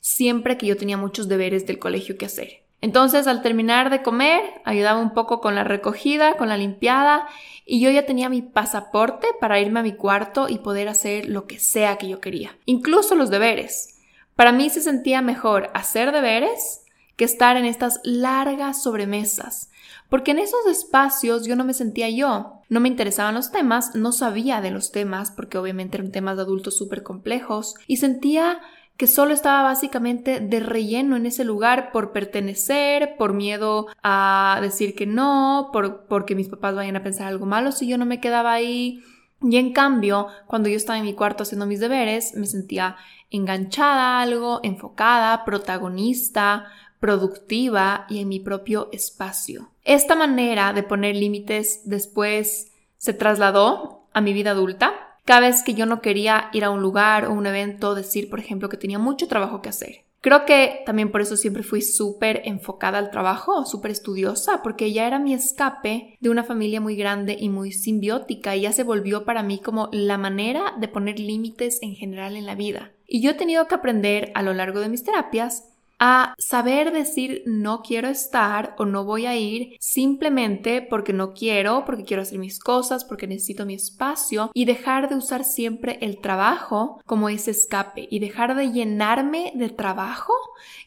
siempre 0.00 0.56
que 0.56 0.66
yo 0.66 0.76
tenía 0.76 0.96
muchos 0.96 1.28
deberes 1.28 1.66
del 1.66 1.78
colegio 1.78 2.16
que 2.16 2.26
hacer. 2.26 2.62
Entonces 2.80 3.26
al 3.26 3.42
terminar 3.42 3.90
de 3.90 4.02
comer 4.02 4.42
ayudaba 4.64 5.00
un 5.00 5.14
poco 5.14 5.40
con 5.40 5.54
la 5.54 5.64
recogida, 5.64 6.36
con 6.36 6.48
la 6.48 6.56
limpiada 6.56 7.28
y 7.64 7.80
yo 7.80 7.90
ya 7.90 8.06
tenía 8.06 8.28
mi 8.28 8.42
pasaporte 8.42 9.28
para 9.40 9.60
irme 9.60 9.80
a 9.80 9.84
mi 9.84 9.92
cuarto 9.92 10.48
y 10.48 10.58
poder 10.58 10.88
hacer 10.88 11.26
lo 11.26 11.46
que 11.46 11.58
sea 11.58 11.96
que 11.96 12.08
yo 12.08 12.20
quería, 12.20 12.56
incluso 12.64 13.14
los 13.14 13.30
deberes. 13.30 14.00
Para 14.34 14.52
mí 14.52 14.70
se 14.70 14.80
sentía 14.80 15.22
mejor 15.22 15.70
hacer 15.74 16.10
deberes 16.10 16.84
que 17.16 17.24
estar 17.24 17.56
en 17.56 17.64
estas 17.64 18.00
largas 18.02 18.82
sobremesas 18.82 19.70
porque 20.12 20.32
en 20.32 20.40
esos 20.40 20.66
espacios 20.66 21.46
yo 21.46 21.56
no 21.56 21.64
me 21.64 21.72
sentía 21.72 22.10
yo, 22.10 22.60
no 22.68 22.80
me 22.80 22.88
interesaban 22.88 23.34
los 23.34 23.50
temas, 23.50 23.94
no 23.94 24.12
sabía 24.12 24.60
de 24.60 24.70
los 24.70 24.92
temas, 24.92 25.30
porque 25.30 25.56
obviamente 25.56 25.96
eran 25.96 26.12
temas 26.12 26.36
de 26.36 26.42
adultos 26.42 26.76
súper 26.76 27.02
complejos, 27.02 27.76
y 27.86 27.96
sentía 27.96 28.60
que 28.98 29.06
solo 29.06 29.32
estaba 29.32 29.62
básicamente 29.62 30.40
de 30.40 30.60
relleno 30.60 31.16
en 31.16 31.24
ese 31.24 31.46
lugar 31.46 31.92
por 31.92 32.12
pertenecer, 32.12 33.16
por 33.16 33.32
miedo 33.32 33.86
a 34.02 34.58
decir 34.60 34.94
que 34.94 35.06
no, 35.06 35.70
por, 35.72 36.04
porque 36.04 36.34
mis 36.34 36.48
papás 36.48 36.74
vayan 36.74 36.96
a 36.96 37.02
pensar 37.02 37.26
algo 37.26 37.46
malo 37.46 37.72
si 37.72 37.88
yo 37.88 37.96
no 37.96 38.04
me 38.04 38.20
quedaba 38.20 38.52
ahí. 38.52 39.02
Y 39.40 39.56
en 39.56 39.72
cambio, 39.72 40.26
cuando 40.46 40.68
yo 40.68 40.76
estaba 40.76 40.98
en 40.98 41.06
mi 41.06 41.14
cuarto 41.14 41.44
haciendo 41.44 41.64
mis 41.64 41.80
deberes, 41.80 42.34
me 42.36 42.46
sentía 42.46 42.96
enganchada 43.30 44.18
a 44.18 44.20
algo, 44.20 44.60
enfocada, 44.62 45.46
protagonista, 45.46 46.66
productiva 47.02 48.06
y 48.08 48.20
en 48.20 48.28
mi 48.28 48.38
propio 48.38 48.88
espacio. 48.92 49.72
Esta 49.82 50.14
manera 50.14 50.72
de 50.72 50.84
poner 50.84 51.16
límites 51.16 51.80
después 51.84 52.70
se 52.96 53.12
trasladó 53.12 54.06
a 54.12 54.20
mi 54.20 54.32
vida 54.32 54.52
adulta. 54.52 55.18
Cada 55.24 55.40
vez 55.40 55.64
que 55.64 55.74
yo 55.74 55.84
no 55.84 56.00
quería 56.00 56.48
ir 56.52 56.62
a 56.62 56.70
un 56.70 56.80
lugar 56.80 57.24
o 57.24 57.32
un 57.32 57.44
evento, 57.44 57.96
decir, 57.96 58.30
por 58.30 58.38
ejemplo, 58.38 58.68
que 58.68 58.76
tenía 58.76 59.00
mucho 59.00 59.26
trabajo 59.26 59.60
que 59.60 59.68
hacer. 59.68 60.04
Creo 60.20 60.44
que 60.44 60.82
también 60.86 61.10
por 61.10 61.22
eso 61.22 61.36
siempre 61.36 61.64
fui 61.64 61.82
súper 61.82 62.42
enfocada 62.44 62.98
al 62.98 63.10
trabajo, 63.10 63.66
súper 63.66 63.90
estudiosa, 63.90 64.62
porque 64.62 64.92
ya 64.92 65.04
era 65.04 65.18
mi 65.18 65.34
escape 65.34 66.16
de 66.20 66.30
una 66.30 66.44
familia 66.44 66.80
muy 66.80 66.94
grande 66.94 67.36
y 67.36 67.48
muy 67.48 67.72
simbiótica 67.72 68.54
y 68.54 68.60
ya 68.60 68.72
se 68.72 68.84
volvió 68.84 69.24
para 69.24 69.42
mí 69.42 69.58
como 69.58 69.88
la 69.90 70.18
manera 70.18 70.74
de 70.78 70.86
poner 70.86 71.18
límites 71.18 71.80
en 71.82 71.96
general 71.96 72.36
en 72.36 72.46
la 72.46 72.54
vida. 72.54 72.92
Y 73.08 73.20
yo 73.20 73.32
he 73.32 73.34
tenido 73.34 73.66
que 73.66 73.74
aprender 73.74 74.30
a 74.36 74.42
lo 74.42 74.54
largo 74.54 74.78
de 74.78 74.88
mis 74.88 75.02
terapias 75.02 75.71
a 76.04 76.34
saber 76.36 76.92
decir 76.92 77.44
no 77.46 77.80
quiero 77.80 78.08
estar 78.08 78.74
o 78.76 78.84
no 78.84 79.04
voy 79.04 79.26
a 79.26 79.36
ir 79.36 79.76
simplemente 79.78 80.82
porque 80.82 81.12
no 81.12 81.32
quiero, 81.32 81.84
porque 81.86 82.02
quiero 82.02 82.24
hacer 82.24 82.40
mis 82.40 82.58
cosas, 82.58 83.04
porque 83.04 83.28
necesito 83.28 83.66
mi 83.66 83.74
espacio 83.74 84.50
y 84.52 84.64
dejar 84.64 85.08
de 85.08 85.14
usar 85.14 85.44
siempre 85.44 85.98
el 86.00 86.18
trabajo 86.18 87.00
como 87.06 87.28
ese 87.28 87.52
escape 87.52 88.08
y 88.10 88.18
dejar 88.18 88.56
de 88.56 88.72
llenarme 88.72 89.52
de 89.54 89.68
trabajo, 89.68 90.32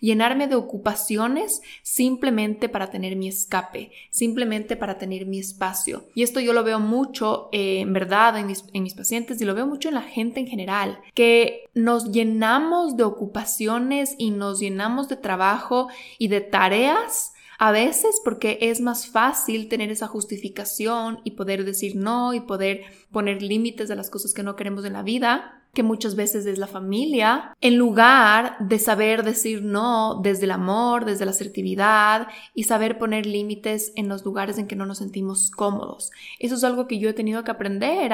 llenarme 0.01 0.49
de 0.49 0.55
ocupaciones 0.55 1.61
simplemente 1.81 2.67
para 2.67 2.89
tener 2.89 3.15
mi 3.15 3.29
escape, 3.29 3.93
simplemente 4.09 4.75
para 4.75 4.97
tener 4.97 5.25
mi 5.27 5.39
espacio. 5.39 6.03
Y 6.13 6.23
esto 6.23 6.41
yo 6.41 6.51
lo 6.51 6.65
veo 6.65 6.81
mucho 6.81 7.47
eh, 7.53 7.79
en 7.79 7.93
verdad 7.93 8.37
en 8.37 8.47
mis, 8.47 8.65
en 8.73 8.83
mis 8.83 8.95
pacientes 8.95 9.39
y 9.39 9.45
lo 9.45 9.55
veo 9.55 9.65
mucho 9.65 9.87
en 9.87 9.95
la 9.95 10.01
gente 10.01 10.41
en 10.41 10.47
general, 10.47 10.99
que 11.13 11.69
nos 11.73 12.11
llenamos 12.11 12.97
de 12.97 13.03
ocupaciones 13.03 14.15
y 14.17 14.31
nos 14.31 14.59
llenamos 14.59 15.04
de 15.09 15.17
trabajo 15.17 15.87
y 16.17 16.27
de 16.27 16.41
tareas, 16.41 17.33
a 17.57 17.71
veces 17.71 18.21
porque 18.23 18.57
es 18.61 18.81
más 18.81 19.07
fácil 19.07 19.69
tener 19.69 19.89
esa 19.89 20.07
justificación 20.07 21.21
y 21.23 21.31
poder 21.31 21.63
decir 21.63 21.95
no 21.95 22.33
y 22.33 22.41
poder 22.41 22.83
poner 23.11 23.41
límites 23.41 23.89
a 23.91 23.95
las 23.95 24.09
cosas 24.09 24.33
que 24.33 24.43
no 24.43 24.55
queremos 24.55 24.83
en 24.85 24.93
la 24.93 25.03
vida 25.03 25.64
que 25.75 25.83
muchas 25.83 26.15
veces 26.15 26.47
es 26.47 26.57
la 26.57 26.65
familia, 26.65 27.55
en 27.61 27.77
lugar 27.77 28.57
de 28.59 28.79
saber 28.79 29.23
decir 29.23 29.61
no 29.61 30.19
desde 30.23 30.45
el 30.45 30.51
amor, 30.51 31.05
desde 31.05 31.25
la 31.25 31.31
asertividad 31.31 32.27
y 32.55 32.63
saber 32.63 32.97
poner 32.97 33.27
límites 33.27 33.93
en 33.95 34.07
los 34.07 34.25
lugares 34.25 34.57
en 34.57 34.65
que 34.65 34.75
no 34.75 34.87
nos 34.87 34.97
sentimos 34.97 35.51
cómodos. 35.51 36.09
Eso 36.39 36.55
es 36.55 36.63
algo 36.63 36.87
que 36.87 36.97
yo 36.97 37.09
he 37.09 37.13
tenido 37.13 37.43
que 37.43 37.51
aprender 37.51 38.11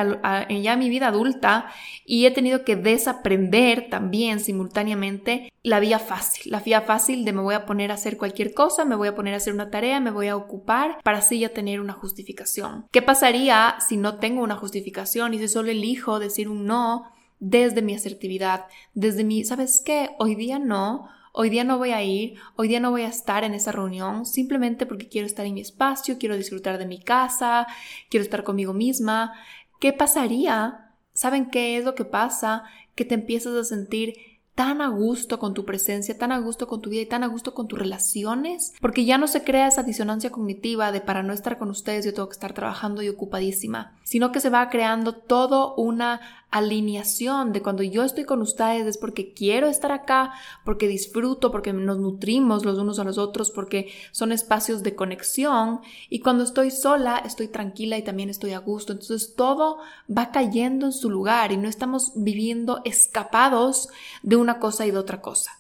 en 0.50 0.62
ya 0.62 0.76
mi 0.76 0.90
vida 0.90 1.08
adulta 1.08 1.72
y 2.06 2.26
he 2.26 2.32
tenido 2.32 2.66
que 2.66 2.76
desaprender 2.76 3.90
también 3.90 4.42
simultáneamente 4.42 5.54
la 5.64 5.80
vía 5.80 6.00
fácil, 6.00 6.52
la 6.52 6.60
vía 6.60 6.82
fácil 6.82 7.24
de 7.24 7.34
me 7.34 7.42
voy 7.42 7.54
a 7.54 7.66
poner 7.66 7.92
a 7.92 7.94
hacer 7.94 8.18
cualquier 8.18 8.54
cosa, 8.54 8.84
me 8.84 8.96
voy 8.96 9.08
a 9.08 9.16
poner 9.16 9.36
a 9.36 9.38
hacer 9.38 9.54
una 9.54 9.70
tarea, 9.70 10.00
me 10.00 10.10
voy 10.10 10.28
a 10.28 10.36
ocupar 10.36 11.00
para 11.04 11.20
así 11.20 11.40
ya 11.40 11.50
tener 11.50 11.80
una 11.80 11.94
justificación. 11.94 12.88
¿Qué 12.92 13.02
pasaría 13.02 13.78
si 13.88 13.98
no 13.98 14.18
tengo 14.18 14.42
una 14.42 14.56
justificación 14.56 15.36
y 15.36 15.40
si 15.40 15.48
solo 15.48 15.70
elijo 15.70 16.20
decir 16.20 16.50
un 16.50 16.66
no? 16.66 17.12
Desde 17.42 17.82
mi 17.82 17.96
asertividad, 17.96 18.68
desde 18.94 19.24
mi, 19.26 19.44
¿sabes 19.44 19.82
qué? 19.84 20.12
Hoy 20.20 20.36
día 20.36 20.60
no, 20.60 21.10
hoy 21.34 21.50
día 21.50 21.64
no 21.64 21.80
voy 21.80 21.90
a 21.90 22.04
ir, 22.04 22.36
hoy 22.56 22.68
día 22.68 22.80
no 22.80 22.92
voy 22.92 23.02
a 23.02 23.08
estar 23.08 23.44
en 23.44 23.56
esa 23.56 23.72
reunión 23.72 24.28
simplemente 24.28 24.86
porque 24.86 25.10
quiero 25.10 25.26
estar 25.26 25.46
en 25.46 25.56
mi 25.56 25.62
espacio, 25.62 26.20
quiero 26.20 26.38
disfrutar 26.38 26.78
de 26.78 26.86
mi 26.86 27.02
casa, 27.02 27.66
quiero 28.10 28.24
estar 28.24 28.44
conmigo 28.44 28.74
misma. 28.74 29.34
¿Qué 29.80 29.92
pasaría? 29.92 30.92
¿Saben 31.14 31.50
qué 31.50 31.78
es 31.78 31.84
lo 31.84 31.96
que 31.96 32.06
pasa? 32.06 32.64
Que 32.94 33.06
te 33.06 33.16
empiezas 33.16 33.56
a 33.56 33.64
sentir 33.64 34.16
tan 34.62 34.80
a 34.80 34.90
gusto 34.90 35.40
con 35.40 35.56
tu 35.56 35.66
presencia, 35.66 36.16
tan 36.16 36.32
a 36.32 36.38
gusto 36.38 36.68
con 36.68 36.82
tu 36.82 36.92
vida 36.92 37.02
y 37.02 37.08
tan 37.08 37.24
a 37.24 37.28
gusto 37.28 37.56
con 37.56 37.68
tus 37.68 37.80
relaciones, 37.80 38.76
porque 38.80 39.06
ya 39.06 39.18
no 39.18 39.26
se 39.28 39.44
crea 39.44 39.68
esa 39.68 39.82
disonancia 39.82 40.30
cognitiva 40.30 40.92
de 40.92 41.02
para 41.02 41.24
no 41.24 41.34
estar 41.34 41.58
con 41.58 41.72
ustedes 41.72 42.06
yo 42.06 42.14
tengo 42.14 42.30
que 42.30 42.34
estar 42.34 42.54
trabajando 42.54 43.02
y 43.02 43.10
ocupadísima, 43.10 43.98
sino 44.04 44.32
que 44.32 44.40
se 44.40 44.52
va 44.52 44.70
creando 44.70 45.14
todo 45.16 45.74
una 45.78 46.22
alineación 46.52 47.54
de 47.54 47.62
cuando 47.62 47.82
yo 47.82 48.04
estoy 48.04 48.26
con 48.26 48.42
ustedes 48.42 48.86
es 48.86 48.98
porque 48.98 49.34
quiero 49.34 49.68
estar 49.68 49.94
acá, 49.94 50.34
porque 50.66 50.88
disfruto, 50.88 51.50
porque 51.50 51.72
nos 51.72 51.98
nutrimos 51.98 52.66
los 52.66 52.78
unos 52.78 53.00
a 53.00 53.06
los 53.06 53.18
otros, 53.18 53.52
porque 53.52 53.92
son 54.12 54.34
espacios 54.34 54.84
de 54.84 54.94
conexión 54.94 55.80
y 56.10 56.20
cuando 56.20 56.44
estoy 56.44 56.70
sola 56.70 57.22
estoy 57.26 57.48
tranquila 57.48 57.98
y 57.98 58.04
también 58.04 58.30
estoy 58.30 58.52
a 58.52 58.60
gusto. 58.60 58.92
Entonces 58.92 59.34
todo 59.36 59.78
va 60.16 60.32
cayendo 60.32 60.86
en 60.86 60.92
su 60.92 61.10
lugar 61.10 61.54
y 61.54 61.58
no 61.58 61.70
estamos 61.70 62.12
viviendo 62.16 62.82
escapados 62.84 63.88
de 64.22 64.36
una 64.36 64.51
cosa 64.60 64.86
y 64.86 64.92
de 64.92 64.98
otra 64.98 65.22
cosa. 65.22 65.52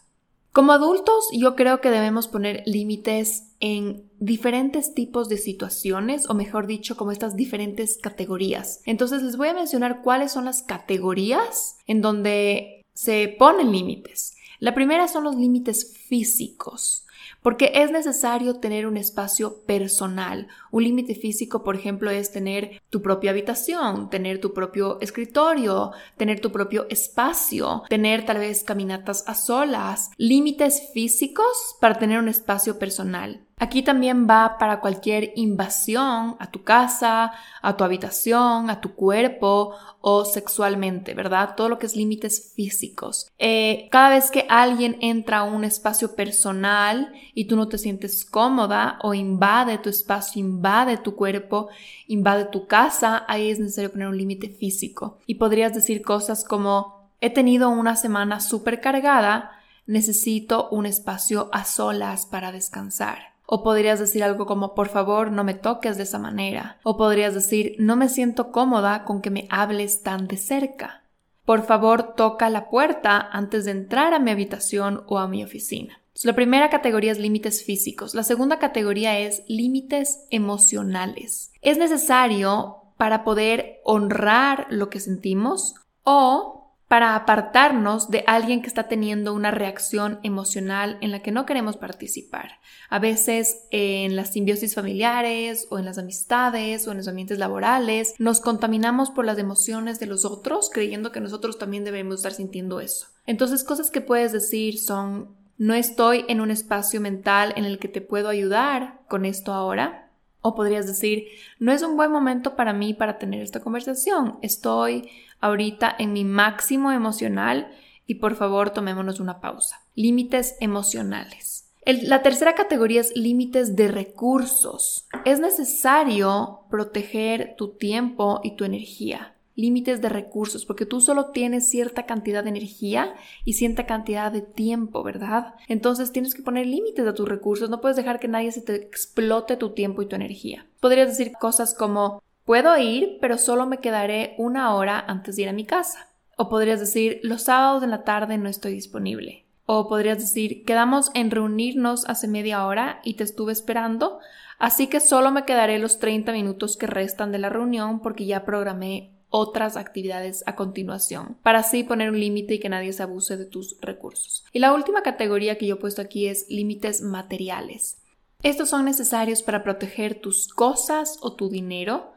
Como 0.53 0.73
adultos, 0.73 1.29
yo 1.31 1.55
creo 1.55 1.79
que 1.79 1.89
debemos 1.89 2.27
poner 2.27 2.63
límites 2.65 3.53
en 3.61 4.09
diferentes 4.19 4.93
tipos 4.93 5.29
de 5.29 5.37
situaciones, 5.37 6.29
o 6.29 6.33
mejor 6.33 6.67
dicho, 6.67 6.97
como 6.97 7.13
estas 7.13 7.37
diferentes 7.37 7.97
categorías. 7.97 8.81
Entonces 8.85 9.23
les 9.23 9.37
voy 9.37 9.47
a 9.47 9.53
mencionar 9.53 10.01
cuáles 10.01 10.33
son 10.33 10.45
las 10.45 10.61
categorías 10.61 11.77
en 11.87 12.01
donde 12.01 12.81
se 12.93 13.33
ponen 13.39 13.71
límites. 13.71 14.35
La 14.59 14.75
primera 14.75 15.07
son 15.07 15.23
los 15.23 15.35
límites 15.35 15.97
físicos. 16.07 17.07
Porque 17.41 17.71
es 17.75 17.91
necesario 17.91 18.59
tener 18.59 18.85
un 18.85 18.97
espacio 18.97 19.63
personal. 19.65 20.47
Un 20.71 20.83
límite 20.83 21.15
físico, 21.15 21.63
por 21.63 21.75
ejemplo, 21.75 22.11
es 22.11 22.31
tener 22.31 22.81
tu 22.89 23.01
propia 23.01 23.31
habitación, 23.31 24.09
tener 24.09 24.39
tu 24.39 24.53
propio 24.53 24.99
escritorio, 25.01 25.91
tener 26.17 26.39
tu 26.39 26.51
propio 26.51 26.85
espacio, 26.89 27.83
tener 27.89 28.25
tal 28.25 28.37
vez 28.37 28.63
caminatas 28.63 29.23
a 29.27 29.33
solas, 29.33 30.11
límites 30.17 30.91
físicos 30.93 31.75
para 31.79 31.97
tener 31.97 32.19
un 32.19 32.29
espacio 32.29 32.77
personal. 32.77 33.45
Aquí 33.61 33.83
también 33.83 34.25
va 34.27 34.57
para 34.57 34.79
cualquier 34.79 35.33
invasión 35.35 36.35
a 36.39 36.49
tu 36.49 36.63
casa, 36.63 37.31
a 37.61 37.77
tu 37.77 37.83
habitación, 37.83 38.71
a 38.71 38.81
tu 38.81 38.95
cuerpo 38.95 39.75
o 40.01 40.25
sexualmente, 40.25 41.13
¿verdad? 41.13 41.53
Todo 41.55 41.69
lo 41.69 41.77
que 41.77 41.85
es 41.85 41.95
límites 41.95 42.53
físicos. 42.55 43.29
Eh, 43.37 43.87
cada 43.91 44.09
vez 44.09 44.31
que 44.31 44.47
alguien 44.49 44.97
entra 44.99 45.37
a 45.37 45.43
un 45.43 45.63
espacio 45.63 46.15
personal 46.15 47.13
y 47.35 47.45
tú 47.45 47.55
no 47.55 47.67
te 47.67 47.77
sientes 47.77 48.25
cómoda 48.25 48.97
o 49.03 49.13
invade 49.13 49.77
tu 49.77 49.89
espacio, 49.89 50.39
invade 50.39 50.97
tu 50.97 51.15
cuerpo, 51.15 51.69
invade 52.07 52.45
tu 52.45 52.65
casa, 52.65 53.25
ahí 53.27 53.51
es 53.51 53.59
necesario 53.59 53.91
poner 53.91 54.07
un 54.07 54.17
límite 54.17 54.49
físico. 54.49 55.19
Y 55.27 55.35
podrías 55.35 55.71
decir 55.71 56.01
cosas 56.01 56.43
como, 56.43 57.11
he 57.21 57.29
tenido 57.29 57.69
una 57.69 57.95
semana 57.95 58.39
súper 58.39 58.81
cargada, 58.81 59.51
necesito 59.85 60.67
un 60.71 60.87
espacio 60.87 61.51
a 61.51 61.63
solas 61.63 62.25
para 62.25 62.51
descansar. 62.51 63.30
O 63.53 63.63
podrías 63.63 63.99
decir 63.99 64.23
algo 64.23 64.45
como, 64.45 64.73
por 64.73 64.87
favor, 64.87 65.29
no 65.29 65.43
me 65.43 65.53
toques 65.53 65.97
de 65.97 66.03
esa 66.03 66.17
manera. 66.17 66.77
O 66.83 66.95
podrías 66.95 67.33
decir, 67.33 67.75
no 67.79 67.97
me 67.97 68.07
siento 68.07 68.49
cómoda 68.49 69.03
con 69.03 69.21
que 69.21 69.29
me 69.29 69.45
hables 69.49 70.03
tan 70.03 70.29
de 70.29 70.37
cerca. 70.37 71.03
Por 71.43 71.63
favor, 71.63 72.15
toca 72.15 72.49
la 72.49 72.69
puerta 72.69 73.19
antes 73.29 73.65
de 73.65 73.71
entrar 73.71 74.13
a 74.13 74.19
mi 74.19 74.31
habitación 74.31 75.03
o 75.07 75.19
a 75.19 75.27
mi 75.27 75.43
oficina. 75.43 76.01
la 76.23 76.33
primera 76.33 76.69
categoría 76.69 77.11
es 77.11 77.19
límites 77.19 77.65
físicos. 77.65 78.15
La 78.15 78.23
segunda 78.23 78.57
categoría 78.57 79.19
es 79.19 79.43
límites 79.49 80.27
emocionales. 80.29 81.51
Es 81.61 81.77
necesario 81.77 82.77
para 82.95 83.25
poder 83.25 83.81
honrar 83.83 84.67
lo 84.69 84.89
que 84.89 85.01
sentimos 85.01 85.75
o 86.05 86.60
para 86.91 87.15
apartarnos 87.15 88.09
de 88.09 88.25
alguien 88.27 88.61
que 88.61 88.67
está 88.67 88.89
teniendo 88.89 89.33
una 89.33 89.49
reacción 89.49 90.19
emocional 90.23 90.97
en 90.99 91.11
la 91.11 91.21
que 91.21 91.31
no 91.31 91.45
queremos 91.45 91.77
participar. 91.77 92.59
A 92.89 92.99
veces 92.99 93.65
en 93.71 94.17
las 94.17 94.33
simbiosis 94.33 94.75
familiares 94.75 95.67
o 95.69 95.79
en 95.79 95.85
las 95.85 95.97
amistades 95.97 96.85
o 96.85 96.91
en 96.91 96.97
los 96.97 97.07
ambientes 97.07 97.39
laborales 97.39 98.13
nos 98.19 98.41
contaminamos 98.41 99.09
por 99.09 99.23
las 99.23 99.37
emociones 99.37 100.01
de 100.01 100.07
los 100.07 100.25
otros 100.25 100.69
creyendo 100.69 101.13
que 101.13 101.21
nosotros 101.21 101.57
también 101.57 101.85
debemos 101.85 102.15
estar 102.15 102.33
sintiendo 102.33 102.81
eso. 102.81 103.07
Entonces 103.25 103.63
cosas 103.63 103.89
que 103.89 104.01
puedes 104.01 104.33
decir 104.33 104.77
son 104.77 105.29
no 105.57 105.73
estoy 105.73 106.25
en 106.27 106.41
un 106.41 106.51
espacio 106.51 106.99
mental 106.99 107.53
en 107.55 107.63
el 107.63 107.79
que 107.79 107.87
te 107.87 108.01
puedo 108.01 108.27
ayudar 108.27 108.99
con 109.07 109.23
esto 109.23 109.53
ahora. 109.53 110.09
O 110.43 110.55
podrías 110.55 110.87
decir, 110.87 111.27
no 111.59 111.71
es 111.71 111.83
un 111.83 111.95
buen 111.95 112.11
momento 112.11 112.55
para 112.55 112.73
mí 112.73 112.95
para 112.95 113.19
tener 113.19 113.43
esta 113.43 113.59
conversación. 113.59 114.39
Estoy 114.41 115.07
ahorita 115.41 115.93
en 115.99 116.13
mi 116.13 116.23
máximo 116.23 116.91
emocional 116.91 117.71
y 118.07 118.15
por 118.15 118.35
favor 118.35 118.69
tomémonos 118.69 119.19
una 119.19 119.41
pausa. 119.41 119.81
Límites 119.95 120.55
emocionales. 120.59 121.69
la 121.85 122.21
tercera 122.21 122.55
categoría 122.55 123.01
es 123.01 123.15
límites 123.15 123.75
de 123.75 123.87
recursos. 123.87 125.07
Es 125.25 125.39
necesario 125.39 126.61
proteger 126.69 127.55
tu 127.57 127.75
tiempo 127.75 128.39
y 128.43 128.55
tu 128.55 128.65
energía. 128.65 129.35
Límites 129.55 130.01
de 130.01 130.09
recursos, 130.09 130.65
porque 130.65 130.85
tú 130.85 131.01
solo 131.01 131.31
tienes 131.31 131.69
cierta 131.69 132.05
cantidad 132.05 132.43
de 132.43 132.49
energía 132.49 133.13
y 133.43 133.53
cierta 133.53 133.85
cantidad 133.85 134.31
de 134.31 134.41
tiempo, 134.41 135.03
¿verdad? 135.03 135.55
Entonces 135.67 136.11
tienes 136.11 136.33
que 136.33 136.41
poner 136.41 136.67
límites 136.67 137.05
a 137.05 137.13
tus 137.13 137.27
recursos, 137.27 137.69
no 137.69 137.81
puedes 137.81 137.97
dejar 137.97 138.19
que 138.19 138.29
nadie 138.29 138.51
se 138.51 138.61
te 138.61 138.75
explote 138.75 139.57
tu 139.57 139.71
tiempo 139.71 140.01
y 140.01 140.07
tu 140.07 140.15
energía. 140.15 140.67
Podrías 140.79 141.09
decir 141.09 141.33
cosas 141.33 141.73
como, 141.73 142.21
Puedo 142.51 142.77
ir, 142.77 143.17
pero 143.21 143.37
solo 143.37 143.65
me 143.65 143.77
quedaré 143.77 144.35
una 144.37 144.75
hora 144.75 144.99
antes 144.99 145.37
de 145.37 145.43
ir 145.43 145.47
a 145.47 145.53
mi 145.53 145.63
casa. 145.63 146.09
O 146.35 146.49
podrías 146.49 146.81
decir, 146.81 147.21
los 147.23 147.43
sábados 147.43 147.79
de 147.79 147.87
la 147.87 148.03
tarde 148.03 148.37
no 148.37 148.49
estoy 148.49 148.73
disponible. 148.73 149.45
O 149.65 149.87
podrías 149.87 150.17
decir, 150.17 150.65
quedamos 150.65 151.11
en 151.13 151.31
reunirnos 151.31 152.03
hace 152.09 152.27
media 152.27 152.65
hora 152.65 152.99
y 153.05 153.13
te 153.13 153.23
estuve 153.23 153.53
esperando, 153.53 154.19
así 154.59 154.87
que 154.87 154.99
solo 154.99 155.31
me 155.31 155.45
quedaré 155.45 155.79
los 155.79 155.99
30 155.99 156.33
minutos 156.33 156.75
que 156.75 156.87
restan 156.87 157.31
de 157.31 157.39
la 157.39 157.47
reunión 157.47 158.01
porque 158.01 158.25
ya 158.25 158.43
programé 158.43 159.13
otras 159.29 159.77
actividades 159.77 160.43
a 160.45 160.57
continuación, 160.57 161.37
para 161.43 161.59
así 161.59 161.85
poner 161.85 162.09
un 162.09 162.19
límite 162.19 162.55
y 162.55 162.59
que 162.59 162.67
nadie 162.67 162.91
se 162.91 163.03
abuse 163.03 163.37
de 163.37 163.45
tus 163.45 163.79
recursos. 163.79 164.43
Y 164.51 164.59
la 164.59 164.73
última 164.73 165.03
categoría 165.03 165.57
que 165.57 165.67
yo 165.67 165.75
he 165.75 165.79
puesto 165.79 166.01
aquí 166.01 166.27
es 166.27 166.47
límites 166.49 167.01
materiales. 167.01 168.01
Estos 168.43 168.71
son 168.71 168.83
necesarios 168.83 169.41
para 169.41 169.63
proteger 169.63 170.19
tus 170.19 170.47
cosas 170.47 171.17
o 171.21 171.33
tu 171.35 171.47
dinero, 171.47 172.11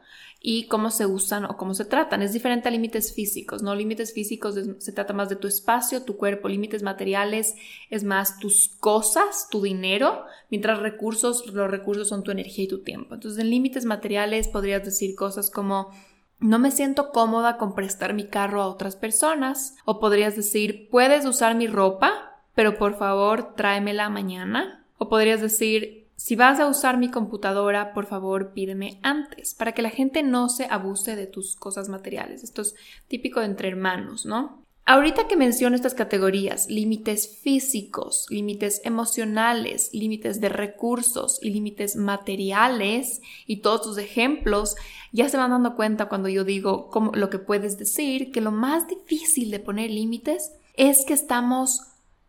y 0.47 0.67
cómo 0.67 0.91
se 0.91 1.07
usan 1.07 1.45
o 1.45 1.57
cómo 1.57 1.73
se 1.73 1.85
tratan. 1.85 2.21
Es 2.21 2.31
diferente 2.31 2.67
a 2.67 2.71
límites 2.71 3.15
físicos, 3.15 3.63
¿no? 3.63 3.73
Límites 3.73 4.13
físicos 4.13 4.53
se 4.77 4.91
trata 4.91 5.11
más 5.11 5.27
de 5.27 5.37
tu 5.37 5.47
espacio, 5.47 6.03
tu 6.03 6.17
cuerpo, 6.17 6.47
límites 6.47 6.83
materiales 6.83 7.55
es 7.89 8.03
más 8.03 8.37
tus 8.37 8.67
cosas, 8.79 9.47
tu 9.49 9.63
dinero, 9.63 10.23
mientras 10.51 10.77
recursos, 10.77 11.51
los 11.51 11.71
recursos 11.71 12.09
son 12.09 12.21
tu 12.21 12.29
energía 12.29 12.65
y 12.65 12.67
tu 12.67 12.83
tiempo. 12.83 13.15
Entonces, 13.15 13.39
en 13.39 13.49
límites 13.49 13.85
materiales 13.85 14.47
podrías 14.47 14.85
decir 14.85 15.15
cosas 15.15 15.49
como 15.49 15.89
no 16.37 16.59
me 16.59 16.69
siento 16.69 17.09
cómoda 17.09 17.57
con 17.57 17.73
prestar 17.73 18.13
mi 18.13 18.27
carro 18.27 18.61
a 18.61 18.67
otras 18.67 18.95
personas. 18.95 19.75
O 19.83 19.99
podrías 19.99 20.35
decir, 20.35 20.89
puedes 20.91 21.25
usar 21.25 21.55
mi 21.55 21.65
ropa, 21.65 22.43
pero 22.53 22.77
por 22.77 22.99
favor 22.99 23.55
tráemela 23.55 24.09
mañana. 24.09 24.85
O 24.99 25.09
podrías 25.09 25.41
decir, 25.41 26.04
si 26.25 26.35
vas 26.35 26.59
a 26.59 26.65
usar 26.65 26.97
mi 26.97 27.11
computadora, 27.11 27.93
por 27.93 28.07
favor 28.07 28.51
pídeme 28.51 28.99
antes, 29.03 29.53
para 29.53 29.73
que 29.73 29.83
la 29.83 29.91
gente 29.91 30.23
no 30.23 30.49
se 30.49 30.65
abuse 30.65 31.15
de 31.15 31.27
tus 31.27 31.55
cosas 31.55 31.87
materiales. 31.87 32.43
Esto 32.43 32.63
es 32.63 32.73
típico 33.07 33.43
entre 33.43 33.67
hermanos, 33.67 34.25
¿no? 34.25 34.63
Ahorita 34.87 35.27
que 35.27 35.37
menciono 35.37 35.75
estas 35.75 35.93
categorías, 35.93 36.67
límites 36.67 37.39
físicos, 37.43 38.25
límites 38.31 38.81
emocionales, 38.85 39.91
límites 39.93 40.41
de 40.41 40.49
recursos 40.49 41.37
y 41.43 41.51
límites 41.51 41.95
materiales 41.95 43.21
y 43.45 43.57
todos 43.57 43.83
tus 43.83 43.99
ejemplos, 43.99 44.75
ya 45.11 45.29
se 45.29 45.37
van 45.37 45.51
dando 45.51 45.75
cuenta 45.75 46.09
cuando 46.09 46.27
yo 46.27 46.43
digo 46.43 46.89
lo 47.13 47.29
que 47.29 47.37
puedes 47.37 47.77
decir, 47.77 48.31
que 48.31 48.41
lo 48.41 48.51
más 48.51 48.87
difícil 48.87 49.51
de 49.51 49.59
poner 49.59 49.91
límites 49.91 50.53
es 50.73 51.05
que 51.05 51.13
estamos 51.13 51.81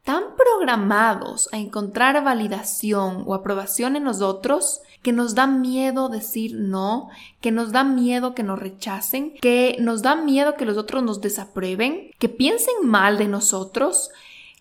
tan 0.06 0.36
programados 0.36 1.48
a 1.50 1.58
encontrar 1.58 2.22
validación 2.22 3.24
o 3.26 3.34
aprobación 3.34 3.96
en 3.96 4.04
nosotros 4.04 4.80
que 5.02 5.12
nos 5.12 5.34
da 5.34 5.48
miedo 5.48 6.08
decir 6.08 6.54
no, 6.54 7.08
que 7.40 7.50
nos 7.50 7.72
da 7.72 7.82
miedo 7.82 8.32
que 8.32 8.44
nos 8.44 8.60
rechacen, 8.60 9.34
que 9.34 9.76
nos 9.80 10.02
da 10.02 10.14
miedo 10.14 10.54
que 10.54 10.64
los 10.64 10.78
otros 10.78 11.02
nos 11.02 11.20
desaprueben, 11.20 12.12
que 12.20 12.28
piensen 12.28 12.74
mal 12.84 13.18
de 13.18 13.26
nosotros, 13.26 14.10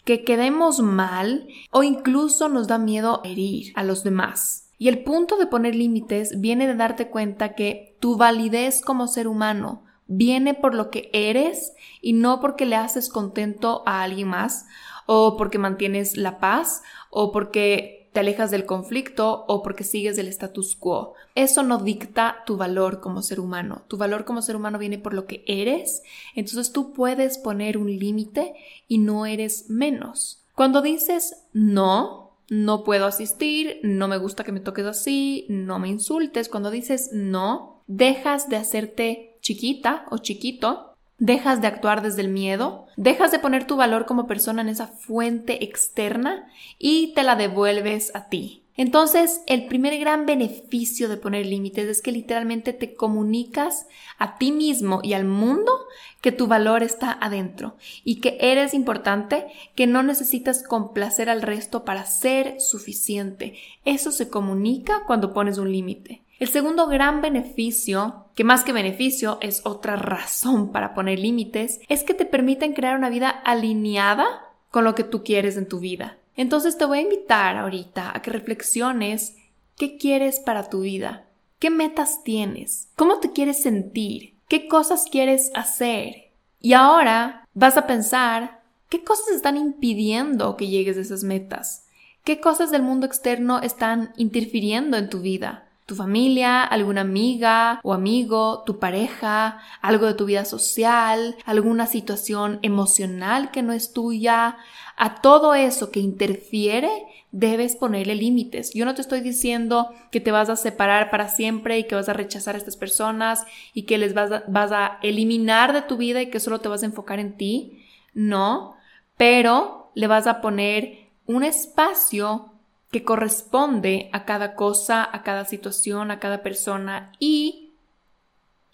que 0.03 0.23
quedemos 0.23 0.79
mal 0.79 1.47
o 1.69 1.83
incluso 1.83 2.49
nos 2.49 2.67
da 2.67 2.79
miedo 2.79 3.21
herir 3.23 3.71
a 3.75 3.83
los 3.83 4.03
demás. 4.03 4.71
Y 4.79 4.87
el 4.87 5.03
punto 5.03 5.37
de 5.37 5.45
poner 5.45 5.75
límites 5.75 6.41
viene 6.41 6.65
de 6.65 6.75
darte 6.75 7.09
cuenta 7.09 7.53
que 7.53 7.95
tu 7.99 8.17
validez 8.17 8.81
como 8.81 9.07
ser 9.07 9.27
humano 9.27 9.83
viene 10.07 10.55
por 10.55 10.73
lo 10.73 10.89
que 10.89 11.09
eres 11.13 11.73
y 12.01 12.13
no 12.13 12.39
porque 12.39 12.65
le 12.65 12.75
haces 12.75 13.09
contento 13.09 13.83
a 13.85 14.01
alguien 14.01 14.29
más 14.29 14.65
o 15.05 15.37
porque 15.37 15.57
mantienes 15.57 16.17
la 16.17 16.39
paz, 16.39 16.81
o 17.09 17.31
porque 17.31 18.09
te 18.13 18.21
alejas 18.21 18.49
del 18.49 18.65
conflicto, 18.65 19.43
o 19.47 19.61
porque 19.61 19.83
sigues 19.83 20.17
el 20.17 20.27
status 20.29 20.75
quo. 20.75 21.13
Eso 21.35 21.63
no 21.63 21.79
dicta 21.79 22.43
tu 22.45 22.55
valor 22.55 23.01
como 23.01 23.21
ser 23.21 23.41
humano. 23.41 23.83
Tu 23.89 23.97
valor 23.97 24.23
como 24.23 24.41
ser 24.41 24.55
humano 24.55 24.79
viene 24.79 24.97
por 24.97 25.13
lo 25.13 25.25
que 25.25 25.43
eres, 25.47 26.01
entonces 26.33 26.71
tú 26.71 26.93
puedes 26.93 27.37
poner 27.37 27.77
un 27.77 27.87
límite 27.87 28.55
y 28.87 28.99
no 28.99 29.25
eres 29.25 29.69
menos. 29.69 30.45
Cuando 30.55 30.81
dices 30.81 31.43
no, 31.51 32.37
no 32.49 32.83
puedo 32.83 33.05
asistir, 33.05 33.79
no 33.83 34.07
me 34.07 34.17
gusta 34.17 34.43
que 34.43 34.53
me 34.53 34.61
toques 34.61 34.85
así, 34.85 35.45
no 35.49 35.79
me 35.79 35.89
insultes, 35.89 36.47
cuando 36.47 36.71
dices 36.71 37.09
no, 37.11 37.83
dejas 37.87 38.49
de 38.49 38.55
hacerte 38.55 39.37
chiquita 39.41 40.05
o 40.09 40.19
chiquito 40.19 40.94
dejas 41.17 41.61
de 41.61 41.67
actuar 41.67 42.01
desde 42.01 42.21
el 42.21 42.29
miedo, 42.29 42.87
dejas 42.97 43.31
de 43.31 43.39
poner 43.39 43.65
tu 43.65 43.77
valor 43.77 44.05
como 44.05 44.27
persona 44.27 44.61
en 44.61 44.69
esa 44.69 44.87
fuente 44.87 45.63
externa 45.63 46.47
y 46.77 47.13
te 47.13 47.23
la 47.23 47.35
devuelves 47.35 48.13
a 48.15 48.27
ti. 48.27 48.65
Entonces, 48.77 49.41
el 49.47 49.67
primer 49.67 49.97
gran 49.99 50.25
beneficio 50.25 51.07
de 51.07 51.15
poner 51.15 51.45
límites 51.45 51.87
es 51.87 52.01
que 52.01 52.11
literalmente 52.11 52.73
te 52.73 52.93
comunicas 52.93 53.87
a 54.17 54.37
ti 54.37 54.51
mismo 54.51 54.99
y 55.01 55.13
al 55.13 55.23
mundo 55.23 55.71
que 56.19 56.33
tu 56.33 56.47
valor 56.47 56.83
está 56.83 57.17
adentro 57.21 57.77
y 58.03 58.19
que 58.19 58.37
eres 58.41 58.73
importante, 58.73 59.47
que 59.75 59.87
no 59.87 60.03
necesitas 60.03 60.61
complacer 60.61 61.29
al 61.29 61.41
resto 61.41 61.85
para 61.85 62.05
ser 62.05 62.59
suficiente. 62.59 63.57
Eso 63.85 64.11
se 64.11 64.29
comunica 64.29 65.03
cuando 65.07 65.33
pones 65.33 65.57
un 65.57 65.71
límite. 65.71 66.24
El 66.37 66.49
segundo 66.49 66.87
gran 66.87 67.21
beneficio, 67.21 68.25
que 68.35 68.43
más 68.43 68.65
que 68.65 68.73
beneficio 68.73 69.37
es 69.41 69.61
otra 69.65 69.95
razón 69.95 70.73
para 70.73 70.93
poner 70.93 71.17
límites, 71.17 71.79
es 71.87 72.03
que 72.03 72.13
te 72.13 72.25
permiten 72.25 72.73
crear 72.73 72.97
una 72.97 73.09
vida 73.09 73.29
alineada 73.29 74.25
con 74.69 74.83
lo 74.83 74.95
que 74.95 75.05
tú 75.05 75.23
quieres 75.23 75.55
en 75.55 75.69
tu 75.69 75.79
vida. 75.79 76.17
Entonces 76.35 76.77
te 76.77 76.83
voy 76.83 76.97
a 76.97 77.03
invitar 77.03 77.55
ahorita 77.55 78.11
a 78.13 78.21
que 78.21 78.31
reflexiones 78.31 79.37
qué 79.77 79.97
quieres 79.97 80.41
para 80.41 80.69
tu 80.69 80.81
vida, 80.81 81.25
qué 81.59 81.69
metas 81.69 82.21
tienes, 82.25 82.89
cómo 82.97 83.19
te 83.19 83.31
quieres 83.31 83.61
sentir, 83.61 84.33
qué 84.49 84.67
cosas 84.67 85.05
quieres 85.09 85.51
hacer. 85.55 86.31
Y 86.59 86.73
ahora 86.73 87.47
vas 87.53 87.77
a 87.77 87.87
pensar 87.87 88.61
qué 88.89 89.05
cosas 89.05 89.29
están 89.29 89.55
impidiendo 89.55 90.57
que 90.57 90.67
llegues 90.67 90.97
a 90.97 91.01
esas 91.01 91.23
metas, 91.23 91.85
qué 92.25 92.41
cosas 92.41 92.71
del 92.71 92.81
mundo 92.81 93.05
externo 93.05 93.61
están 93.61 94.11
interfiriendo 94.17 94.97
en 94.97 95.09
tu 95.09 95.21
vida 95.21 95.64
tu 95.85 95.95
familia, 95.95 96.63
alguna 96.63 97.01
amiga 97.01 97.79
o 97.83 97.93
amigo, 97.93 98.63
tu 98.65 98.79
pareja, 98.79 99.59
algo 99.81 100.07
de 100.07 100.15
tu 100.15 100.25
vida 100.25 100.43
social, 100.43 101.35
alguna 101.45 101.85
situación 101.85 102.59
emocional 102.63 103.51
que 103.51 103.61
no 103.61 103.71
es 103.71 103.93
tuya. 103.93 104.57
A 104.97 105.21
todo 105.21 105.53
eso 105.53 105.91
que 105.91 105.99
interfiere, 105.99 106.89
debes 107.31 107.75
ponerle 107.75 108.15
límites. 108.15 108.73
Yo 108.73 108.85
no 108.85 108.95
te 108.95 109.01
estoy 109.01 109.19
diciendo 109.19 109.89
que 110.09 110.21
te 110.21 110.31
vas 110.31 110.49
a 110.49 110.55
separar 110.55 111.11
para 111.11 111.27
siempre 111.27 111.77
y 111.77 111.83
que 111.83 111.95
vas 111.95 112.09
a 112.09 112.13
rechazar 112.13 112.55
a 112.55 112.57
estas 112.57 112.77
personas 112.77 113.45
y 113.73 113.83
que 113.83 113.97
les 113.97 114.13
vas 114.13 114.31
a, 114.31 114.43
vas 114.47 114.71
a 114.71 114.99
eliminar 115.03 115.73
de 115.73 115.81
tu 115.81 115.97
vida 115.97 116.21
y 116.21 116.29
que 116.29 116.39
solo 116.39 116.61
te 116.61 116.69
vas 116.69 116.81
a 116.81 116.87
enfocar 116.87 117.19
en 117.19 117.37
ti. 117.37 117.85
No, 118.13 118.75
pero 119.17 119.91
le 119.93 120.07
vas 120.07 120.25
a 120.27 120.41
poner 120.41 121.09
un 121.27 121.43
espacio 121.43 122.54
que 122.91 123.03
corresponde 123.03 124.09
a 124.13 124.25
cada 124.25 124.55
cosa, 124.55 125.07
a 125.11 125.23
cada 125.23 125.45
situación, 125.45 126.11
a 126.11 126.19
cada 126.19 126.41
persona 126.43 127.11
y 127.19 127.73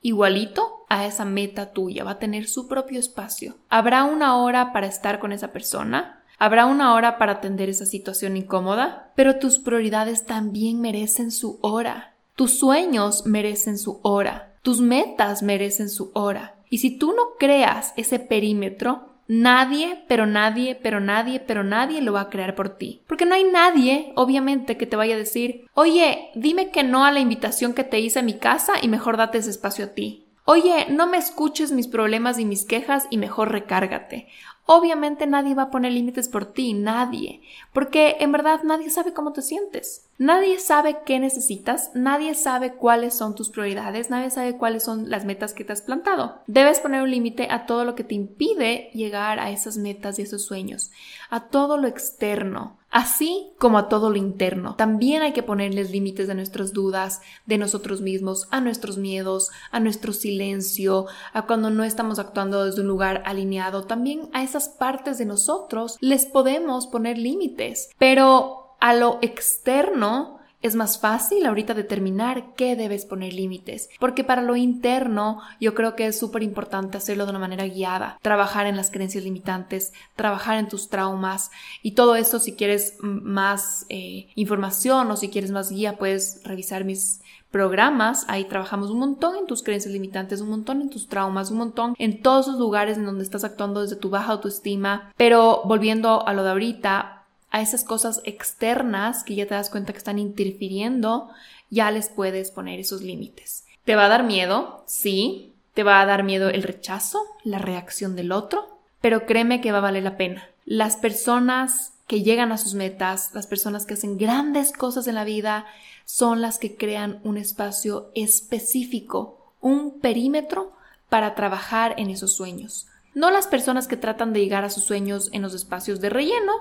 igualito 0.02 0.86
a 0.90 1.06
esa 1.06 1.26
meta 1.26 1.72
tuya, 1.72 2.04
va 2.04 2.12
a 2.12 2.20
tener 2.20 2.48
su 2.48 2.68
propio 2.68 3.00
espacio. 3.00 3.56
Habrá 3.70 4.04
una 4.04 4.38
hora 4.38 4.74
para 4.74 4.88
estar 4.88 5.20
con 5.20 5.32
esa 5.32 5.52
persona, 5.52 6.24
habrá 6.38 6.66
una 6.66 6.94
hora 6.94 7.18
para 7.18 7.34
atender 7.34 7.70
esa 7.70 7.86
situación 7.86 8.36
incómoda, 8.36 9.12
pero 9.16 9.38
tus 9.40 9.60
prioridades 9.60 10.26
también 10.26 10.82
merecen 10.82 11.32
su 11.32 11.60
hora. 11.62 12.16
Tus 12.36 12.58
sueños 12.58 13.26
merecen 13.26 13.78
su 13.78 14.00
hora, 14.04 14.54
tus 14.64 14.82
metas 14.82 15.44
merecen 15.44 15.90
su 15.90 16.12
hora. 16.14 16.56
Y 16.70 16.80
si 16.80 16.98
tú 16.98 17.14
no 17.14 17.38
creas 17.38 17.94
ese 17.98 18.20
perímetro, 18.20 19.11
Nadie, 19.34 20.04
pero 20.10 20.26
nadie, 20.26 20.76
pero 20.76 21.00
nadie, 21.00 21.40
pero 21.40 21.64
nadie 21.64 22.02
lo 22.02 22.12
va 22.12 22.20
a 22.20 22.30
crear 22.30 22.54
por 22.54 22.76
ti. 22.76 23.02
Porque 23.08 23.26
no 23.26 23.34
hay 23.34 23.46
nadie, 23.46 24.12
obviamente, 24.18 24.76
que 24.76 24.86
te 24.86 24.98
vaya 24.98 25.16
a 25.16 25.18
decir, 25.18 25.70
oye, 25.74 26.32
dime 26.36 26.70
que 26.70 26.84
no 26.84 27.06
a 27.06 27.14
la 27.14 27.22
invitación 27.22 27.74
que 27.74 27.86
te 27.86 28.02
hice 28.02 28.20
a 28.20 28.24
mi 28.24 28.34
casa 28.34 28.74
y 28.82 28.90
mejor 28.90 29.16
date 29.16 29.38
ese 29.38 29.50
espacio 29.50 29.86
a 29.86 29.88
ti. 29.94 30.26
Oye, 30.44 30.88
no 30.90 31.08
me 31.08 31.18
escuches 31.18 31.72
mis 31.72 31.88
problemas 31.88 32.40
y 32.40 32.46
mis 32.46 32.66
quejas 32.66 33.08
y 33.10 33.18
mejor 33.18 33.54
recárgate. 33.54 34.28
Obviamente 34.66 35.26
nadie 35.28 35.56
va 35.56 35.64
a 35.64 35.72
poner 35.72 35.94
límites 35.94 36.28
por 36.28 36.46
ti, 36.46 36.74
nadie, 36.74 37.42
porque 37.72 38.18
en 38.20 38.34
verdad 38.34 38.64
nadie 38.64 38.90
sabe 38.90 39.14
cómo 39.14 39.32
te 39.32 39.42
sientes. 39.42 40.10
Nadie 40.22 40.60
sabe 40.60 41.00
qué 41.04 41.18
necesitas, 41.18 41.90
nadie 41.96 42.36
sabe 42.36 42.76
cuáles 42.76 43.16
son 43.16 43.34
tus 43.34 43.50
prioridades, 43.50 44.12
nadie 44.12 44.30
sabe 44.30 44.56
cuáles 44.56 44.84
son 44.84 45.10
las 45.10 45.26
metas 45.26 45.56
que 45.56 45.64
te 45.64 45.74
has 45.74 45.82
plantado. 45.82 46.44
Debes 46.46 46.80
poner 46.80 47.02
un 47.02 47.10
límite 47.10 47.48
a 47.50 47.66
todo 47.66 47.86
lo 47.86 47.96
que 47.96 48.04
te 48.04 48.14
impide 48.14 48.92
llegar 48.94 49.40
a 49.40 49.50
esas 49.50 49.78
metas 49.78 50.20
y 50.20 50.22
esos 50.22 50.46
sueños, 50.46 50.92
a 51.32 51.48
todo 51.48 51.76
lo 51.78 51.88
externo, 51.88 52.78
así 52.92 53.52
como 53.58 53.80
a 53.80 53.90
todo 53.90 54.12
lo 54.12 54.18
interno. 54.18 54.76
También 54.76 55.24
hay 55.24 55.34
que 55.34 55.42
ponerles 55.42 55.90
límites 55.90 56.30
a 56.30 56.36
nuestras 56.36 56.72
dudas, 56.72 57.22
de 57.48 57.58
nosotros 57.58 58.02
mismos, 58.02 58.48
a 58.52 58.62
nuestros 58.62 59.00
miedos, 59.00 59.50
a 59.72 59.80
nuestro 59.80 60.14
silencio, 60.14 61.08
a 61.34 61.48
cuando 61.48 61.72
no 61.72 61.84
estamos 61.84 62.20
actuando 62.20 62.64
desde 62.64 62.82
un 62.82 62.88
lugar 62.88 63.24
alineado. 63.26 63.86
También 63.86 64.30
a 64.34 64.44
esas 64.44 64.70
partes 64.70 65.18
de 65.18 65.26
nosotros 65.26 65.98
les 66.00 66.28
podemos 66.28 66.86
poner 66.86 67.18
límites. 67.18 67.90
Pero 67.98 68.61
a 68.82 68.94
lo 68.94 69.20
externo 69.22 70.42
es 70.62 70.76
más 70.76 71.00
fácil 71.00 71.46
ahorita 71.46 71.74
determinar 71.74 72.54
qué 72.56 72.76
debes 72.76 73.06
poner 73.06 73.34
límites, 73.34 73.90
porque 74.00 74.24
para 74.24 74.42
lo 74.42 74.56
interno 74.56 75.42
yo 75.60 75.74
creo 75.74 75.96
que 75.96 76.08
es 76.08 76.20
súper 76.20 76.44
importante 76.44 76.98
hacerlo 76.98 77.26
de 77.26 77.32
una 77.32 77.40
manera 77.40 77.66
guiada, 77.66 78.20
trabajar 78.22 78.68
en 78.68 78.78
las 78.78 78.92
creencias 78.92 79.24
limitantes, 79.24 79.94
trabajar 80.16 80.58
en 80.58 80.68
tus 80.68 80.90
traumas 80.90 81.50
y 81.82 81.92
todo 81.92 82.16
eso 82.16 82.40
si 82.40 82.54
quieres 82.54 82.96
más 83.02 83.86
eh, 83.90 84.28
información 84.36 85.10
o 85.10 85.18
si 85.18 85.30
quieres 85.30 85.52
más 85.52 85.72
guía 85.72 85.98
puedes 85.98 86.42
revisar 86.44 86.86
mis 86.86 87.22
programas, 87.50 88.26
ahí 88.30 88.46
trabajamos 88.46 88.92
un 88.92 89.00
montón 89.00 89.36
en 89.36 89.46
tus 89.46 89.62
creencias 89.62 89.94
limitantes, 89.94 90.42
un 90.42 90.50
montón 90.50 90.82
en 90.82 90.90
tus 90.90 91.08
traumas, 91.08 91.52
un 91.52 91.58
montón 91.58 91.96
en 91.98 92.22
todos 92.22 92.48
esos 92.48 92.60
lugares 92.60 92.98
en 92.98 93.06
donde 93.06 93.24
estás 93.24 93.44
actuando 93.44 93.82
desde 93.82 93.98
tu 93.98 94.10
baja 94.10 94.32
autoestima, 94.32 95.12
pero 95.18 95.64
volviendo 95.66 96.26
a 96.26 96.34
lo 96.34 96.44
de 96.44 96.52
ahorita, 96.52 97.21
a 97.52 97.62
esas 97.62 97.84
cosas 97.84 98.22
externas 98.24 99.24
que 99.24 99.36
ya 99.36 99.46
te 99.46 99.54
das 99.54 99.70
cuenta 99.70 99.92
que 99.92 100.00
están 100.00 100.20
interfiriendo, 100.20 101.30
ya 101.70 101.92
les 101.92 102.10
puedes 102.10 102.52
poner 102.52 102.80
esos 102.80 103.02
límites. 103.02 103.66
¿Te 103.86 103.96
va 103.96 104.06
a 104.06 104.10
dar 104.10 104.24
miedo? 104.24 104.84
Sí. 104.88 105.54
¿Te 105.74 105.84
va 105.84 106.02
a 106.02 106.06
dar 106.06 106.24
miedo 106.24 106.50
el 106.50 106.64
rechazo, 106.64 107.22
la 107.44 107.60
reacción 107.60 108.16
del 108.16 108.32
otro? 108.32 108.80
Pero 109.00 109.26
créeme 109.26 109.62
que 109.62 109.72
va 109.72 109.80
a 109.80 109.82
valer 109.82 110.04
la 110.04 110.18
pena. 110.18 110.48
Las 110.66 110.96
personas 110.98 111.94
que 112.08 112.24
llegan 112.24 112.52
a 112.52 112.58
sus 112.58 112.74
metas, 112.74 113.32
las 113.34 113.48
personas 113.48 113.86
que 113.86 113.94
hacen 113.94 114.18
grandes 114.18 114.74
cosas 114.74 115.08
en 115.08 115.16
la 115.16 115.24
vida, 115.24 115.66
son 116.06 116.42
las 116.42 116.60
que 116.60 116.76
crean 116.76 117.22
un 117.24 117.38
espacio 117.38 118.12
específico, 118.16 119.54
un 119.62 120.00
perímetro 120.00 120.74
para 121.10 121.36
trabajar 121.36 121.96
en 121.98 122.10
esos 122.10 122.34
sueños. 122.34 122.88
No 123.14 123.32
las 123.32 123.48
personas 123.48 123.88
que 123.88 123.98
tratan 123.98 124.34
de 124.34 124.42
llegar 124.42 124.64
a 124.64 124.70
sus 124.70 124.84
sueños 124.84 125.30
en 125.32 125.42
los 125.42 125.54
espacios 125.54 126.00
de 126.02 126.10
relleno, 126.10 126.54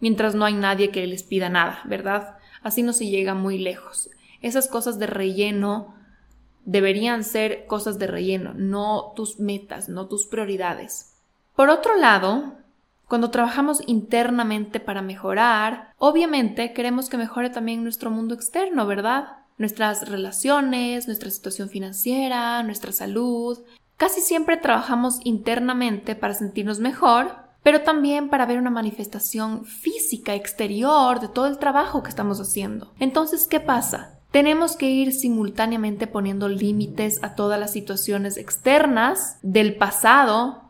mientras 0.00 0.34
no 0.34 0.44
hay 0.44 0.54
nadie 0.54 0.90
que 0.90 1.06
les 1.06 1.22
pida 1.22 1.48
nada, 1.48 1.80
¿verdad? 1.84 2.36
Así 2.62 2.82
no 2.82 2.92
se 2.92 3.06
llega 3.06 3.34
muy 3.34 3.58
lejos. 3.58 4.10
Esas 4.40 4.68
cosas 4.68 4.98
de 4.98 5.06
relleno 5.06 5.94
deberían 6.64 7.24
ser 7.24 7.66
cosas 7.66 7.98
de 7.98 8.06
relleno, 8.06 8.52
no 8.54 9.12
tus 9.16 9.38
metas, 9.38 9.88
no 9.88 10.06
tus 10.06 10.26
prioridades. 10.26 11.14
Por 11.56 11.68
otro 11.68 11.96
lado, 11.96 12.54
cuando 13.08 13.30
trabajamos 13.30 13.82
internamente 13.86 14.78
para 14.78 15.02
mejorar, 15.02 15.92
obviamente 15.98 16.72
queremos 16.72 17.08
que 17.08 17.16
mejore 17.16 17.50
también 17.50 17.82
nuestro 17.82 18.10
mundo 18.10 18.34
externo, 18.34 18.86
¿verdad? 18.86 19.38
Nuestras 19.58 20.08
relaciones, 20.08 21.06
nuestra 21.06 21.30
situación 21.30 21.68
financiera, 21.68 22.62
nuestra 22.62 22.92
salud. 22.92 23.58
Casi 23.96 24.20
siempre 24.20 24.56
trabajamos 24.56 25.18
internamente 25.24 26.14
para 26.14 26.34
sentirnos 26.34 26.78
mejor 26.78 27.49
pero 27.62 27.82
también 27.82 28.28
para 28.28 28.46
ver 28.46 28.58
una 28.58 28.70
manifestación 28.70 29.64
física 29.64 30.34
exterior 30.34 31.20
de 31.20 31.28
todo 31.28 31.46
el 31.46 31.58
trabajo 31.58 32.02
que 32.02 32.10
estamos 32.10 32.40
haciendo. 32.40 32.92
Entonces, 32.98 33.46
¿qué 33.46 33.60
pasa? 33.60 34.18
Tenemos 34.30 34.76
que 34.76 34.88
ir 34.88 35.12
simultáneamente 35.12 36.06
poniendo 36.06 36.48
límites 36.48 37.18
a 37.22 37.34
todas 37.34 37.58
las 37.58 37.72
situaciones 37.72 38.36
externas 38.36 39.38
del 39.42 39.76
pasado 39.76 40.62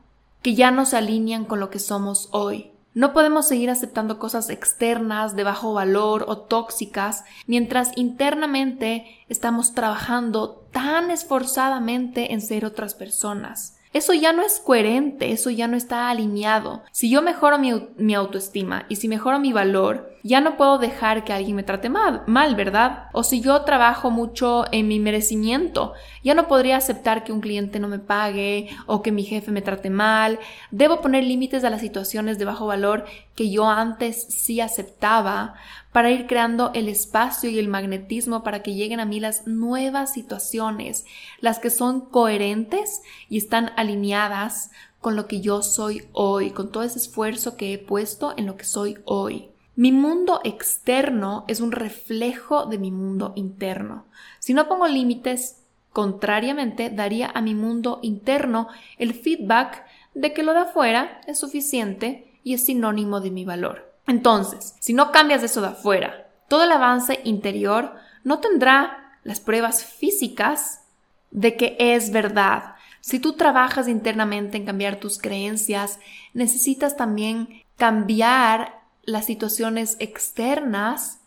que 0.43 0.55
ya 0.55 0.70
no 0.70 0.86
se 0.86 0.97
alinean 0.97 1.45
con 1.45 1.61
lo 1.61 1.68
que 1.68 1.78
somos 1.78 2.28
hoy. 2.32 2.72
No 2.93 3.12
podemos 3.12 3.47
seguir 3.47 3.70
aceptando 3.70 4.18
cosas 4.18 4.51
externas 4.51 5.36
de 5.36 5.45
bajo 5.45 5.72
valor 5.74 6.24
o 6.26 6.38
tóxicas 6.38 7.22
mientras 7.47 7.97
internamente 7.97 9.05
estamos 9.28 9.74
trabajando 9.74 10.66
tan 10.72 11.11
esforzadamente 11.11 12.32
en 12.32 12.41
ser 12.41 12.64
otras 12.64 12.95
personas. 12.95 13.76
Eso 13.93 14.14
ya 14.14 14.32
no 14.32 14.43
es 14.43 14.61
coherente, 14.61 15.32
eso 15.32 15.51
ya 15.51 15.66
no 15.66 15.76
está 15.76 16.11
alineado. 16.11 16.82
Si 16.93 17.11
yo 17.11 17.22
mejoro 17.22 17.59
mi, 17.59 18.14
autoestima 18.14 18.86
y 18.88 18.97
si 18.97 19.09
mejoro 19.09 19.41
mi 19.41 19.53
valor, 19.53 20.12
ya 20.23 20.41
no 20.41 20.57
puedo 20.57 20.79
dejar 20.79 21.25
que 21.25 21.33
alguien 21.33 21.57
me 21.57 21.62
trate 21.62 21.89
mal, 21.89 22.23
mal, 22.27 22.55
¿verdad? 22.55 23.09
O 23.12 23.23
si 23.23 23.41
yo 23.41 23.62
trabajo 23.62 24.11
mucho 24.11 24.64
en 24.73 24.89
mi 24.89 24.99
merecimiento, 24.99 25.95
ya 26.23 26.35
no 26.35 26.49
podría 26.49 26.77
aceptar 26.77 27.25
que 27.25 27.33
un 27.33 27.41
cliente 27.41 27.81
no 27.81 27.89
me 27.89 27.99
pague 27.99 28.68
o 28.87 29.03
que 29.03 29.12
mi 29.12 29.25
jefe 29.25 29.51
me 29.51 29.62
trate 29.62 29.91
mal. 29.91 30.39
Debo 30.71 31.01
poner 31.01 31.25
límites 31.25 31.64
a 31.64 31.71
las 31.71 31.81
situaciones 31.81 32.39
de 32.39 32.45
bajo 32.45 32.66
valor 32.66 33.05
que 33.35 33.51
yo 33.51 33.68
antes 33.68 34.23
sí 34.29 34.61
aceptaba 34.61 35.55
para 35.93 36.11
ir 36.11 36.27
creando 36.27 36.71
el 36.75 36.89
espacio 36.89 37.51
y 37.51 37.59
el 37.59 37.68
magnetismo 37.68 38.43
para 38.43 38.62
que 38.62 38.75
lleguen 38.75 39.01
a 39.01 39.07
mí 39.07 39.21
las 39.21 39.47
nuevas 39.47 40.12
situaciones, 40.12 41.05
las 41.41 41.59
que 41.59 41.71
son 41.71 42.03
coherentes 42.03 43.03
y 43.29 43.39
están 43.39 43.73
alineadas 43.77 44.71
con 45.01 45.16
lo 45.16 45.27
que 45.27 45.41
yo 45.41 45.62
soy 45.62 46.05
hoy, 46.12 46.51
con 46.51 46.71
todo 46.71 46.83
ese 46.83 46.99
esfuerzo 46.99 47.57
que 47.57 47.73
he 47.73 47.79
puesto 47.79 48.35
en 48.37 48.47
lo 48.47 48.57
que 48.57 48.64
soy 48.64 48.99
hoy. 49.05 49.49
Mi 49.81 49.93
mundo 49.93 50.43
externo 50.45 51.47
es 51.49 51.61
un 51.61 51.72
reflejo 51.72 52.66
de 52.66 52.76
mi 52.76 52.91
mundo 52.91 53.33
interno. 53.35 54.05
Si 54.39 54.53
no 54.53 54.68
pongo 54.68 54.87
límites, 54.87 55.62
contrariamente, 55.91 56.91
daría 56.91 57.31
a 57.33 57.41
mi 57.41 57.55
mundo 57.55 57.99
interno 58.03 58.68
el 58.99 59.14
feedback 59.14 59.87
de 60.12 60.35
que 60.35 60.43
lo 60.43 60.53
de 60.53 60.59
afuera 60.59 61.22
es 61.26 61.39
suficiente 61.39 62.31
y 62.45 62.53
es 62.53 62.66
sinónimo 62.66 63.22
de 63.22 63.31
mi 63.31 63.47
valor. 63.47 63.91
Entonces, 64.07 64.74
si 64.81 64.93
no 64.93 65.12
cambias 65.12 65.43
eso 65.43 65.62
de 65.62 65.68
afuera, 65.68 66.28
todo 66.51 66.64
el 66.64 66.72
avance 66.72 67.18
interior 67.24 67.95
no 68.22 68.41
tendrá 68.41 69.16
las 69.24 69.41
pruebas 69.41 69.83
físicas 69.83 70.83
de 71.31 71.57
que 71.57 71.76
es 71.78 72.12
verdad. 72.12 72.74
Si 73.01 73.18
tú 73.18 73.33
trabajas 73.33 73.89
internamente 73.89 74.59
en 74.59 74.66
cambiar 74.66 74.97
tus 74.97 75.18
creencias, 75.18 76.01
necesitas 76.35 76.99
también 76.99 77.62
cambiar 77.78 78.80
las 79.03 79.26
situaciones 79.26 79.96
externas 79.98 81.20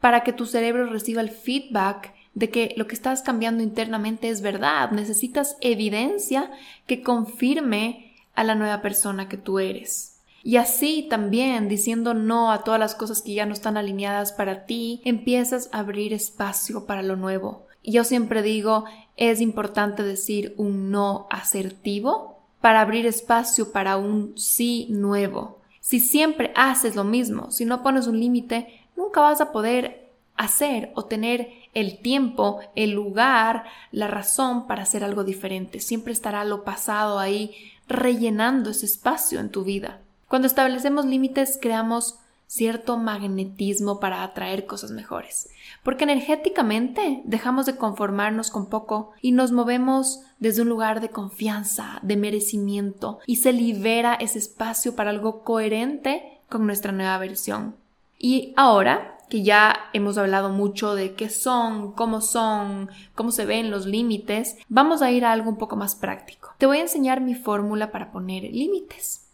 para 0.00 0.22
que 0.22 0.32
tu 0.32 0.46
cerebro 0.46 0.86
reciba 0.86 1.20
el 1.20 1.30
feedback 1.30 2.12
de 2.34 2.50
que 2.50 2.74
lo 2.76 2.86
que 2.86 2.94
estás 2.94 3.22
cambiando 3.22 3.62
internamente 3.62 4.28
es 4.28 4.42
verdad. 4.42 4.90
Necesitas 4.90 5.56
evidencia 5.60 6.50
que 6.86 7.02
confirme 7.02 8.12
a 8.34 8.44
la 8.44 8.54
nueva 8.54 8.82
persona 8.82 9.28
que 9.28 9.36
tú 9.36 9.58
eres. 9.58 10.20
Y 10.42 10.56
así 10.56 11.06
también, 11.08 11.68
diciendo 11.68 12.12
no 12.12 12.52
a 12.52 12.64
todas 12.64 12.78
las 12.78 12.94
cosas 12.94 13.22
que 13.22 13.32
ya 13.32 13.46
no 13.46 13.54
están 13.54 13.78
alineadas 13.78 14.32
para 14.32 14.66
ti, 14.66 15.00
empiezas 15.04 15.70
a 15.72 15.78
abrir 15.78 16.12
espacio 16.12 16.84
para 16.84 17.02
lo 17.02 17.16
nuevo. 17.16 17.66
Yo 17.82 18.04
siempre 18.04 18.42
digo, 18.42 18.84
es 19.16 19.40
importante 19.40 20.02
decir 20.02 20.54
un 20.58 20.90
no 20.90 21.26
asertivo 21.30 22.42
para 22.60 22.82
abrir 22.82 23.06
espacio 23.06 23.72
para 23.72 23.96
un 23.96 24.36
sí 24.36 24.86
nuevo. 24.90 25.60
Si 25.84 26.00
siempre 26.00 26.50
haces 26.56 26.96
lo 26.96 27.04
mismo, 27.04 27.50
si 27.50 27.66
no 27.66 27.82
pones 27.82 28.06
un 28.06 28.18
límite, 28.18 28.86
nunca 28.96 29.20
vas 29.20 29.42
a 29.42 29.52
poder 29.52 30.08
hacer 30.34 30.90
o 30.94 31.04
tener 31.04 31.50
el 31.74 31.98
tiempo, 31.98 32.60
el 32.74 32.92
lugar, 32.92 33.64
la 33.92 34.08
razón 34.08 34.66
para 34.66 34.84
hacer 34.84 35.04
algo 35.04 35.24
diferente. 35.24 35.80
Siempre 35.80 36.14
estará 36.14 36.42
lo 36.46 36.64
pasado 36.64 37.18
ahí 37.18 37.54
rellenando 37.86 38.70
ese 38.70 38.86
espacio 38.86 39.40
en 39.40 39.50
tu 39.50 39.62
vida. 39.62 40.00
Cuando 40.26 40.48
establecemos 40.48 41.04
límites, 41.04 41.58
creamos 41.60 42.18
cierto 42.54 42.96
magnetismo 42.98 43.98
para 43.98 44.22
atraer 44.22 44.64
cosas 44.64 44.92
mejores, 44.92 45.50
porque 45.82 46.04
energéticamente 46.04 47.20
dejamos 47.24 47.66
de 47.66 47.76
conformarnos 47.76 48.52
con 48.52 48.66
poco 48.66 49.10
y 49.20 49.32
nos 49.32 49.50
movemos 49.50 50.20
desde 50.38 50.62
un 50.62 50.68
lugar 50.68 51.00
de 51.00 51.08
confianza, 51.08 51.98
de 52.02 52.16
merecimiento, 52.16 53.18
y 53.26 53.36
se 53.36 53.52
libera 53.52 54.14
ese 54.14 54.38
espacio 54.38 54.94
para 54.94 55.10
algo 55.10 55.42
coherente 55.42 56.38
con 56.48 56.64
nuestra 56.64 56.92
nueva 56.92 57.18
versión. 57.18 57.74
Y 58.18 58.54
ahora 58.56 59.18
que 59.28 59.42
ya 59.42 59.74
hemos 59.92 60.16
hablado 60.16 60.50
mucho 60.50 60.94
de 60.94 61.14
qué 61.14 61.28
son, 61.30 61.90
cómo 61.92 62.20
son, 62.20 62.88
cómo 63.16 63.32
se 63.32 63.46
ven 63.46 63.72
los 63.72 63.84
límites, 63.84 64.58
vamos 64.68 65.02
a 65.02 65.10
ir 65.10 65.24
a 65.24 65.32
algo 65.32 65.50
un 65.50 65.56
poco 65.56 65.74
más 65.74 65.96
práctico. 65.96 66.54
Te 66.58 66.66
voy 66.66 66.78
a 66.78 66.82
enseñar 66.82 67.20
mi 67.20 67.34
fórmula 67.34 67.90
para 67.90 68.12
poner 68.12 68.44
límites. 68.44 69.26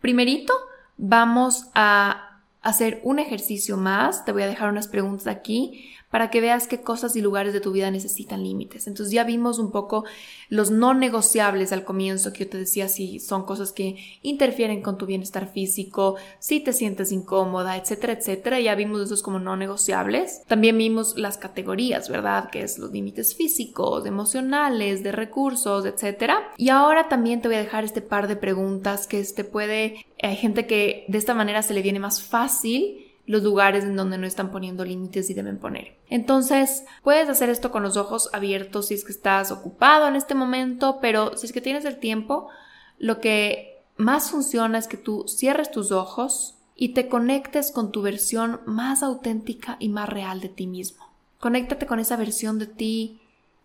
Primerito, 0.00 0.54
vamos 0.96 1.66
a 1.74 2.31
hacer 2.62 3.00
un 3.04 3.18
ejercicio 3.18 3.76
más. 3.76 4.24
Te 4.24 4.32
voy 4.32 4.42
a 4.42 4.46
dejar 4.46 4.70
unas 4.70 4.88
preguntas 4.88 5.26
aquí 5.26 5.94
para 6.12 6.28
que 6.28 6.42
veas 6.42 6.68
qué 6.68 6.82
cosas 6.82 7.16
y 7.16 7.22
lugares 7.22 7.54
de 7.54 7.62
tu 7.62 7.72
vida 7.72 7.90
necesitan 7.90 8.44
límites. 8.44 8.86
Entonces 8.86 9.14
ya 9.14 9.24
vimos 9.24 9.58
un 9.58 9.72
poco 9.72 10.04
los 10.50 10.70
no 10.70 10.92
negociables 10.92 11.72
al 11.72 11.84
comienzo 11.84 12.34
que 12.34 12.44
yo 12.44 12.50
te 12.50 12.58
decía 12.58 12.88
si 12.88 13.18
son 13.18 13.46
cosas 13.46 13.72
que 13.72 13.96
interfieren 14.20 14.82
con 14.82 14.98
tu 14.98 15.06
bienestar 15.06 15.50
físico, 15.50 16.16
si 16.38 16.60
te 16.60 16.74
sientes 16.74 17.12
incómoda, 17.12 17.78
etcétera, 17.78 18.12
etcétera. 18.12 18.60
Ya 18.60 18.74
vimos 18.74 19.00
esos 19.00 19.22
como 19.22 19.38
no 19.38 19.56
negociables. 19.56 20.42
También 20.46 20.76
vimos 20.76 21.16
las 21.16 21.38
categorías, 21.38 22.10
¿verdad? 22.10 22.50
Que 22.50 22.60
es 22.60 22.78
los 22.78 22.92
límites 22.92 23.34
físicos, 23.34 24.04
emocionales, 24.04 25.02
de 25.02 25.12
recursos, 25.12 25.86
etcétera. 25.86 26.52
Y 26.58 26.68
ahora 26.68 27.08
también 27.08 27.40
te 27.40 27.48
voy 27.48 27.56
a 27.56 27.62
dejar 27.62 27.84
este 27.84 28.02
par 28.02 28.28
de 28.28 28.36
preguntas 28.36 29.06
que 29.06 29.24
te 29.24 29.44
puede 29.44 30.04
hay 30.22 30.36
gente 30.36 30.66
que 30.66 31.04
de 31.08 31.18
esta 31.18 31.34
manera 31.34 31.62
se 31.62 31.74
le 31.74 31.82
viene 31.82 31.98
más 31.98 32.22
fácil 32.22 33.11
los 33.26 33.42
lugares 33.42 33.84
en 33.84 33.96
donde 33.96 34.18
no 34.18 34.26
están 34.26 34.50
poniendo 34.50 34.84
límites 34.84 35.30
y 35.30 35.34
deben 35.34 35.58
poner. 35.58 35.96
Entonces, 36.08 36.84
puedes 37.02 37.28
hacer 37.28 37.50
esto 37.50 37.70
con 37.70 37.82
los 37.82 37.96
ojos 37.96 38.28
abiertos 38.32 38.88
si 38.88 38.94
es 38.94 39.04
que 39.04 39.12
estás 39.12 39.50
ocupado 39.52 40.08
en 40.08 40.16
este 40.16 40.34
momento, 40.34 40.98
pero 41.00 41.36
si 41.36 41.46
es 41.46 41.52
que 41.52 41.60
tienes 41.60 41.84
el 41.84 41.98
tiempo, 41.98 42.48
lo 42.98 43.20
que 43.20 43.80
más 43.96 44.30
funciona 44.30 44.78
es 44.78 44.88
que 44.88 44.96
tú 44.96 45.26
cierres 45.28 45.70
tus 45.70 45.92
ojos 45.92 46.56
y 46.74 46.90
te 46.90 47.08
conectes 47.08 47.70
con 47.70 47.92
tu 47.92 48.02
versión 48.02 48.60
más 48.66 49.02
auténtica 49.02 49.76
y 49.78 49.88
más 49.88 50.08
real 50.08 50.40
de 50.40 50.48
ti 50.48 50.66
mismo. 50.66 51.04
Conéctate 51.38 51.86
con 51.86 52.00
esa 52.00 52.16
versión 52.16 52.58
de 52.58 52.66
ti 52.66 53.20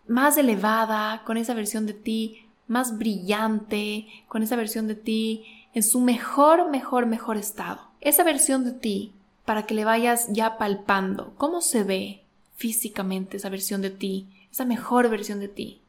más 0.06 0.36
elevada, 0.38 1.22
con 1.24 1.36
esa 1.36 1.54
versión 1.54 1.86
de 1.86 1.94
ti 1.94 2.46
más 2.66 2.98
brillante, 2.98 4.06
con 4.28 4.42
esa 4.42 4.56
versión 4.56 4.86
de 4.86 4.94
ti 4.94 5.44
en 5.74 5.82
su 5.82 6.00
mejor, 6.00 6.70
mejor, 6.70 7.06
mejor 7.06 7.36
estado. 7.36 7.80
Esa 8.00 8.22
versión 8.22 8.64
de 8.64 8.72
ti 8.72 9.14
para 9.48 9.64
que 9.64 9.72
le 9.72 9.86
vayas 9.86 10.28
ya 10.30 10.58
palpando. 10.58 11.32
Cómo 11.38 11.62
se 11.62 11.82
ve 11.82 12.22
físicamente 12.56 13.38
esa 13.38 13.48
versión 13.48 13.80
de 13.80 13.88
ti, 13.88 14.28
esa 14.52 14.66
mejor 14.66 15.08
versión 15.08 15.40
de 15.40 15.48
ti. 15.48 15.80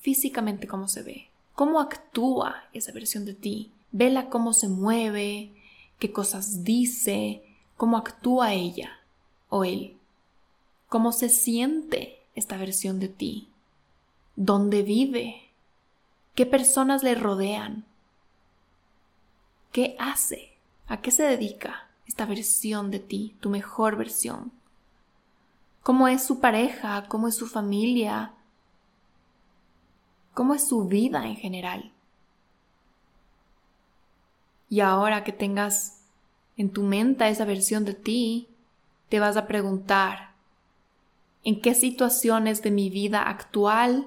Físicamente 0.00 0.66
cómo 0.66 0.86
se 0.86 1.02
ve, 1.02 1.30
cómo 1.54 1.80
actúa 1.80 2.64
esa 2.74 2.92
versión 2.92 3.24
de 3.24 3.32
ti. 3.32 3.72
Vela 3.90 4.28
cómo 4.28 4.52
se 4.52 4.68
mueve, 4.68 5.50
qué 5.98 6.12
cosas 6.12 6.62
dice, 6.62 7.42
cómo 7.78 7.96
actúa 7.96 8.52
ella 8.52 9.00
o 9.48 9.64
él, 9.64 9.96
cómo 10.90 11.12
se 11.12 11.30
siente 11.30 12.18
esta 12.34 12.58
versión 12.58 13.00
de 13.00 13.08
ti, 13.08 13.48
dónde 14.36 14.82
vive, 14.82 15.40
qué 16.34 16.44
personas 16.44 17.02
le 17.02 17.14
rodean, 17.14 17.86
qué 19.72 19.96
hace, 19.98 20.52
a 20.86 21.00
qué 21.00 21.10
se 21.10 21.22
dedica 21.22 21.88
esta 22.12 22.26
versión 22.26 22.90
de 22.90 22.98
ti, 22.98 23.34
tu 23.40 23.48
mejor 23.48 23.96
versión. 23.96 24.52
¿Cómo 25.82 26.08
es 26.08 26.22
su 26.22 26.40
pareja? 26.40 27.06
¿Cómo 27.08 27.26
es 27.26 27.34
su 27.34 27.46
familia? 27.46 28.34
¿Cómo 30.34 30.52
es 30.52 30.68
su 30.68 30.84
vida 30.84 31.26
en 31.26 31.36
general? 31.36 31.90
Y 34.68 34.80
ahora 34.80 35.24
que 35.24 35.32
tengas 35.32 36.02
en 36.58 36.70
tu 36.70 36.82
mente 36.82 37.26
esa 37.30 37.46
versión 37.46 37.86
de 37.86 37.94
ti, 37.94 38.46
te 39.08 39.18
vas 39.18 39.38
a 39.38 39.46
preguntar, 39.46 40.34
¿en 41.44 41.62
qué 41.62 41.74
situaciones 41.74 42.62
de 42.62 42.72
mi 42.72 42.90
vida 42.90 43.22
actual 43.22 44.06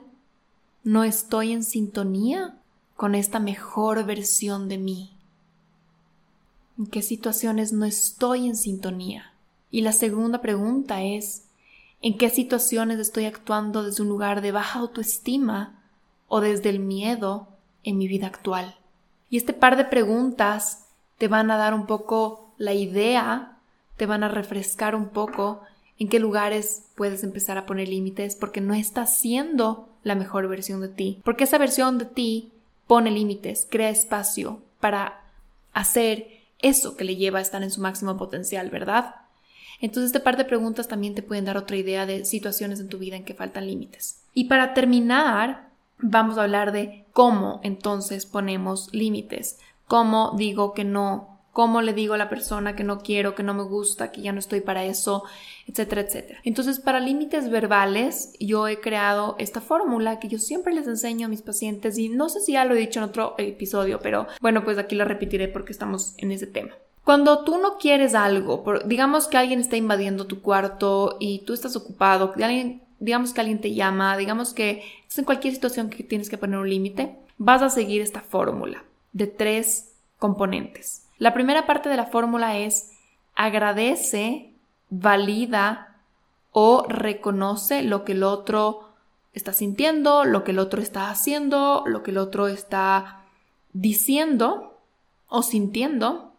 no 0.84 1.03
estoy 1.03 1.53
en 1.53 1.64
sintonía 1.64 2.56
con 2.95 3.16
esta 3.16 3.39
mejor 3.39 4.06
versión 4.06 4.70
de 4.70 4.78
mí? 4.78 5.14
¿En 6.78 6.88
qué 6.88 7.01
situaciones 7.01 7.71
no 7.71 7.86
estoy 7.86 8.47
en 8.47 8.57
sintonía? 8.57 9.34
Y 9.71 9.82
la 9.82 9.93
segunda 9.93 10.41
pregunta 10.41 11.01
es, 11.03 11.45
¿en 12.01 12.17
qué 12.17 12.30
situaciones 12.30 12.99
estoy 12.99 13.26
actuando 13.26 13.84
desde 13.84 14.03
un 14.03 14.09
lugar 14.09 14.41
de 14.41 14.51
baja 14.51 14.80
autoestima 14.80 15.82
o 16.28 16.41
desde 16.41 16.69
el 16.69 16.80
miedo 16.80 17.47
en 17.84 17.97
mi 17.97 18.07
vida 18.07 18.28
actual? 18.28 18.76
Y 19.30 19.38
este 19.38 19.53
par 19.53 19.78
de 19.78 19.86
preguntas 19.86 20.86
te 21.17 21.28
van 21.28 21.49
a 21.49 21.57
dar 21.57 21.73
un 21.73 21.86
poco 21.86 22.53
la 22.57 22.73
idea, 22.73 23.57
te 23.95 24.05
van 24.05 24.23
a 24.23 24.30
refrescar 24.30 24.95
un 24.95 25.09
poco 25.09 25.61
en 25.97 26.09
qué 26.09 26.19
lugares 26.19 26.88
puedes 26.95 27.23
empezar 27.23 27.57
a 27.57 27.65
poner 27.65 27.88
límites 27.88 28.36
porque 28.36 28.59
no 28.59 28.73
estás 28.73 29.17
siendo 29.17 29.89
la 30.03 30.15
mejor 30.15 30.47
versión 30.49 30.82
de 30.82 30.89
ti. 30.89 31.21
Porque 31.23 31.45
esa 31.45 31.57
versión 31.57 31.97
de 31.97 32.05
ti 32.05 32.51
pone 32.86 33.11
límites, 33.11 33.65
crea 33.69 33.89
espacio 33.89 34.59
para 34.80 35.21
hacer 35.73 36.34
eso 36.60 36.95
que 36.95 37.03
le 37.03 37.16
lleva 37.16 37.39
a 37.39 37.41
estar 37.41 37.64
en 37.64 37.72
su 37.72 37.82
máximo 37.82 38.18
potencial, 38.18 38.70
¿verdad? 38.70 39.16
Entonces, 39.82 40.08
este 40.08 40.20
par 40.20 40.38
de 40.38 40.45
preguntas 40.45 40.88
también 40.88 41.16
te 41.16 41.22
pueden 41.22 41.45
dar 41.45 41.58
otra 41.58 41.78
idea 41.78 42.06
de 42.06 42.26
situaciones 42.26 42.80
en 42.80 42.89
tu 42.89 42.97
vida 42.97 43.16
en 43.16 43.26
que 43.26 43.34
faltan 43.34 43.68
límites. 43.68 44.22
Y 44.34 44.45
para 44.45 44.74
terminar, 44.74 45.70
vamos 45.99 46.38
a 46.38 46.43
hablar 46.43 46.72
de 46.72 47.06
cómo 47.12 47.60
entonces 47.64 48.26
ponemos 48.26 48.93
límites. 48.93 49.60
Cómo 49.88 50.34
digo 50.38 50.74
que 50.74 50.84
no 50.84 51.34
cómo 51.56 51.82
le 51.82 51.93
digo 51.93 52.16
a 52.16 52.18
la 52.18 52.28
persona 52.28 52.76
que 52.76 52.84
no 52.84 52.99
quiero, 52.99 53.34
que 53.34 53.41
no 53.41 53.53
me 53.53 53.64
gusta, 53.64 54.12
que 54.12 54.20
ya 54.20 54.34
no 54.34 54.39
estoy 54.39 54.60
para 54.60 54.84
eso, 54.84 55.24
etcétera, 55.68 56.01
etcétera. 56.01 56.41
Entonces, 56.43 56.82
para 56.82 56.99
límites 56.99 57.49
verbales, 57.49 58.34
yo 58.41 58.68
he 58.68 58.82
creado 58.82 59.38
esta 59.39 59.62
fórmula 59.62 60.20
que 60.20 60.28
yo 60.28 60.38
siempre 60.38 60.74
les 60.74 60.86
enseño 60.86 61.28
a 61.28 61.30
mis 61.30 61.41
pacientes 61.41 61.97
y 61.97 62.10
no 62.10 62.28
sé 62.28 62.41
si 62.41 62.51
ya 62.51 62.66
lo 62.66 62.76
he 62.76 62.80
dicho 62.80 62.99
en 62.99 63.06
otro 63.06 63.36
episodio, 63.38 64.01
pero 64.03 64.28
bueno, 64.41 64.66
pues 64.66 64.78
aquí 64.78 64.95
lo 64.95 65.06
repetiré 65.06 65.47
porque 65.47 65.72
estamos 65.72 66.14
en 66.18 66.34
ese 66.34 66.45
tema. 66.45 66.74
Cuando 67.06 67.45
tú 67.45 67.58
no 67.58 67.78
quieres 67.78 68.16
algo, 68.16 68.62
digamos 68.86 69.30
que 69.30 69.38
alguien 69.38 69.62
está 69.62 69.78
invadiendo 69.78 70.28
tu 70.28 70.41
cuarto 70.41 71.16
y 71.22 71.45
tú 71.45 71.53
estás 71.53 71.78
ocupado, 71.78 72.34
digamos 72.99 73.32
que 73.32 73.39
alguien 73.39 73.62
te 73.62 73.74
llama, 73.74 74.18
digamos 74.18 74.53
que 74.53 74.84
es 75.08 75.18
en 75.18 75.24
cualquier 75.24 75.53
situación 75.53 75.89
que 75.89 76.03
tienes 76.03 76.30
que 76.30 76.38
poner 76.38 76.60
un 76.60 76.70
límite, 76.70 77.16
vas 77.38 77.62
a 77.62 77.70
seguir 77.70 78.01
esta 78.01 78.20
fórmula 78.20 78.84
de 79.14 79.28
tres 79.28 79.93
componentes. 80.18 81.05
La 81.18 81.34
primera 81.34 81.66
parte 81.66 81.89
de 81.89 81.97
la 81.97 82.05
fórmula 82.05 82.57
es 82.57 82.91
agradece, 83.36 84.53
valida 84.89 85.97
o 86.51 86.86
reconoce 86.88 87.84
lo 87.84 88.05
que 88.05 88.13
el 88.13 88.24
otro 88.24 88.89
está 89.34 89.53
sintiendo, 89.53 90.24
lo 90.24 90.43
que 90.43 90.51
el 90.51 90.59
otro 90.59 90.82
está 90.82 91.09
haciendo, 91.09 91.84
lo 91.86 92.03
que 92.03 92.11
el 92.11 92.18
otro 92.18 92.47
está 92.47 93.26
diciendo 93.74 94.80
o 95.28 95.43
sintiendo. 95.43 96.34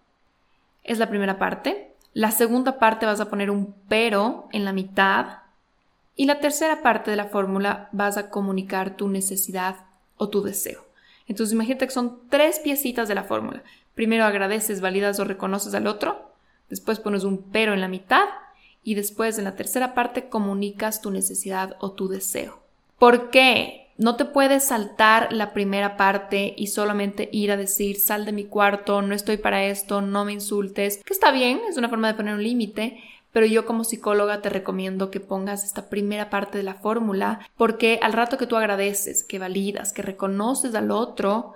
Es 0.85 0.99
la 0.99 1.09
primera 1.09 1.39
parte. 1.39 1.95
La 2.15 2.31
segunda 2.31 2.79
parte 2.79 3.05
vas 3.05 3.21
a 3.21 3.29
poner 3.29 3.51
un 3.51 3.75
pero 3.89 4.49
en 4.53 4.65
la 4.65 4.73
mitad. 4.73 5.41
Y 6.15 6.25
la 6.25 6.41
tercera 6.41 6.83
parte 6.83 7.11
de 7.11 7.19
la 7.19 7.27
fórmula 7.27 7.91
vas 7.93 8.17
a 8.17 8.31
comunicar 8.31 8.97
tu 8.97 9.09
necesidad 9.09 9.77
o 10.17 10.31
tu 10.31 10.43
deseo. 10.43 10.87
Entonces 11.29 11.53
imagínate 11.53 11.87
que 11.87 11.93
son 11.93 12.21
tres 12.31 12.59
piecitas 12.61 13.09
de 13.09 13.15
la 13.15 13.25
fórmula. 13.25 13.63
Primero 13.97 14.27
agradeces, 14.27 14.83
validas 14.83 15.19
o 15.21 15.25
reconoces 15.25 15.73
al 15.73 15.87
otro, 15.87 16.31
después 16.69 17.01
pones 17.01 17.25
un 17.25 17.39
pero 17.51 17.73
en 17.73 17.81
la 17.81 17.89
mitad 17.89 18.27
y 18.85 18.95
después 18.95 19.39
en 19.39 19.45
la 19.45 19.57
tercera 19.57 19.95
parte 19.95 20.29
comunicas 20.29 21.01
tu 21.01 21.11
necesidad 21.11 21.77
o 21.81 21.93
tu 21.93 22.07
deseo. 22.07 22.61
¿Por 22.99 23.31
qué? 23.31 23.89
No 23.97 24.17
te 24.17 24.27
puedes 24.27 24.65
saltar 24.65 25.33
la 25.33 25.55
primera 25.55 25.97
parte 25.97 26.53
y 26.59 26.67
solamente 26.67 27.31
ir 27.33 27.51
a 27.51 27.57
decir 27.57 27.99
sal 27.99 28.27
de 28.27 28.33
mi 28.33 28.45
cuarto, 28.45 29.01
no 29.01 29.15
estoy 29.15 29.39
para 29.39 29.65
esto, 29.65 30.03
no 30.03 30.27
me 30.27 30.35
insultes, 30.35 31.03
que 31.03 31.15
está 31.15 31.33
bien, 31.33 31.63
es 31.67 31.79
una 31.79 31.89
forma 31.89 32.09
de 32.09 32.15
poner 32.15 32.35
un 32.35 32.43
límite, 32.43 33.03
pero 33.33 33.47
yo 33.47 33.65
como 33.65 33.85
psicóloga 33.85 34.43
te 34.43 34.51
recomiendo 34.51 35.11
que 35.11 35.21
pongas 35.21 35.65
esta 35.65 35.89
primera 35.89 36.29
parte 36.29 36.59
de 36.59 36.65
la 36.65 36.75
fórmula 36.75 37.41
porque 37.57 37.99
al 38.03 38.13
rato 38.13 38.37
que 38.37 38.47
tú 38.47 38.57
agradeces, 38.57 39.25
que 39.25 39.39
validas, 39.39 39.95
que 39.95 40.03
reconoces 40.03 40.75
al 40.75 40.91
otro, 40.91 41.55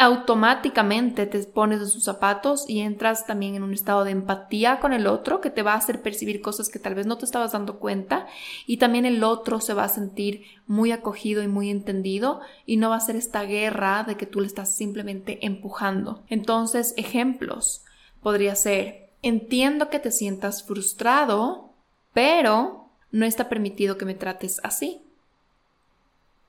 automáticamente 0.00 1.26
te 1.26 1.40
pones 1.42 1.80
en 1.80 1.88
sus 1.88 2.04
zapatos 2.04 2.70
y 2.70 2.80
entras 2.80 3.26
también 3.26 3.56
en 3.56 3.64
un 3.64 3.74
estado 3.74 4.04
de 4.04 4.12
empatía 4.12 4.78
con 4.78 4.92
el 4.92 5.08
otro 5.08 5.40
que 5.40 5.50
te 5.50 5.62
va 5.62 5.72
a 5.72 5.78
hacer 5.78 6.02
percibir 6.02 6.40
cosas 6.40 6.68
que 6.68 6.78
tal 6.78 6.94
vez 6.94 7.06
no 7.06 7.18
te 7.18 7.24
estabas 7.24 7.50
dando 7.50 7.80
cuenta 7.80 8.28
y 8.64 8.76
también 8.76 9.06
el 9.06 9.24
otro 9.24 9.60
se 9.60 9.74
va 9.74 9.82
a 9.82 9.88
sentir 9.88 10.44
muy 10.68 10.92
acogido 10.92 11.42
y 11.42 11.48
muy 11.48 11.68
entendido 11.68 12.40
y 12.64 12.76
no 12.76 12.90
va 12.90 12.96
a 12.96 13.00
ser 13.00 13.16
esta 13.16 13.42
guerra 13.42 14.04
de 14.04 14.16
que 14.16 14.26
tú 14.26 14.40
le 14.40 14.46
estás 14.46 14.72
simplemente 14.72 15.44
empujando. 15.44 16.22
Entonces, 16.28 16.94
ejemplos 16.96 17.84
podría 18.22 18.54
ser, 18.54 19.10
entiendo 19.22 19.90
que 19.90 19.98
te 19.98 20.12
sientas 20.12 20.62
frustrado, 20.62 21.72
pero 22.12 22.92
no 23.10 23.26
está 23.26 23.48
permitido 23.48 23.98
que 23.98 24.04
me 24.04 24.14
trates 24.14 24.60
así. 24.62 25.07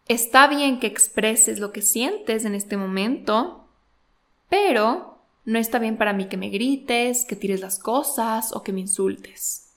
Está 0.09 0.47
bien 0.47 0.79
que 0.79 0.87
expreses 0.87 1.59
lo 1.59 1.71
que 1.71 1.83
sientes 1.83 2.43
en 2.43 2.55
este 2.55 2.77
momento, 2.77 3.67
pero 4.49 5.19
no 5.45 5.59
está 5.59 5.77
bien 5.77 5.97
para 5.97 6.13
mí 6.13 6.25
que 6.25 6.35
me 6.35 6.49
grites, 6.49 7.25
que 7.25 7.35
tires 7.35 7.61
las 7.61 7.77
cosas 7.77 8.51
o 8.51 8.63
que 8.63 8.73
me 8.73 8.79
insultes. 8.79 9.71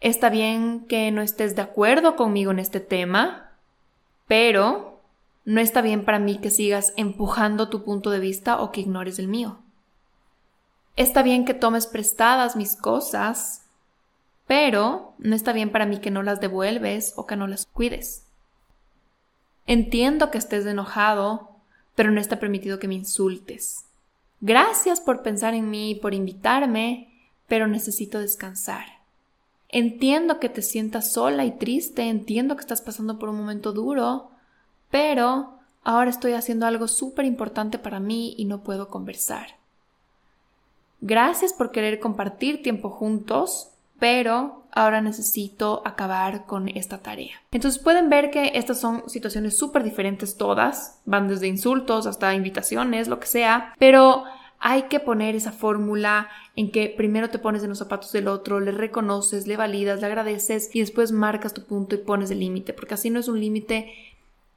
Está 0.00 0.30
bien 0.30 0.86
que 0.86 1.10
no 1.12 1.20
estés 1.20 1.54
de 1.54 1.60
acuerdo 1.60 2.16
conmigo 2.16 2.50
en 2.50 2.58
este 2.58 2.80
tema, 2.80 3.52
pero 4.26 5.02
no 5.44 5.60
está 5.60 5.82
bien 5.82 6.06
para 6.06 6.18
mí 6.18 6.38
que 6.38 6.50
sigas 6.50 6.94
empujando 6.96 7.68
tu 7.68 7.84
punto 7.84 8.08
de 8.10 8.20
vista 8.20 8.62
o 8.62 8.72
que 8.72 8.80
ignores 8.80 9.18
el 9.18 9.28
mío. 9.28 9.58
Está 10.96 11.22
bien 11.22 11.44
que 11.44 11.52
tomes 11.52 11.86
prestadas 11.86 12.56
mis 12.56 12.74
cosas, 12.74 13.66
pero 14.46 15.12
no 15.18 15.36
está 15.36 15.52
bien 15.52 15.70
para 15.72 15.84
mí 15.84 15.98
que 15.98 16.10
no 16.10 16.22
las 16.22 16.40
devuelves 16.40 17.12
o 17.16 17.26
que 17.26 17.36
no 17.36 17.46
las 17.46 17.66
cuides. 17.66 18.25
Entiendo 19.66 20.30
que 20.30 20.38
estés 20.38 20.64
enojado, 20.66 21.50
pero 21.94 22.10
no 22.10 22.20
está 22.20 22.38
permitido 22.38 22.78
que 22.78 22.88
me 22.88 22.94
insultes. 22.94 23.84
Gracias 24.40 25.00
por 25.00 25.22
pensar 25.22 25.54
en 25.54 25.70
mí 25.70 25.92
y 25.92 25.94
por 25.96 26.14
invitarme, 26.14 27.08
pero 27.48 27.66
necesito 27.66 28.20
descansar. 28.20 28.84
Entiendo 29.68 30.38
que 30.38 30.48
te 30.48 30.62
sientas 30.62 31.12
sola 31.12 31.44
y 31.44 31.52
triste, 31.52 32.02
entiendo 32.02 32.54
que 32.54 32.60
estás 32.60 32.82
pasando 32.82 33.18
por 33.18 33.28
un 33.28 33.36
momento 33.36 33.72
duro, 33.72 34.30
pero 34.90 35.58
ahora 35.82 36.10
estoy 36.10 36.32
haciendo 36.32 36.66
algo 36.66 36.86
súper 36.86 37.24
importante 37.24 37.78
para 37.78 37.98
mí 37.98 38.34
y 38.38 38.44
no 38.44 38.62
puedo 38.62 38.88
conversar. 38.88 39.56
Gracias 41.00 41.52
por 41.52 41.72
querer 41.72 41.98
compartir 41.98 42.62
tiempo 42.62 42.90
juntos, 42.90 43.70
pero 43.98 44.66
ahora 44.72 45.00
necesito 45.00 45.82
acabar 45.84 46.44
con 46.44 46.68
esta 46.68 46.98
tarea. 46.98 47.42
Entonces 47.50 47.82
pueden 47.82 48.10
ver 48.10 48.30
que 48.30 48.52
estas 48.54 48.78
son 48.78 49.08
situaciones 49.08 49.56
súper 49.56 49.82
diferentes 49.82 50.36
todas, 50.36 51.00
van 51.06 51.28
desde 51.28 51.46
insultos 51.46 52.06
hasta 52.06 52.34
invitaciones, 52.34 53.08
lo 53.08 53.18
que 53.18 53.26
sea, 53.26 53.74
pero 53.78 54.24
hay 54.58 54.82
que 54.82 55.00
poner 55.00 55.34
esa 55.34 55.52
fórmula 55.52 56.28
en 56.56 56.70
que 56.70 56.92
primero 56.94 57.30
te 57.30 57.38
pones 57.38 57.62
en 57.62 57.70
los 57.70 57.78
zapatos 57.78 58.12
del 58.12 58.28
otro, 58.28 58.60
le 58.60 58.72
reconoces, 58.72 59.46
le 59.46 59.56
validas, 59.56 60.00
le 60.00 60.06
agradeces 60.06 60.70
y 60.74 60.80
después 60.80 61.12
marcas 61.12 61.54
tu 61.54 61.64
punto 61.64 61.94
y 61.94 61.98
pones 61.98 62.30
el 62.30 62.40
límite, 62.40 62.72
porque 62.72 62.94
así 62.94 63.10
no 63.10 63.20
es 63.20 63.28
un 63.28 63.40
límite 63.40 63.92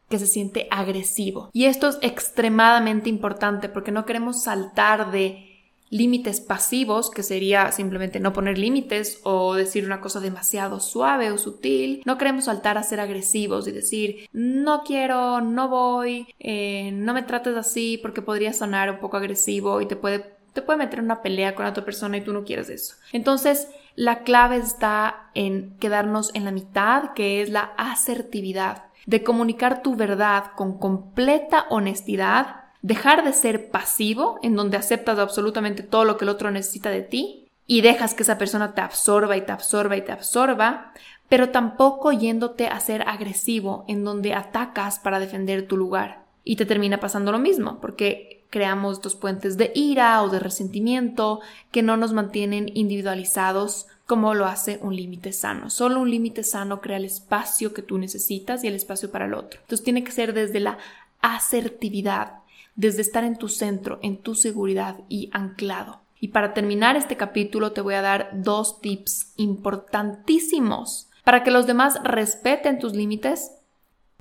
que 0.10 0.20
se 0.20 0.28
siente 0.28 0.68
agresivo. 0.72 1.50
Y 1.54 1.66
esto 1.66 1.88
es 1.88 2.00
extremadamente 2.02 3.10
importante 3.10 3.70
porque 3.70 3.92
no 3.92 4.06
queremos 4.06 4.44
saltar 4.44 5.12
de 5.12 5.49
límites 5.90 6.40
pasivos, 6.40 7.10
que 7.10 7.24
sería 7.24 7.72
simplemente 7.72 8.20
no 8.20 8.34
poner 8.34 8.58
límites 8.58 9.20
o 9.24 9.56
decir 9.56 9.86
una 9.86 10.02
cosa 10.02 10.20
demasiado 10.20 10.80
suave 10.80 11.32
o 11.32 11.38
sutil. 11.38 12.02
No 12.06 12.18
queremos 12.18 12.46
saltar 12.46 12.78
a 12.78 12.84
ser 12.84 13.00
agresivos 13.00 13.68
y 13.68 13.72
decir 13.72 14.30
no 14.32 14.84
quiero, 14.84 15.42
no 15.42 15.70
voy, 15.70 16.28
eh, 16.40 16.92
no 16.94 17.14
me 17.14 17.24
trates 17.24 17.56
así 17.56 17.98
porque 18.02 18.22
podría 18.22 18.54
sonar 18.54 18.92
un 18.92 19.00
poco 19.00 19.18
agresivo 19.18 19.82
y 19.82 19.88
te 19.88 19.96
puede, 19.96 20.38
te 20.54 20.62
puede 20.62 20.80
meter 20.80 21.00
en 21.00 21.06
una 21.06 21.22
pelea 21.22 21.56
con 21.56 21.66
otra 21.66 21.86
persona 21.86 22.18
y 22.18 22.22
tú 22.22 22.34
no 22.34 22.44
quieres 22.44 22.70
eso. 22.70 22.96
Entonces, 23.12 23.68
la 23.96 24.20
clave 24.24 24.58
está 24.58 25.32
en 25.34 25.76
quedarnos 25.80 26.34
en 26.34 26.46
la 26.46 26.52
mitad, 26.52 27.14
que 27.14 27.42
es 27.42 27.50
la 27.50 27.74
asertividad, 27.78 28.86
de 29.06 29.24
comunicar 29.24 29.82
tu 29.82 29.96
verdad 29.96 30.52
con 30.56 30.78
completa 30.78 31.66
honestidad 31.70 32.69
dejar 32.82 33.24
de 33.24 33.34
ser 33.34 33.70
pasivo, 33.70 34.40
en 34.42 34.56
donde 34.56 34.78
aceptas 34.78 35.20
absolutamente 35.20 35.84
todo 35.84 36.06
lo 36.06 36.18
que 36.18 36.26
el 36.26 36.30
otro 36.30 36.52
necesita 36.52 36.90
de 36.90 37.02
ti 37.02 37.46
y 37.68 37.82
dejas 37.82 38.14
que 38.14 38.24
esa 38.24 38.38
persona 38.38 38.74
te 38.74 38.82
absorba 38.82 39.38
y 39.38 39.42
te 39.42 39.52
absorba 39.52 39.96
y 39.98 40.02
te 40.02 40.12
absorba, 40.12 40.94
pero 41.28 41.50
tampoco 41.50 42.12
yéndote 42.12 42.68
a 42.68 42.80
ser 42.80 43.04
agresivo, 43.08 43.86
en 43.88 44.04
donde 44.04 44.34
atacas 44.34 44.98
para 45.00 45.20
defender 45.20 45.68
tu 45.68 45.78
lugar. 45.78 46.24
Y 46.44 46.56
te 46.56 46.66
termina 46.66 47.00
pasando 47.00 47.32
lo 47.32 47.38
mismo, 47.38 47.80
porque 47.80 48.44
creamos 48.50 48.98
estos 48.98 49.16
puentes 49.16 49.58
de 49.58 49.72
ira 49.76 50.22
o 50.24 50.30
de 50.30 50.40
resentimiento 50.40 51.42
que 51.72 51.84
no 51.84 51.98
nos 51.98 52.14
mantienen 52.14 52.72
individualizados 52.74 53.88
como 54.08 54.34
lo 54.34 54.48
hace 54.48 54.80
un 54.82 54.96
límite 54.96 55.32
sano. 55.32 55.70
Solo 55.70 56.00
un 56.00 56.10
límite 56.10 56.44
sano 56.44 56.82
crea 56.82 56.98
el 56.98 57.06
espacio 57.06 57.76
que 57.76 57.84
tú 57.84 58.00
necesitas 58.00 58.64
y 58.64 58.68
el 58.68 58.74
espacio 58.74 59.12
para 59.12 59.26
el 59.26 59.36
otro. 59.36 59.60
Entonces 59.62 59.84
tiene 59.84 60.04
que 60.04 60.12
ser 60.12 60.34
desde 60.34 60.60
la 60.60 60.80
asertividad, 61.22 62.40
desde 62.76 63.02
estar 63.02 63.24
en 63.24 63.38
tu 63.38 63.50
centro, 63.50 64.00
en 64.02 64.18
tu 64.18 64.36
seguridad 64.36 64.98
y 65.10 65.30
anclado. 65.34 66.02
Y 66.20 66.30
para 66.30 66.54
terminar 66.54 66.96
este 66.96 67.18
capítulo 67.18 67.72
te 67.72 67.82
voy 67.82 67.94
a 67.94 68.02
dar 68.02 68.30
dos 68.34 68.82
tips 68.82 69.34
importantísimos 69.38 71.10
para 71.24 71.44
que 71.44 71.52
los 71.52 71.68
demás 71.68 72.00
respeten 72.04 72.80
tus 72.80 72.94
límites. 72.94 73.52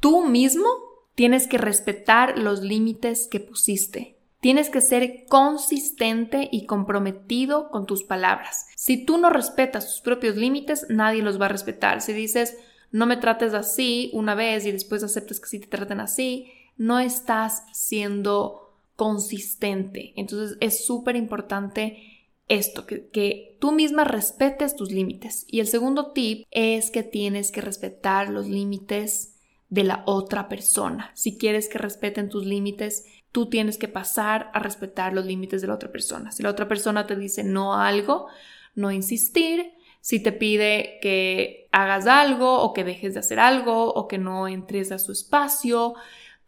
Tú 0.00 0.24
mismo 0.24 0.68
tienes 1.14 1.48
que 1.48 1.58
respetar 1.58 2.38
los 2.38 2.60
límites 2.60 3.28
que 3.28 3.40
pusiste. 3.40 4.16
Tienes 4.40 4.70
que 4.70 4.80
ser 4.80 5.24
consistente 5.28 6.48
y 6.52 6.66
comprometido 6.66 7.70
con 7.70 7.86
tus 7.86 8.04
palabras. 8.04 8.68
Si 8.76 9.04
tú 9.04 9.18
no 9.18 9.30
respetas 9.30 9.88
tus 9.88 10.00
propios 10.00 10.36
límites, 10.36 10.86
nadie 10.88 11.22
los 11.22 11.40
va 11.40 11.46
a 11.46 11.48
respetar. 11.48 12.02
Si 12.02 12.12
dices, 12.12 12.56
no 12.92 13.06
me 13.06 13.16
trates 13.16 13.52
así 13.52 14.10
una 14.12 14.36
vez 14.36 14.64
y 14.64 14.70
después 14.70 15.02
aceptas 15.02 15.40
que 15.40 15.48
sí 15.48 15.58
te 15.58 15.66
traten 15.66 15.98
así, 16.00 16.52
no 16.78 16.98
estás 16.98 17.64
siendo 17.72 18.74
consistente. 18.96 20.14
Entonces 20.16 20.56
es 20.60 20.86
súper 20.86 21.16
importante 21.16 22.18
esto, 22.48 22.86
que, 22.86 23.08
que, 23.10 23.56
tú 23.60 23.72
misma 23.72 24.04
respetes 24.04 24.74
tus 24.74 24.90
límites. 24.90 25.44
Y 25.48 25.60
el 25.60 25.66
segundo 25.66 26.12
tip 26.12 26.46
es 26.50 26.90
que 26.90 27.02
tienes 27.02 27.52
que 27.52 27.60
respetar 27.60 28.30
los 28.30 28.48
límites 28.48 29.34
de 29.68 29.84
la 29.84 30.02
otra 30.06 30.48
persona. 30.48 31.10
Si 31.14 31.36
quieres 31.36 31.68
que 31.68 31.78
respeten 31.78 32.30
tus 32.30 32.46
límites, 32.46 33.04
tú 33.32 33.50
tienes 33.50 33.76
que 33.76 33.88
pasar 33.88 34.50
a 34.54 34.60
respetar 34.60 35.12
los 35.12 35.26
límites 35.26 35.60
de 35.60 35.68
la 35.68 35.74
otra 35.74 35.92
persona. 35.92 36.32
Si 36.32 36.42
la 36.42 36.50
otra 36.50 36.68
persona 36.68 37.06
te 37.06 37.16
dice 37.16 37.44
no 37.44 37.74
a 37.74 37.86
algo, 37.86 38.28
no 38.74 38.90
insistir. 38.90 39.72
Si 40.00 40.20
te 40.20 40.32
pide 40.32 40.98
que 41.02 41.68
hagas 41.70 42.06
algo 42.06 42.62
o 42.62 42.72
que 42.72 42.84
dejes 42.84 43.14
de 43.14 43.20
hacer 43.20 43.38
algo 43.38 43.92
o 43.92 44.08
que 44.08 44.16
no 44.16 44.48
entres 44.48 44.90
a 44.90 44.98
su 44.98 45.12
espacio, 45.12 45.94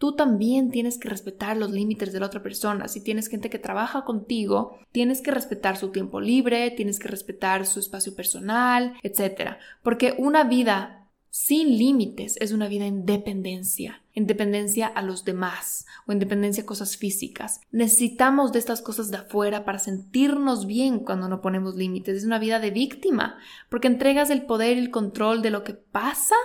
tú 0.01 0.17
también 0.17 0.71
tienes 0.71 0.97
que 0.97 1.11
respetar 1.11 1.59
los 1.59 1.73
límites 1.73 2.11
de 2.11 2.21
la 2.21 2.27
otra 2.27 2.43
persona. 2.43 2.89
Si 2.89 3.03
tienes 3.03 3.29
gente 3.29 3.51
que 3.51 3.59
trabaja 3.59 4.07
contigo, 4.07 4.79
tienes 4.93 5.21
que 5.21 5.31
respetar 5.31 5.77
su 5.77 5.91
tiempo 5.91 6.23
libre, 6.23 6.71
tienes 6.71 6.99
que 6.99 7.09
respetar 7.09 7.67
su 7.67 7.81
espacio 7.81 8.15
personal, 8.15 8.95
etc. 9.03 9.59
Porque 9.83 10.15
una 10.17 10.45
vida 10.45 11.07
sin 11.29 11.77
límites 11.77 12.39
es 12.41 12.53
una 12.53 12.67
vida 12.67 12.87
en 12.87 13.05
dependencia, 13.05 14.03
en 14.15 14.27
dependencia 14.27 14.87
a 14.87 15.03
los 15.03 15.27
demás 15.27 15.85
o 16.07 16.13
en 16.13 16.19
dependencia 16.19 16.63
a 16.63 16.67
cosas 16.67 16.97
físicas. 16.97 17.61
Necesitamos 17.71 18.53
de 18.53 18.59
estas 18.59 18.81
cosas 18.81 19.11
de 19.11 19.19
afuera 19.19 19.67
para 19.67 19.79
sentirnos 19.79 20.67
bien 20.67 21.01
cuando 21.01 21.29
no 21.29 21.43
ponemos 21.43 21.77
límites. 21.77 22.17
Es 22.17 22.25
una 22.25 22.39
vida 22.39 22.59
de 22.59 22.71
víctima, 22.71 23.37
porque 23.69 23.89
entregas 23.89 24.31
el 24.31 24.47
poder 24.47 24.79
y 24.79 24.81
el 24.81 24.91
control 24.91 25.43
de 25.43 25.51
lo 25.51 25.63
que 25.63 25.75
pasa 25.75 26.37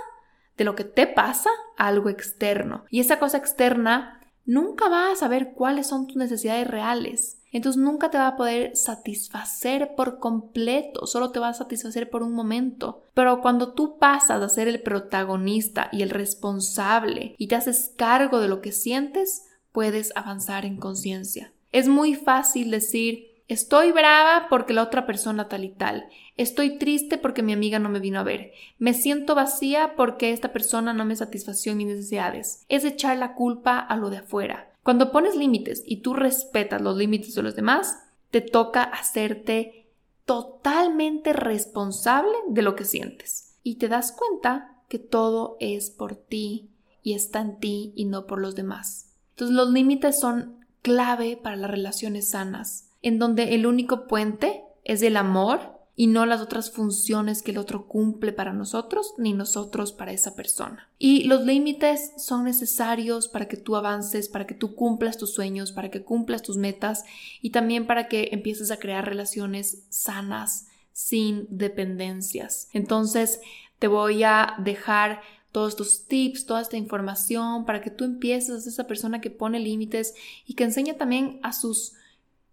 de 0.58 0.64
lo 0.64 0.76
que 0.76 0.84
te 0.84 1.08
pasa 1.08 1.50
a 1.78 1.88
algo 1.88 2.10
externo. 2.10 2.86
Y 2.90 3.00
esa 3.00 3.20
cosa 3.20 3.38
externa 3.38 4.22
nunca 4.46 4.90
va 4.90 5.12
a 5.12 5.16
saber 5.16 5.54
cuáles 5.54 5.88
son 5.88 6.08
tus 6.08 6.18
necesidades 6.18 6.68
reales. 6.68 7.42
Entonces 7.52 7.82
nunca 7.82 8.12
te 8.12 8.18
va 8.18 8.28
a 8.28 8.36
poder 8.36 8.76
satisfacer 8.76 9.96
por 9.96 10.20
completo, 10.20 11.08
solo 11.08 11.32
te 11.32 11.40
va 11.40 11.50
a 11.50 11.54
satisfacer 11.54 12.10
por 12.10 12.22
un 12.22 12.34
momento. 12.34 13.04
Pero 13.14 13.40
cuando 13.42 13.74
tú 13.74 13.98
pasas 13.98 14.42
a 14.42 14.50
ser 14.50 14.68
el 14.68 14.82
protagonista 14.82 15.90
y 15.92 16.02
el 16.02 16.10
responsable 16.10 17.34
y 17.38 17.48
te 17.48 17.56
haces 17.56 17.94
cargo 17.96 18.42
de 18.42 18.50
lo 18.50 18.62
que 18.62 18.74
sientes, 18.74 19.46
puedes 19.72 20.12
avanzar 20.16 20.66
en 20.66 20.78
conciencia. 20.78 21.54
Es 21.72 21.88
muy 21.88 22.16
fácil 22.16 22.72
decir, 22.72 23.35
Estoy 23.48 23.92
brava 23.92 24.48
porque 24.50 24.74
la 24.74 24.82
otra 24.82 25.06
persona 25.06 25.48
tal 25.48 25.64
y 25.64 25.70
tal. 25.70 26.10
Estoy 26.36 26.80
triste 26.80 27.20
porque 27.20 27.44
mi 27.44 27.54
amiga 27.54 27.78
no 27.78 27.90
me 27.90 28.00
vino 28.00 28.20
a 28.20 28.24
ver. 28.24 28.54
Me 28.80 28.96
siento 28.96 29.36
vacía 29.36 29.94
porque 29.96 30.32
esta 30.32 30.52
persona 30.52 30.94
no 30.94 31.06
me 31.06 31.16
satisfació 31.16 31.76
mis 31.76 31.88
necesidades. 31.88 32.66
Es 32.70 32.84
echar 32.86 33.18
la 33.18 33.36
culpa 33.36 33.78
a 33.78 33.98
lo 33.98 34.10
de 34.10 34.18
afuera. 34.18 34.74
Cuando 34.82 35.12
pones 35.12 35.36
límites 35.36 35.84
y 35.86 35.98
tú 35.98 36.16
respetas 36.16 36.82
los 36.82 36.98
límites 36.98 37.36
de 37.36 37.44
los 37.44 37.56
demás, 37.56 38.00
te 38.32 38.42
toca 38.42 38.82
hacerte 38.82 39.90
totalmente 40.26 41.32
responsable 41.32 42.34
de 42.48 42.64
lo 42.64 42.76
que 42.76 42.86
sientes. 42.86 43.58
Y 43.62 43.76
te 43.76 43.90
das 43.90 44.12
cuenta 44.12 44.82
que 44.90 44.98
todo 44.98 45.58
es 45.60 45.92
por 45.92 46.16
ti 46.16 46.72
y 47.04 47.14
está 47.14 47.42
en 47.42 47.60
ti 47.60 47.94
y 47.96 48.06
no 48.06 48.26
por 48.26 48.42
los 48.42 48.56
demás. 48.56 49.12
Entonces 49.32 49.56
los 49.56 49.70
límites 49.70 50.20
son 50.20 50.66
clave 50.82 51.38
para 51.38 51.56
las 51.56 51.70
relaciones 51.70 52.30
sanas 52.30 52.90
en 53.06 53.20
donde 53.20 53.54
el 53.54 53.68
único 53.68 54.08
puente 54.08 54.64
es 54.84 55.04
el 55.04 55.16
amor 55.16 55.76
y 55.96 56.08
no 56.08 56.26
las 56.26 56.42
otras 56.42 56.72
funciones 56.72 57.44
que 57.44 57.52
el 57.52 57.60
otro 57.60 57.88
cumple 57.88 58.34
para 58.34 58.52
nosotros 58.52 59.14
ni 59.20 59.32
nosotros 59.32 59.94
para 59.94 60.12
esa 60.12 60.36
persona. 60.36 60.90
Y 60.98 61.26
los 61.26 61.46
límites 61.46 62.14
son 62.18 62.46
necesarios 62.46 63.28
para 63.28 63.48
que 63.48 63.58
tú 63.58 63.76
avances, 63.76 64.28
para 64.28 64.48
que 64.48 64.56
tú 64.56 64.74
cumplas 64.74 65.20
tus 65.20 65.36
sueños, 65.36 65.72
para 65.72 65.92
que 65.92 66.02
cumplas 66.02 66.42
tus 66.42 66.58
metas 66.58 67.04
y 67.44 67.52
también 67.52 67.86
para 67.86 68.08
que 68.08 68.30
empieces 68.32 68.72
a 68.72 68.78
crear 68.78 69.06
relaciones 69.06 69.84
sanas, 69.90 70.68
sin 70.92 71.46
dependencias. 71.50 72.70
Entonces, 72.74 73.40
te 73.78 73.88
voy 73.88 74.24
a 74.24 74.56
dejar 74.58 75.22
todos 75.52 75.74
estos 75.74 76.08
tips, 76.08 76.48
toda 76.48 76.62
esta 76.62 76.76
información 76.76 77.66
para 77.66 77.82
que 77.82 77.92
tú 77.92 78.04
empieces 78.04 78.50
a 78.50 78.62
ser 78.62 78.74
esa 78.74 78.88
persona 78.88 79.22
que 79.22 79.30
pone 79.30 79.60
límites 79.60 80.16
y 80.48 80.56
que 80.56 80.64
enseña 80.64 80.96
también 80.96 81.40
a 81.44 81.54
sus 81.54 81.94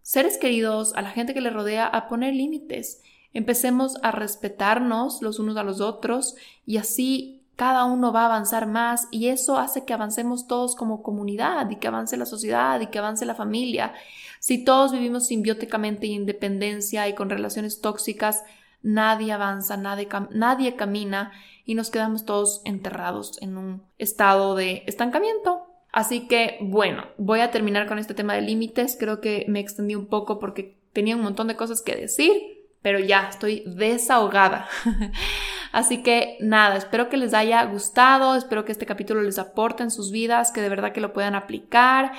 seres 0.02 0.38
queridos, 0.38 0.94
a 0.94 1.02
la 1.02 1.10
gente 1.10 1.34
que 1.34 1.40
le 1.40 1.50
rodea, 1.50 1.86
a 1.86 2.08
poner 2.08 2.34
límites. 2.34 3.02
Empecemos 3.32 3.96
a 4.02 4.10
respetarnos 4.10 5.22
los 5.22 5.38
unos 5.38 5.56
a 5.56 5.62
los 5.62 5.80
otros 5.80 6.34
y 6.66 6.76
así 6.76 7.42
cada 7.56 7.84
uno 7.84 8.12
va 8.12 8.22
a 8.22 8.26
avanzar 8.26 8.66
más 8.66 9.08
y 9.10 9.28
eso 9.28 9.58
hace 9.58 9.84
que 9.84 9.92
avancemos 9.92 10.46
todos 10.46 10.74
como 10.74 11.02
comunidad 11.02 11.70
y 11.70 11.76
que 11.76 11.88
avance 11.88 12.16
la 12.16 12.26
sociedad 12.26 12.80
y 12.80 12.88
que 12.88 12.98
avance 12.98 13.24
la 13.24 13.34
familia. 13.34 13.94
Si 14.40 14.64
todos 14.64 14.92
vivimos 14.92 15.26
simbióticamente 15.26 16.06
en 16.06 16.12
independencia 16.12 17.08
y 17.08 17.14
con 17.14 17.30
relaciones 17.30 17.80
tóxicas, 17.80 18.42
nadie 18.82 19.32
avanza, 19.32 19.76
nadie, 19.76 20.08
nadie 20.30 20.76
camina 20.76 21.32
y 21.64 21.74
nos 21.74 21.90
quedamos 21.90 22.24
todos 22.24 22.62
enterrados 22.64 23.40
en 23.40 23.56
un 23.56 23.82
estado 23.98 24.56
de 24.56 24.82
estancamiento. 24.86 25.71
Así 25.92 26.26
que 26.26 26.56
bueno, 26.60 27.04
voy 27.18 27.40
a 27.40 27.50
terminar 27.50 27.86
con 27.86 27.98
este 27.98 28.14
tema 28.14 28.34
de 28.34 28.40
límites. 28.40 28.96
Creo 28.98 29.20
que 29.20 29.44
me 29.48 29.60
extendí 29.60 29.94
un 29.94 30.06
poco 30.06 30.38
porque 30.40 30.76
tenía 30.92 31.16
un 31.16 31.22
montón 31.22 31.48
de 31.48 31.56
cosas 31.56 31.82
que 31.82 31.94
decir, 31.94 32.32
pero 32.80 32.98
ya 32.98 33.28
estoy 33.28 33.62
desahogada. 33.66 34.68
Así 35.72 36.02
que 36.02 36.36
nada, 36.40 36.76
espero 36.76 37.08
que 37.08 37.16
les 37.16 37.32
haya 37.32 37.64
gustado, 37.64 38.34
espero 38.36 38.64
que 38.64 38.72
este 38.72 38.84
capítulo 38.86 39.22
les 39.22 39.38
aporte 39.38 39.82
en 39.82 39.90
sus 39.90 40.10
vidas, 40.10 40.50
que 40.52 40.60
de 40.60 40.68
verdad 40.68 40.92
que 40.92 41.00
lo 41.00 41.12
puedan 41.12 41.34
aplicar. 41.34 42.12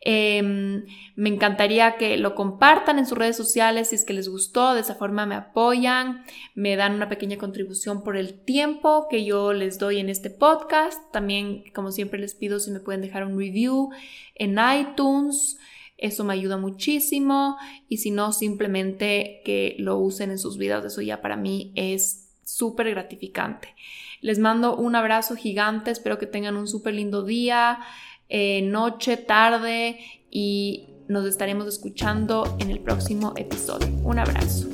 Em, 0.00 0.84
me 1.16 1.28
encantaría 1.28 1.96
que 1.96 2.16
lo 2.18 2.36
compartan 2.36 2.98
en 2.98 3.06
sus 3.06 3.18
redes 3.18 3.36
sociales 3.36 3.88
si 3.88 3.96
es 3.96 4.04
que 4.04 4.12
les 4.12 4.28
gustó, 4.28 4.74
de 4.74 4.80
esa 4.80 4.94
forma 4.94 5.26
me 5.26 5.34
apoyan, 5.34 6.24
me 6.54 6.76
dan 6.76 6.94
una 6.94 7.08
pequeña 7.08 7.36
contribución 7.36 8.04
por 8.04 8.16
el 8.16 8.34
tiempo 8.44 9.08
que 9.10 9.24
yo 9.24 9.52
les 9.52 9.78
doy 9.78 9.98
en 9.98 10.08
este 10.08 10.30
podcast. 10.30 11.00
También, 11.12 11.64
como 11.74 11.90
siempre, 11.90 12.20
les 12.20 12.34
pido 12.34 12.60
si 12.60 12.70
me 12.70 12.80
pueden 12.80 13.00
dejar 13.00 13.24
un 13.24 13.38
review 13.38 13.90
en 14.36 14.58
iTunes. 14.58 15.58
Eso 15.96 16.22
me 16.22 16.34
ayuda 16.34 16.56
muchísimo 16.58 17.56
y 17.88 17.96
si 17.96 18.12
no, 18.12 18.30
simplemente 18.32 19.42
que 19.44 19.74
lo 19.80 19.98
usen 19.98 20.30
en 20.30 20.38
sus 20.38 20.56
vidas, 20.56 20.84
eso 20.84 21.02
ya 21.02 21.20
para 21.20 21.36
mí 21.36 21.72
es 21.74 22.28
súper 22.44 22.90
gratificante. 22.90 23.74
Les 24.20 24.38
mando 24.38 24.76
un 24.76 24.94
abrazo 24.94 25.36
gigante, 25.36 25.90
espero 25.90 26.18
que 26.18 26.26
tengan 26.26 26.56
un 26.56 26.68
súper 26.68 26.94
lindo 26.94 27.24
día. 27.24 27.80
Eh, 28.28 28.62
noche, 28.62 29.16
tarde 29.16 29.98
y 30.30 30.88
nos 31.08 31.24
estaremos 31.24 31.66
escuchando 31.66 32.56
en 32.58 32.70
el 32.70 32.80
próximo 32.80 33.32
episodio. 33.36 33.88
Un 34.04 34.18
abrazo. 34.18 34.68